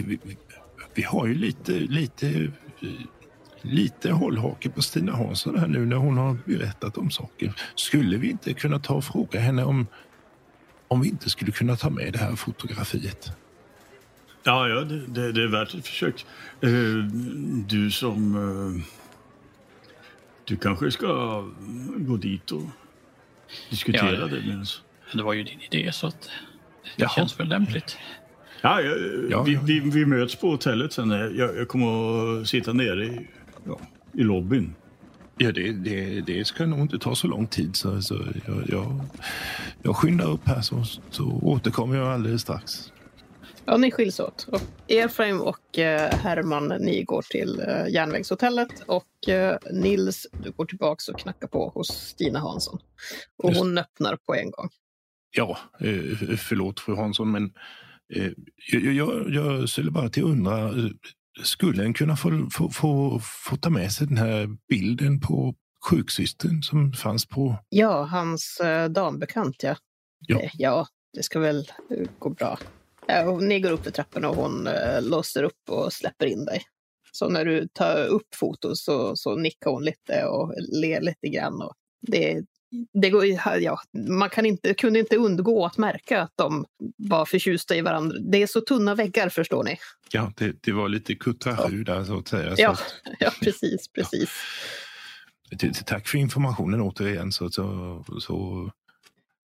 Vi, 0.00 0.18
vi, 0.22 0.36
vi 0.94 1.02
har 1.02 1.26
ju 1.26 1.34
lite, 1.34 1.72
lite, 1.72 2.50
lite 3.62 4.12
hållhake 4.12 4.70
på 4.70 4.82
Stina 4.82 5.12
Hansson 5.16 5.58
här 5.58 5.66
nu 5.66 5.86
när 5.86 5.96
hon 5.96 6.16
har 6.18 6.38
berättat 6.44 6.98
om 6.98 7.10
saker. 7.10 7.52
Skulle 7.74 8.16
vi 8.16 8.30
inte 8.30 8.54
kunna 8.54 8.78
ta 8.78 8.94
och 8.94 9.04
fråga 9.04 9.40
henne 9.40 9.64
om, 9.64 9.86
om 10.88 11.00
vi 11.00 11.08
inte 11.08 11.30
skulle 11.30 11.52
kunna 11.52 11.76
ta 11.76 11.90
med 11.90 12.12
det 12.12 12.18
här 12.18 12.36
fotografiet? 12.36 13.32
Ja, 14.44 14.68
ja 14.68 14.80
det, 14.80 15.06
det, 15.06 15.32
det 15.32 15.42
är 15.42 15.48
värt 15.48 15.74
ett 15.74 15.86
försök. 15.86 16.26
Eh, 16.60 16.70
Du 17.68 17.90
som... 17.90 18.34
eh, 18.78 18.84
Du 20.44 20.56
kanske 20.56 20.90
ska 20.90 21.40
gå 21.96 22.16
dit 22.16 22.50
och 22.50 22.62
diskutera 23.70 24.12
Ja, 24.12 24.26
det 24.26 24.46
med 24.46 24.60
oss. 24.60 24.82
Det 25.14 25.22
var 25.22 25.32
ju 25.32 25.42
din 25.42 25.60
idé 25.60 25.92
så 25.92 26.06
att 26.06 26.20
det 26.22 26.28
Jaha. 26.96 27.10
känns 27.10 27.40
väl 27.40 27.48
lämpligt. 27.48 27.98
Ja, 28.62 28.80
ja, 28.80 28.96
Ja, 29.30 29.42
vi, 29.42 29.52
ja. 29.54 29.60
Vi, 29.64 29.80
vi 29.80 30.06
möts 30.06 30.36
på 30.36 30.50
hotellet 30.50 30.92
sen. 30.92 31.10
Jag, 31.10 31.56
jag 31.56 31.68
kommer 31.68 32.40
att 32.40 32.48
sitta 32.48 32.72
nere 32.72 33.04
i, 33.04 33.28
ja, 33.66 33.80
i 34.12 34.22
lobbyn. 34.22 34.74
Ja, 35.36 35.52
det, 35.52 35.72
det, 35.72 36.20
det 36.20 36.44
ska 36.44 36.66
nog 36.66 36.78
inte 36.78 36.98
ta 36.98 37.14
så 37.14 37.26
lång 37.26 37.46
tid. 37.46 37.76
Så, 37.76 38.02
så 38.02 38.14
jag, 38.46 38.64
jag, 38.68 39.00
jag 39.82 39.96
skyndar 39.96 40.30
upp 40.30 40.46
här 40.46 40.60
så, 40.60 40.84
så 41.10 41.24
återkommer 41.42 41.96
jag 41.96 42.08
alldeles 42.08 42.42
strax. 42.42 42.92
Ja, 43.64 43.76
ni 43.76 43.90
skiljs 43.90 44.20
åt. 44.20 44.46
Och 44.52 44.60
Efraim 44.88 45.40
och 45.40 45.78
eh, 45.78 46.14
Herman, 46.14 46.68
ni 46.68 47.02
går 47.02 47.22
till 47.22 47.60
eh, 47.60 47.88
järnvägshotellet 47.88 48.82
och 48.86 49.28
eh, 49.28 49.58
Nils, 49.72 50.26
du 50.32 50.50
går 50.50 50.64
tillbaks 50.64 51.08
och 51.08 51.18
knackar 51.18 51.48
på 51.48 51.68
hos 51.74 51.88
Stina 51.88 52.38
Hansson. 52.38 52.78
Och 53.42 53.50
Just. 53.50 53.60
hon 53.60 53.78
öppnar 53.78 54.16
på 54.26 54.34
en 54.34 54.50
gång. 54.50 54.68
Ja, 55.36 55.58
eh, 55.80 56.36
förlåt 56.36 56.80
fru 56.80 56.96
Hansson, 56.96 57.30
men 57.30 57.44
eh, 57.44 57.50
jag, 58.72 58.94
jag, 58.94 59.30
jag 59.30 59.68
skulle 59.68 59.90
bara 59.90 60.08
till 60.08 60.22
undra, 60.22 60.68
eh, 60.68 60.90
skulle 61.42 61.84
en 61.84 61.94
kunna 61.94 62.16
få, 62.16 62.48
få, 62.52 62.70
få, 62.70 63.20
få 63.20 63.56
ta 63.56 63.70
med 63.70 63.92
sig 63.92 64.06
den 64.06 64.16
här 64.16 64.48
bilden 64.68 65.20
på 65.20 65.54
sjuksystern 65.90 66.62
som 66.62 66.92
fanns 66.92 67.26
på... 67.26 67.56
Ja, 67.68 68.02
hans 68.02 68.60
eh, 68.60 68.88
dambekant, 68.88 69.62
ja. 69.62 69.76
Ja. 70.26 70.40
Eh, 70.40 70.50
ja, 70.54 70.86
det 71.12 71.22
ska 71.22 71.40
väl 71.40 71.68
eh, 71.90 72.08
gå 72.18 72.30
bra. 72.30 72.58
Ni 73.40 73.60
går 73.60 73.70
upp 73.70 73.84
för 73.84 73.90
trapporna 73.90 74.28
och 74.28 74.36
hon 74.36 74.66
eh, 74.66 75.02
låser 75.02 75.42
upp 75.42 75.70
och 75.70 75.92
släpper 75.92 76.26
in 76.26 76.44
dig. 76.44 76.62
Så 77.12 77.28
när 77.28 77.44
du 77.44 77.68
tar 77.68 78.06
upp 78.06 78.34
foton 78.34 78.76
så, 78.76 79.16
så 79.16 79.36
nickar 79.36 79.70
hon 79.70 79.84
lite 79.84 80.24
och 80.24 80.54
ler 80.72 81.00
lite 81.00 81.28
grann. 81.28 81.62
Och 81.62 81.74
det, 82.00 82.44
det 82.92 83.10
går, 83.10 83.24
ja, 83.60 83.80
man 84.08 84.30
kan 84.30 84.46
inte, 84.46 84.74
kunde 84.74 84.98
inte 84.98 85.16
undgå 85.16 85.66
att 85.66 85.78
märka 85.78 86.20
att 86.22 86.32
de 86.36 86.64
var 86.96 87.24
förtjusta 87.24 87.76
i 87.76 87.80
varandra. 87.80 88.18
Det 88.20 88.42
är 88.42 88.46
så 88.46 88.60
tunna 88.60 88.94
väggar, 88.94 89.28
förstår 89.28 89.64
ni. 89.64 89.78
Ja, 90.12 90.32
det, 90.36 90.56
det 90.62 90.72
var 90.72 90.88
lite 90.88 91.14
kuttrahur 91.14 91.84
där 91.84 92.04
så 92.04 92.18
att 92.18 92.28
säga. 92.28 92.54
Ja, 92.58 92.74
Så, 92.76 92.84
ja 93.18 93.30
precis, 93.42 93.88
precis. 93.88 94.30
t- 95.60 95.72
tack 95.86 96.08
för 96.08 96.18
informationen 96.18 96.80
återigen. 96.80 97.32
Så, 97.32 97.50
så, 97.50 98.04
så, 98.20 98.70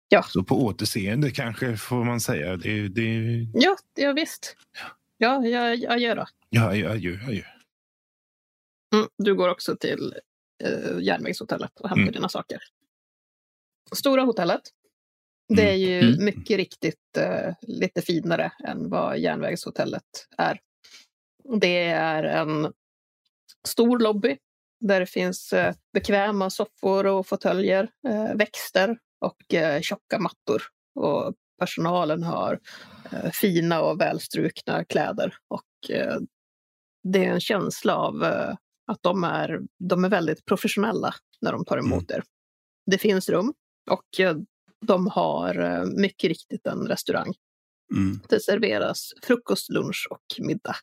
Ja. 0.10 0.24
så 0.24 0.44
på 0.44 0.66
återseende 0.66 1.32
kanske 1.32 1.78
får 1.78 2.04
man 2.04 2.20
säga. 2.20 2.58
Det, 2.58 2.88
det, 2.88 3.12
Ja, 3.54 3.76
ja 3.96 4.14
visst. 4.14 4.56
Ja, 5.18 5.46
jag, 5.46 5.76
jag 5.78 6.00
gör 6.00 6.16
det. 6.16 6.26
ja, 6.50 6.70
adjö, 6.70 6.92
adjö. 6.92 7.18
adjö. 7.28 7.44
Mm, 8.96 9.08
du 9.18 9.36
går 9.36 9.50
också 9.50 9.76
till 9.76 10.14
eh, 10.64 11.00
järnvägshotellet 11.02 11.80
och 11.80 11.90
hämtar 11.90 12.02
Mm. 12.02 12.14
dina 12.14 12.30
saker. 12.30 12.60
Stora 13.96 14.22
hotellet. 14.22 14.62
Det 15.56 15.70
är 15.70 15.76
ju 15.76 16.00
Mm. 16.00 16.26
mycket 16.26 16.58
riktigt 16.58 17.18
eh, 17.18 17.54
lite 17.62 18.02
finare 18.02 18.52
än 18.68 18.90
vad 18.90 19.20
järnvägshotellet 19.20 20.28
är. 20.38 20.60
Det 21.60 21.84
är 21.88 22.24
en 22.24 22.74
stor 23.68 24.00
lobby 24.00 24.38
där 24.80 25.00
det 25.00 25.06
finns 25.06 25.54
eh, 25.54 25.74
bekväma 25.94 26.50
soffor 26.50 27.06
och 27.06 27.28
fåtöljer, 27.28 27.90
eh, 28.08 28.36
växter 28.36 28.98
och 29.26 29.54
eh, 29.54 29.82
tjocka 29.82 30.20
mattor. 30.20 30.62
Och 30.96 31.34
personalen 31.60 32.24
har 32.24 32.60
fina 33.34 33.82
och 33.82 34.02
välstrukna 34.02 34.86
kläder. 34.86 35.34
Och 35.48 35.66
det 37.04 37.26
är 37.26 37.30
en 37.34 37.40
känsla 37.40 37.96
av 37.96 38.24
att 38.88 39.00
de 39.04 39.24
är, 39.24 39.60
de 39.80 40.04
är 40.06 40.10
väldigt 40.10 40.46
professionella 40.46 41.14
när 41.42 41.52
de 41.52 41.66
tar 41.66 41.78
emot 41.78 42.12
er. 42.12 42.24
Det 42.92 42.98
finns 42.98 43.30
rum 43.30 43.54
och 43.90 44.20
eh, 44.20 44.36
de 44.86 45.08
har 45.08 45.60
eh, 45.60 45.86
mycket 45.86 46.28
riktigt 46.28 46.68
en 46.68 46.88
restaurang. 46.88 47.34
Mm. 47.96 48.20
Det 48.30 48.40
serveras 48.40 49.14
frukost, 49.24 49.70
lunch 49.70 50.08
och 50.10 50.46
middag. 50.46 50.76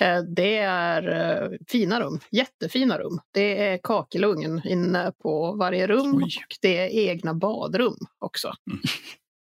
Eh, 0.00 0.22
Det 0.22 0.56
är 0.58 1.58
fina 1.68 2.00
rum, 2.00 2.18
jättefina 2.30 2.98
rum. 2.98 3.20
Det 3.34 3.58
är 3.68 3.78
kakelugn 3.82 4.60
inne 4.64 5.12
på 5.22 5.52
varje 5.52 5.86
rum 5.86 6.14
Oj. 6.14 6.22
och 6.22 6.56
det 6.60 6.78
är 6.78 6.88
egna 7.08 7.34
badrum 7.34 7.96
också. 8.18 8.48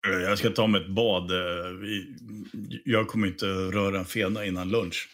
Eh, 0.08 0.14
Jag 0.22 0.38
ska 0.38 0.50
ta 0.50 0.68
mig 0.68 0.82
ett 0.82 0.90
bad. 0.90 1.32
Jag 2.86 3.08
kommer 3.08 3.28
inte 3.28 3.46
röra 3.46 4.00
en 4.00 4.06
fena 4.06 4.46
innan 4.46 4.70
lunch. 4.70 5.10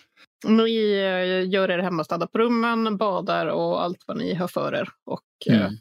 Ni 0.48 0.70
gör 1.46 1.72
er 1.72 1.80
hemma, 1.80 2.04
städar 2.04 2.28
på 2.28 2.38
rummen, 2.38 2.98
badar 2.98 3.46
och 3.48 3.84
allt 3.84 4.04
vad 4.08 4.18
ni 4.18 4.34
har 4.34 4.48
för 4.48 4.76
er. 4.76 4.90
Och 5.06 5.22
Mm. 5.50 5.74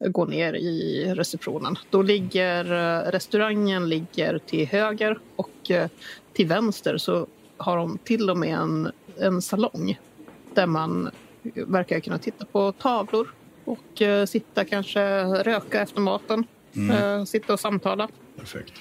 Går 0.00 0.26
ner 0.26 0.54
i 0.54 1.04
receptionen. 1.14 1.76
Då 1.90 2.02
ligger 2.02 2.64
eh, 2.64 3.10
restaurangen 3.10 3.88
ligger 3.88 4.38
till 4.38 4.66
höger 4.66 5.18
och 5.36 5.70
eh, 5.70 5.90
till 6.32 6.46
vänster 6.46 6.98
så 6.98 7.26
har 7.56 7.76
de 7.76 7.98
till 7.98 8.30
och 8.30 8.36
med 8.36 8.58
en, 8.58 8.92
en 9.18 9.42
salong 9.42 9.98
där 10.54 10.66
man 10.66 11.10
verkar 11.54 12.00
kunna 12.00 12.18
titta 12.18 12.44
på 12.44 12.72
tavlor 12.72 13.34
och 13.64 14.02
eh, 14.02 14.26
sitta 14.26 14.64
kanske 14.64 15.24
röka 15.24 15.80
efter 15.80 16.00
maten. 16.00 16.44
Mm. 16.76 16.90
Eh, 16.90 17.24
sitta 17.24 17.52
och 17.52 17.60
samtala. 17.60 18.08
Perfekt. 18.36 18.72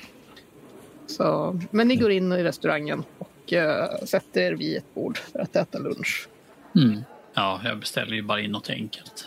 Så, 1.08 1.60
men 1.72 1.88
ni 1.88 1.96
går 1.96 2.12
in 2.12 2.32
i 2.32 2.44
restaurangen 2.44 3.04
och 3.18 3.54
eh, 3.54 4.06
sätter 4.06 4.42
er 4.42 4.52
vid 4.52 4.78
ett 4.78 4.94
bord 4.94 5.18
för 5.18 5.40
att 5.40 5.56
äta 5.56 5.80
lunch. 5.80 6.28
Mm. 6.76 7.04
Ja, 7.34 7.62
jag 7.64 7.80
beställer 7.80 8.16
ju 8.16 8.22
bara 8.22 8.42
in 8.42 8.52
något 8.52 8.70
enkelt. 8.70 9.26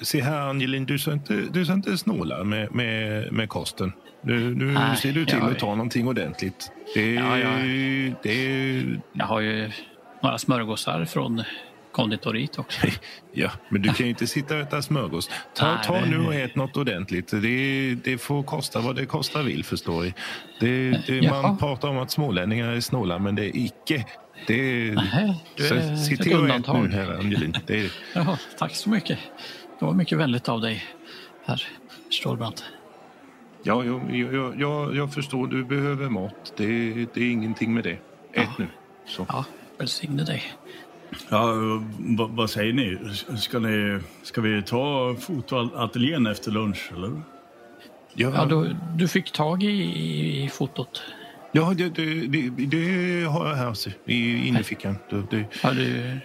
Se 0.00 0.20
här 0.22 0.40
Angelin, 0.48 0.86
du 0.86 0.98
ska 0.98 1.12
inte, 1.12 1.34
du 1.52 1.64
ska 1.64 1.74
inte 1.74 1.98
snåla 1.98 2.44
med, 2.44 2.74
med, 2.74 3.32
med 3.32 3.48
kosten. 3.48 3.92
Nu, 4.22 4.54
nu 4.54 4.64
Nej, 4.72 4.96
ser 4.96 5.12
du 5.12 5.24
till 5.26 5.38
jag- 5.38 5.50
att 5.50 5.58
ta 5.58 5.66
någonting 5.74 6.08
ordentligt. 6.08 6.72
Det, 6.94 7.14
Ja, 7.14 7.38
ja. 7.38 7.48
det 8.22 8.84
Jag 9.12 9.26
har 9.26 9.40
ju 9.40 9.70
några 10.22 10.38
smörgåsar 10.38 11.04
från 11.04 11.42
konditoriet 11.92 12.58
också. 12.58 12.86
Ja, 13.32 13.50
men 13.68 13.82
du 13.82 13.88
kan 13.92 14.06
ju 14.06 14.10
inte 14.10 14.26
sitta 14.26 14.54
och 14.54 14.60
äta 14.60 14.82
smörgås. 14.82 15.30
Ta, 15.54 15.74
Nej, 15.74 15.84
ta 15.84 16.00
nu 16.04 16.26
och 16.26 16.34
ät 16.34 16.56
något 16.56 16.76
ordentligt. 16.76 17.28
Det, 17.30 17.94
det 17.94 18.18
får 18.18 18.42
kosta 18.42 18.80
vad 18.80 18.96
det 18.96 19.06
kostar 19.06 19.42
vill, 19.42 19.64
förstår 19.64 20.02
du. 20.02 20.12
Det, 20.60 20.90
det, 21.06 21.30
man 21.30 21.58
pratar 21.58 21.88
om 21.88 21.98
att 21.98 22.10
smålänningar 22.10 22.68
är 22.68 22.80
snåla, 22.80 23.18
men 23.18 23.34
det 23.34 23.44
är 23.44 23.56
icke. 23.56 24.04
Det, 24.46 24.92
Nej, 24.94 25.44
du 25.56 25.62
så 25.62 25.74
är 25.74 25.96
sitt 25.96 26.20
ett 26.20 26.24
till 26.26 26.32
och 26.36 26.38
ät 26.38 26.42
undantag. 26.42 26.82
nu, 26.88 26.96
herr 26.96 27.18
Angelin. 27.18 27.54
Det, 27.66 27.90
Jaha, 28.14 28.38
tack 28.58 28.74
så 28.74 28.90
mycket. 28.90 29.18
Det 29.80 29.86
var 29.86 29.94
mycket 29.94 30.18
vänligt 30.18 30.48
av 30.48 30.60
dig, 30.60 30.84
herr 31.44 31.62
Stålbrant. 32.10 32.64
ja, 33.62 33.84
jag, 33.84 34.16
jag, 34.16 34.60
jag, 34.60 34.96
jag 34.96 35.14
förstår, 35.14 35.46
du 35.46 35.64
behöver 35.64 36.08
mat. 36.08 36.52
Det, 36.56 36.92
det 37.14 37.20
är 37.20 37.30
ingenting 37.30 37.74
med 37.74 37.84
det. 37.84 37.98
Ät 38.32 38.58
nu. 38.58 38.66
Så. 39.06 39.26
Ja, 39.28 39.44
välsigne 39.78 40.22
dig. 40.24 40.42
Ja, 41.30 41.54
vad, 41.98 42.30
vad 42.30 42.50
säger 42.50 42.72
ni? 42.72 42.98
Ska, 43.38 43.58
ni? 43.58 44.00
ska 44.22 44.40
vi 44.40 44.62
ta 44.62 45.16
fotoateljén 45.20 46.26
efter 46.26 46.50
lunch, 46.50 46.90
eller? 46.96 47.22
Ja, 48.14 48.32
Ja, 48.34 48.44
du, 48.44 48.76
du 48.96 49.08
fick 49.08 49.32
tag 49.32 49.62
i, 49.62 50.44
i 50.44 50.48
fotot. 50.48 51.02
ja 51.52 51.74
det, 51.76 51.88
det, 51.88 52.26
det, 52.26 52.50
det 52.66 53.24
har 53.24 53.48
jag 53.48 53.56
här 53.56 53.74
så, 53.74 53.90
i 54.04 54.48
innerfickan. 54.48 54.96
Det, 55.10 55.22
det, 55.30 55.44
Ja, 55.62 55.72
du, 55.72 56.18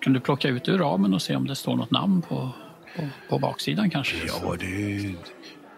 kan 0.00 0.12
du 0.12 0.20
plocka 0.20 0.48
ut 0.48 0.68
ur 0.68 0.78
ramen 0.78 1.14
och 1.14 1.22
se 1.22 1.36
om 1.36 1.46
det 1.46 1.54
står 1.54 1.76
något 1.76 1.90
namn 1.90 2.22
på, 2.22 2.50
på, 2.96 3.08
på 3.28 3.38
baksidan 3.38 3.90
kanske? 3.90 4.16
Ja, 4.26 4.56
det, 4.60 5.14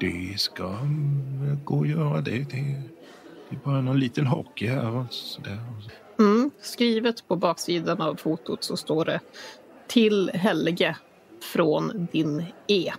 det 0.01 0.41
ska 0.41 0.79
gå 1.65 1.83
att 1.83 1.89
göra 1.89 2.21
det. 2.21 2.39
Det, 2.39 2.83
det 3.51 3.57
är 3.57 3.61
bara 3.65 3.81
någon 3.81 4.01
liten 4.01 4.27
hockey 4.27 4.67
här 4.67 4.91
och 4.97 5.13
sådär. 5.13 5.59
Mm. 6.19 6.51
Skrivet 6.61 7.29
på 7.29 7.37
baksidan 7.37 8.01
av 8.01 8.15
fotot 8.17 8.65
så 8.65 8.77
står 8.77 9.05
det 9.05 9.21
Till 9.89 10.31
Helge 10.35 10.97
från 11.53 12.09
din 12.13 12.45
E. 12.67 12.93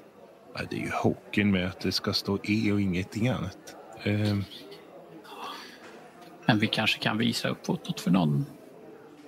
Ja, 0.54 0.62
det 0.70 0.76
är 0.76 0.80
ju 0.80 0.92
hockeyn 0.92 1.52
med 1.52 1.68
att 1.68 1.80
det 1.80 1.92
ska 1.92 2.14
stå 2.14 2.40
E 2.44 2.72
och 2.72 2.82
ingenting 2.82 3.28
annat. 3.28 3.76
Ehm, 4.04 4.44
Men 6.46 6.60
vi 6.60 6.68
kanske 6.68 7.00
kan 7.00 7.18
visa 7.18 7.50
upp 7.50 7.66
fotot 7.66 8.00
för 8.00 8.12
någon, 8.12 8.46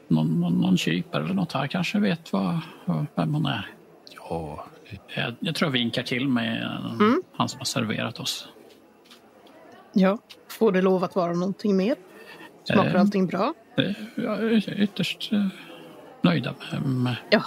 någon, 0.08 0.40
någon, 0.40 0.54
någon 0.54 0.78
kypare 0.78 1.24
eller 1.24 1.34
något 1.34 1.52
här 1.54 1.68
kanske 1.68 2.00
vet 2.00 2.34
vad, 2.34 2.60
vem 3.16 3.34
hon 3.34 3.46
är. 3.46 3.70
ja, 4.30 4.66
Jag, 5.16 5.34
jag 5.40 5.56
tror 5.56 5.68
jag 5.68 5.72
vinkar 5.74 6.04
till 6.04 6.28
med 6.28 6.62
eh, 6.64 6.92
Mm. 6.94 7.22
han 7.34 7.50
som 7.50 7.58
har 7.60 7.66
serverat 7.66 8.20
oss. 8.20 8.48
Ja. 9.94 10.18
Får 10.50 10.72
det 10.72 10.82
lov 10.82 11.04
att 11.04 11.16
vara 11.16 11.34
någonting 11.34 11.78
mer? 11.78 11.96
Smakar 12.64 12.96
Eh. 12.96 13.02
allting 13.02 13.28
bra? 13.28 13.54
Eh, 13.78 13.92
Jag 14.16 14.40
är 14.44 14.82
ytterst 14.82 15.34
eh, 15.34 15.48
nöjda 16.22 16.54
med, 16.72 16.82
med, 16.82 17.16
Ja, 17.30 17.44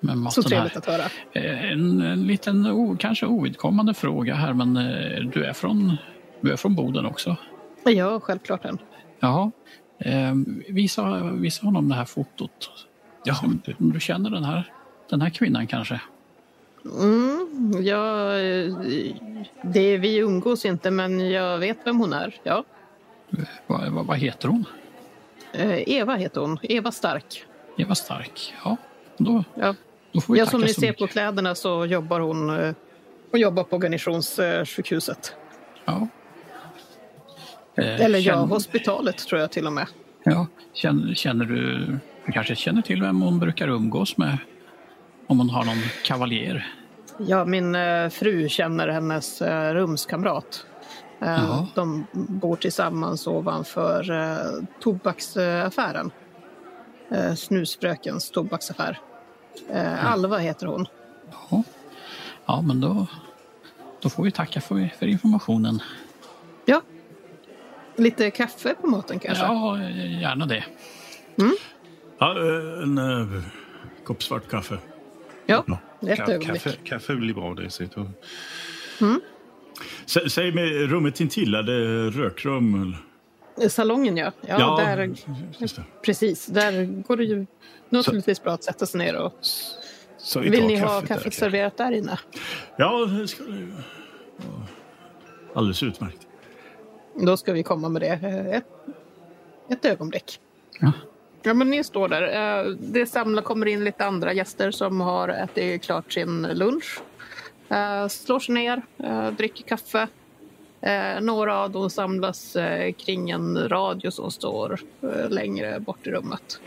med 0.00 0.12
så 0.12 0.18
maten 0.18 0.42
trevligt 0.44 0.72
här. 0.72 0.78
att 0.78 0.86
höra. 0.86 1.04
Eh, 1.32 1.72
En, 1.72 2.02
en 2.02 2.26
liten 2.26 2.66
o, 2.66 2.96
kanske 3.00 3.26
ovidkommande 3.26 3.94
fråga 3.94 4.34
här 4.34 4.52
men 4.52 4.76
eh, 4.76 5.20
du 5.32 5.44
är 5.44 5.52
från, 5.52 5.96
du 6.40 6.52
är 6.52 6.56
från 6.56 6.74
Boden 6.74 7.06
också? 7.06 7.36
Ja, 7.84 8.20
självklart 8.20 8.62
den. 8.62 8.78
Ja. 9.20 9.50
Eh, 9.98 10.34
visa, 10.68 11.22
visa 11.32 11.66
honom 11.66 11.88
det 11.88 11.94
här 11.94 12.04
fotot. 12.04 12.70
ja, 13.24 13.34
om 13.78 13.92
du 13.92 14.00
känner 14.00 14.30
den 14.30 14.44
här, 14.44 14.72
den 15.10 15.20
här 15.20 15.30
kvinnan 15.30 15.66
kanske? 15.66 16.00
Mm, 16.84 17.82
ja, 17.82 18.34
eh, 18.38 18.72
det, 19.62 19.98
vi 19.98 20.16
umgås 20.16 20.64
inte, 20.64 20.90
men 20.90 21.30
jag 21.30 21.58
vet 21.58 21.78
vem 21.84 21.98
hon 21.98 22.12
är. 22.12 22.34
Ja. 22.42 22.64
Vad, 23.66 23.88
vad, 23.92 24.06
vad 24.06 24.18
heter 24.18 24.48
hon? 24.48 24.64
Eh, 25.52 25.88
Eva 25.88 26.14
heter 26.16 26.40
hon. 26.40 26.58
Eva 26.62 26.92
Stark. 26.92 27.44
Eva 27.78 27.94
Stark. 27.94 28.54
Ja, 28.64 28.76
då, 29.16 29.44
Ja. 29.54 29.74
då 30.12 30.20
får 30.20 30.32
vi 30.34 30.38
Ja, 30.38 30.44
tacka 30.44 30.50
som 30.50 30.60
ni 30.60 30.68
så 30.74 30.80
ser 30.80 30.86
mycket. 30.88 30.98
på 30.98 31.06
kläderna 31.06 31.54
så 31.54 31.86
jobbar 31.86 32.20
hon 32.20 32.50
eh, 32.60 32.74
hon 33.30 33.40
jobbar 33.40 33.64
på 33.64 33.78
garnisonssjukhuset. 33.78 35.34
Ja. 35.84 36.08
Eh, 37.76 38.00
Eller 38.00 38.18
ja, 38.18 38.32
känn- 38.32 38.48
hospitalet 38.48 39.18
tror 39.18 39.40
jag 39.40 39.52
till 39.52 39.66
och 39.66 39.72
med. 39.72 39.86
Ja, 40.24 40.46
känner, 40.72 41.14
känner 41.14 41.44
du, 41.44 41.86
du 42.26 42.32
kanske 42.32 42.56
känner 42.56 42.82
till 42.82 43.00
vem 43.02 43.20
hon 43.22 43.38
brukar 43.38 43.68
umgås 43.68 44.16
med? 44.16 44.38
Om 45.26 45.38
hon 45.38 45.50
har 45.50 45.64
någon 45.64 45.82
kavaljer? 46.04 46.66
Ja, 47.18 47.44
min 47.44 47.74
eh, 47.74 48.08
fru 48.08 48.48
känner 48.48 48.88
hennes 48.88 49.42
eh, 49.42 49.74
rumskamrat. 49.74 50.66
Eh, 51.20 51.28
Jaha. 51.28 51.66
de 51.74 52.06
bor 52.12 52.56
tillsammans 52.56 53.26
ovanför 53.26 54.10
eh, 54.10 54.64
tobaksaffären. 54.80 56.10
Eh, 57.10 57.34
snusfrökens 57.34 58.30
tobaksaffär. 58.30 58.98
Eh, 59.70 60.12
Alva 60.12 60.38
heter 60.38 60.66
hon. 60.66 60.86
Ja, 61.50 61.62
ja 62.46 62.62
men 62.62 62.80
då, 62.80 63.06
då 64.00 64.08
får 64.08 64.24
vi 64.24 64.30
tacka 64.30 64.60
för, 64.60 64.90
för 64.98 65.06
informationen. 65.06 65.82
Ja. 66.64 66.82
Lite 67.96 68.30
kaffe 68.30 68.74
på 68.80 68.86
maten 68.86 69.18
kanske? 69.18 69.44
Ja, 69.44 69.78
gärna 70.20 70.46
det. 70.46 70.64
Ja, 72.18 72.38
eh, 72.38 72.82
en 72.82 72.98
uh, 72.98 73.42
kopp 74.04 74.22
svart 74.22 74.48
kaffe. 74.48 74.78
Ja, 75.46 75.64
Ja. 75.66 75.78
ett 76.12 76.28
ögonblick. 76.28 76.62
kaffe, 76.62 76.76
kaffe 76.84 77.14
blir 77.14 77.34
bra. 77.34 77.54
Det, 77.54 77.70
så, 77.70 77.84
då- 77.94 78.06
Sä, 80.06 80.30
säg 80.30 80.52
mig, 80.52 80.86
rummet 80.86 81.20
intill, 81.20 81.54
är 81.54 81.62
det 81.62 82.10
rökrum? 82.10 82.82
Eller? 82.82 83.68
Salongen 83.68 84.16
ja. 84.16 84.32
Ja, 84.40 84.76
Där, 84.76 85.14
just 85.58 85.76
det. 85.76 85.82
precis. 86.02 86.46
Där 86.46 87.02
går 87.02 87.16
det 87.16 87.24
ju 87.24 87.46
naturligtvis 87.88 88.42
bra 88.42 88.52
att 88.52 88.64
sätta 88.64 88.86
sig 88.86 88.98
ner 88.98 89.16
och... 89.16 89.32
så 90.18 90.40
vi 90.40 90.48
Vill 90.48 90.66
ni 90.66 90.76
ha 90.76 91.00
kaffet 91.00 91.24
där, 91.24 91.30
serverat 91.30 91.76
där 91.76 91.92
inne? 91.92 92.18
Ja, 92.76 93.06
det 93.06 93.28
skulle 93.28 93.56
ju 93.58 93.72
alldeles 95.54 95.82
utmärkt. 95.82 96.26
Då 97.20 97.36
ska 97.36 97.52
vi 97.52 97.62
komma 97.62 97.88
med 97.88 98.02
det. 98.02 98.08
eh, 98.22 98.46
Ett, 98.56 98.64
ett 99.70 99.84
ögonblick. 99.84 100.40
Ja. 100.80 100.92
Ja, 101.46 101.54
men 101.54 101.70
ni 101.70 101.84
står 101.84 102.08
där. 102.08 102.22
Eh, 102.62 102.70
Det 102.70 103.06
samlar, 103.06 103.42
kommer 103.42 103.66
in 103.66 103.84
lite 103.84 104.04
andra 104.06 104.32
gäster 104.32 104.70
som 104.70 105.00
har 105.00 105.28
ätit 105.28 105.82
klart 105.82 106.12
sin 106.12 106.42
lunch. 106.42 107.00
Eh, 107.68 108.08
Slår 108.08 108.40
sig 108.40 108.54
ner, 108.54 108.82
eh, 108.98 109.30
dricker 109.30 109.64
kaffe. 109.64 110.08
Några 111.20 111.58
av 111.58 111.70
dem 111.70 111.90
samlas 111.90 112.56
kring 112.98 113.30
en 113.30 113.68
radio 113.68 114.10
som 114.10 114.30
står 114.30 114.80
längre 115.28 115.80
bort 115.80 116.06
i 116.06 116.10
rummet 116.10 116.60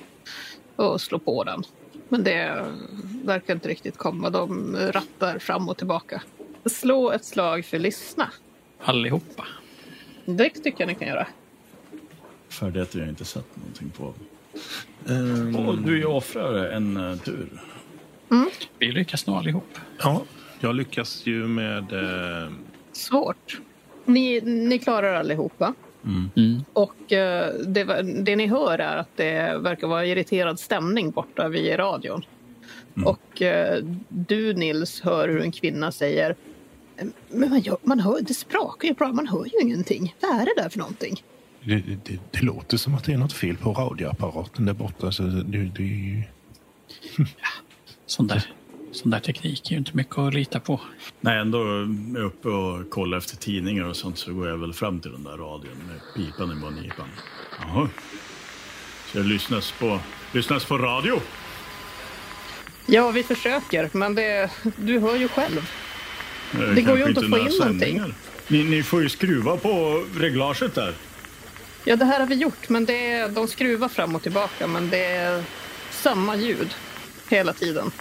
och 0.76 1.02
slår 1.02 1.20
på 1.20 1.44
den. 1.44 1.64
Men 2.10 2.24
det 2.24 2.66
verkar 3.24 3.54
inte 3.54 3.70
riktigt 3.70 3.98
komma. 3.98 4.30
De 4.30 4.76
rattar 4.92 5.40
fram 5.40 5.70
och 5.70 5.78
tillbaka. 5.78 6.22
Slå 6.66 7.12
ett 7.12 7.26
slag 7.26 7.66
för 7.66 7.80
lyssna. 7.80 8.32
Allihopa. 8.84 9.48
Det 10.26 10.50
tycker 10.50 10.82
jag 10.82 10.88
ni 10.88 10.96
kan 10.96 11.08
göra. 11.08 11.28
Färdigheter 12.50 13.00
jag 13.00 13.10
inte 13.10 13.26
sett 13.26 13.56
någonting 13.56 13.90
på. 13.90 14.14
Ehm, 15.10 15.56
Och 15.56 15.78
du 15.78 16.06
offrar 16.06 16.66
en 16.66 16.98
uh, 16.98 17.18
tur. 17.18 17.50
Vi 18.80 18.92
lyckas 18.92 19.28
nog 19.28 19.36
allihop. 19.38 19.78
ja, 20.00 20.24
jag 20.60 20.76
lyckas 20.76 21.22
ju 21.26 21.48
med... 21.48 21.94
Eh, 21.94 22.50
Svårt. 22.92 23.62
Ni, 24.06 24.42
ni 24.42 24.80
klarar 24.80 25.14
allihopa. 25.14 25.74
Mm. 26.36 26.64
Och 26.74 27.14
eh, 27.14 27.54
det, 27.54 27.84
det 28.24 28.36
ni 28.36 28.48
hör 28.48 28.80
är 28.80 28.98
att 28.98 29.10
det 29.16 29.58
verkar 29.58 29.88
vara 29.88 30.06
irriterad 30.06 30.60
stämning 30.60 31.12
borta 31.12 31.48
vid 31.48 31.80
radion. 31.80 32.22
Och 33.06 33.42
eh, 33.42 33.84
du 34.10 34.54
Nils 34.54 35.02
hör 35.02 35.30
hur 35.30 35.42
en 35.42 35.52
kvinna 35.52 35.92
säger 35.92 36.36
Men 37.30 37.50
man, 37.50 37.60
gör, 37.60 37.78
man 37.84 38.00
hör, 38.00 38.22
det 38.22 38.34
sprakar 38.34 38.88
ju 38.88 38.94
bra, 38.94 39.14
man 39.14 39.28
hör 39.28 39.46
ju 39.46 39.62
ingenting. 39.62 40.16
Vad 40.22 40.32
är 40.32 40.46
det 40.46 40.62
där 40.62 40.70
för 40.70 40.80
någonting? 40.80 41.24
Det, 41.68 41.84
det, 42.06 42.20
det 42.32 42.42
låter 42.42 42.78
som 42.78 42.96
att 42.96 43.04
det 43.04 43.14
är 43.14 43.18
något 43.18 43.34
fel 43.34 43.58
på 43.58 43.74
radioapparaten 43.74 44.66
där 44.66 44.74
borta. 44.74 45.12
Så 45.12 45.24
det, 45.24 45.64
det... 45.78 46.24
Sån 48.06 48.28
där, 48.28 48.44
sån 48.92 49.12
där 49.12 49.20
teknik 49.20 49.68
är 49.68 49.72
ju 49.72 49.78
inte 49.78 49.98
mycket 49.98 50.18
att 50.18 50.34
lita 50.34 50.60
på. 50.60 50.82
När 51.22 51.34
jag 51.34 51.42
ändå 51.42 51.64
är 52.20 52.24
uppe 52.24 52.48
och 52.50 52.90
kollar 52.90 53.18
efter 53.18 53.38
tidningar 53.38 53.84
och 53.84 53.96
sånt 53.96 54.18
så 54.18 54.34
går 54.34 54.48
jag 54.48 54.58
väl 54.58 54.74
fram 54.74 55.00
till 55.00 55.12
den 55.12 55.24
där 55.24 55.38
radion 55.38 55.78
med 55.88 56.00
pipan 56.16 56.52
i 56.52 56.56
mungipan. 56.56 57.08
Jaha. 57.62 57.90
Så 59.12 59.18
det 59.18 59.24
lyssnas 59.24 59.72
på, 59.80 60.00
lyssnas 60.34 60.66
på 60.66 60.78
radio? 60.78 61.20
Ja, 62.86 63.12
vi 63.12 63.24
försöker, 63.24 63.90
men 63.94 64.16
det, 64.16 64.52
du 64.76 65.00
hör 65.00 65.16
ju 65.16 65.28
själv. 65.28 65.70
Eh, 66.54 66.60
Det 66.60 66.82
går 66.82 66.98
ju 66.98 67.08
inte 67.08 67.20
att 67.20 67.30
få 67.30 67.38
in 67.40 67.52
sändningar. 67.52 68.00
någonting. 68.00 68.22
Ni, 68.48 68.64
ni 68.64 68.84
får 68.84 69.02
ju 69.02 69.10
skruva 69.10 69.58
på 69.58 70.04
reglaget 70.18 70.76
där. 70.76 70.94
Ja, 71.88 71.96
det 71.96 72.06
här 72.06 72.20
har 72.20 72.28
vi 72.28 72.36
gjort, 72.36 72.70
men 72.70 72.86
det 72.86 73.12
är, 73.12 73.30
de 73.30 73.48
skruvar 73.48 73.88
fram 73.90 74.16
och 74.16 74.24
tillbaka, 74.24 74.68
men 74.68 74.90
det 74.90 75.06
är 75.06 75.44
samma 75.92 76.36
ljud 76.36 76.76
hela 77.30 77.54
tiden. 77.54 77.92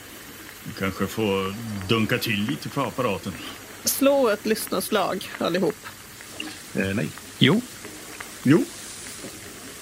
Ni 0.65 0.73
kanske 0.79 1.07
får 1.07 1.55
dunka 1.89 2.19
till 2.19 2.45
lite 2.49 2.69
på 2.69 2.81
apparaten. 2.81 3.33
Slå 3.85 4.29
ett 4.29 4.47
lyssnarslag 4.47 5.31
allihop. 5.39 5.77
Eh, 6.75 6.95
nej. 6.95 7.09
Jo, 7.39 7.61
Jo, 8.43 8.65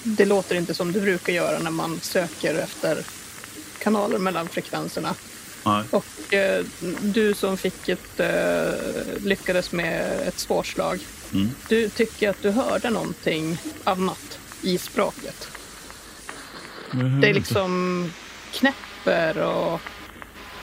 Det 0.03 0.25
låter 0.25 0.55
inte 0.55 0.73
som 0.73 0.91
du 0.91 1.01
brukar 1.01 1.33
göra 1.33 1.59
när 1.59 1.71
man 1.71 1.99
söker 1.99 2.55
efter 2.55 3.03
kanaler 3.79 4.17
mellan 4.17 4.47
frekvenserna. 4.47 5.15
Nej. 5.65 5.83
Och 5.91 6.33
eh, 6.33 6.65
du 7.01 7.33
som 7.33 7.57
fick 7.57 7.89
ett, 7.89 8.19
eh, 8.19 9.23
lyckades 9.23 9.71
med 9.71 10.27
ett 10.27 10.39
svårt 10.39 10.67
slag. 10.67 10.99
Mm. 11.33 11.49
Du 11.69 11.89
tycker 11.89 12.29
att 12.29 12.41
du 12.41 12.49
hörde 12.49 12.89
någonting 12.89 13.57
annat 13.83 14.39
i 14.61 14.77
språket. 14.77 15.47
Det 17.21 17.29
är 17.29 17.33
liksom 17.33 18.11
knäpper 18.53 19.37
och 19.37 19.81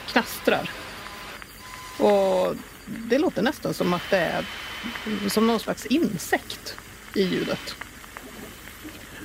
knastrar. 0.07 0.71
Och 1.99 2.57
det 2.87 3.19
låter 3.19 3.43
nästan 3.43 3.75
som 3.75 3.93
att 3.95 4.11
det 4.11 4.17
är 4.17 4.45
som 5.29 5.47
någon 5.47 5.61
slags 5.61 5.87
insekt 5.87 6.77
i 7.15 7.23
ljudet. 7.23 7.75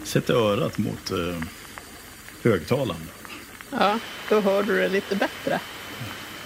Sätt 0.03 0.29
örat 0.29 0.77
mot 0.77 1.11
eh, 1.11 1.43
högtalaren. 2.43 3.07
Ja, 3.71 3.99
då 4.29 4.41
hör 4.41 4.63
du 4.63 4.77
det 4.79 4.89
lite 4.89 5.15
bättre. 5.15 5.59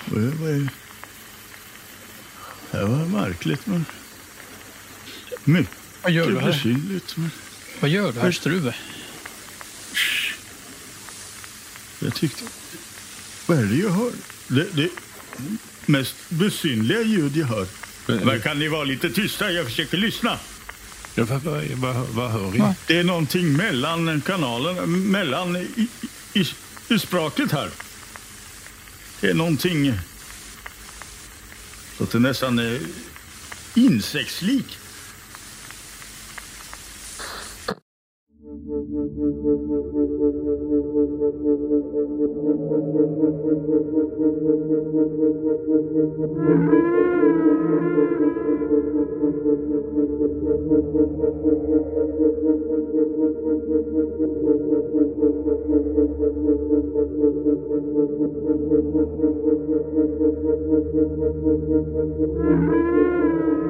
Är- 0.06 0.34
vad 0.42 0.50
är- 0.50 0.70
Det 2.72 2.86
var 2.86 3.06
märkligt, 3.06 3.66
men... 3.68 3.86
Mycket 5.44 5.74
vad 6.02 6.12
gör 6.12 6.28
du 6.32 6.40
här? 6.40 6.48
besynnerligt. 6.52 7.18
Men 7.18 7.32
Vad 7.80 7.90
gör 7.90 8.12
du 8.12 8.20
här 8.20 8.32
Struve? 8.32 8.76
jag 12.00 12.16
tyckte... 12.16 12.44
Vad 13.46 13.58
är 13.60 13.64
det 13.64 13.76
jag 13.76 13.90
hör? 13.90 14.12
Det, 14.48 14.68
det 14.76 14.90
mest 15.86 16.16
besynliga 16.30 17.02
ljud 17.02 17.38
jag 17.38 17.46
hör. 17.48 17.68
Men 18.06 18.42
kan 18.42 18.60
ni 18.60 18.68
vara 18.68 18.84
lite 18.84 19.10
tysta? 19.10 19.52
Jag 19.52 19.66
försöker 19.66 19.98
lyssna. 19.98 20.40
Ja, 21.16 21.24
vad, 21.26 21.42
vad, 21.44 21.64
vad, 21.66 21.96
vad 22.08 22.32
hör 22.32 22.50
vi? 22.52 22.60
Va? 22.60 22.76
Det 22.88 22.98
är 22.98 23.04
någonting 23.04 23.54
mellan 23.58 24.22
kanalerna, 24.22 24.86
mellan 24.86 25.56
i, 25.56 25.88
i, 26.34 26.48
i 26.92 27.00
språket 27.00 27.52
här. 27.52 27.70
Det 29.22 29.30
är 29.30 29.34
någonting 29.34 29.94
låter 32.02 32.04
att 32.04 32.12
det 32.12 32.20
nästan 32.20 32.60
är 32.60 32.80
insektslik. 33.76 34.78
Thank 60.94 61.08
you. 62.42 63.61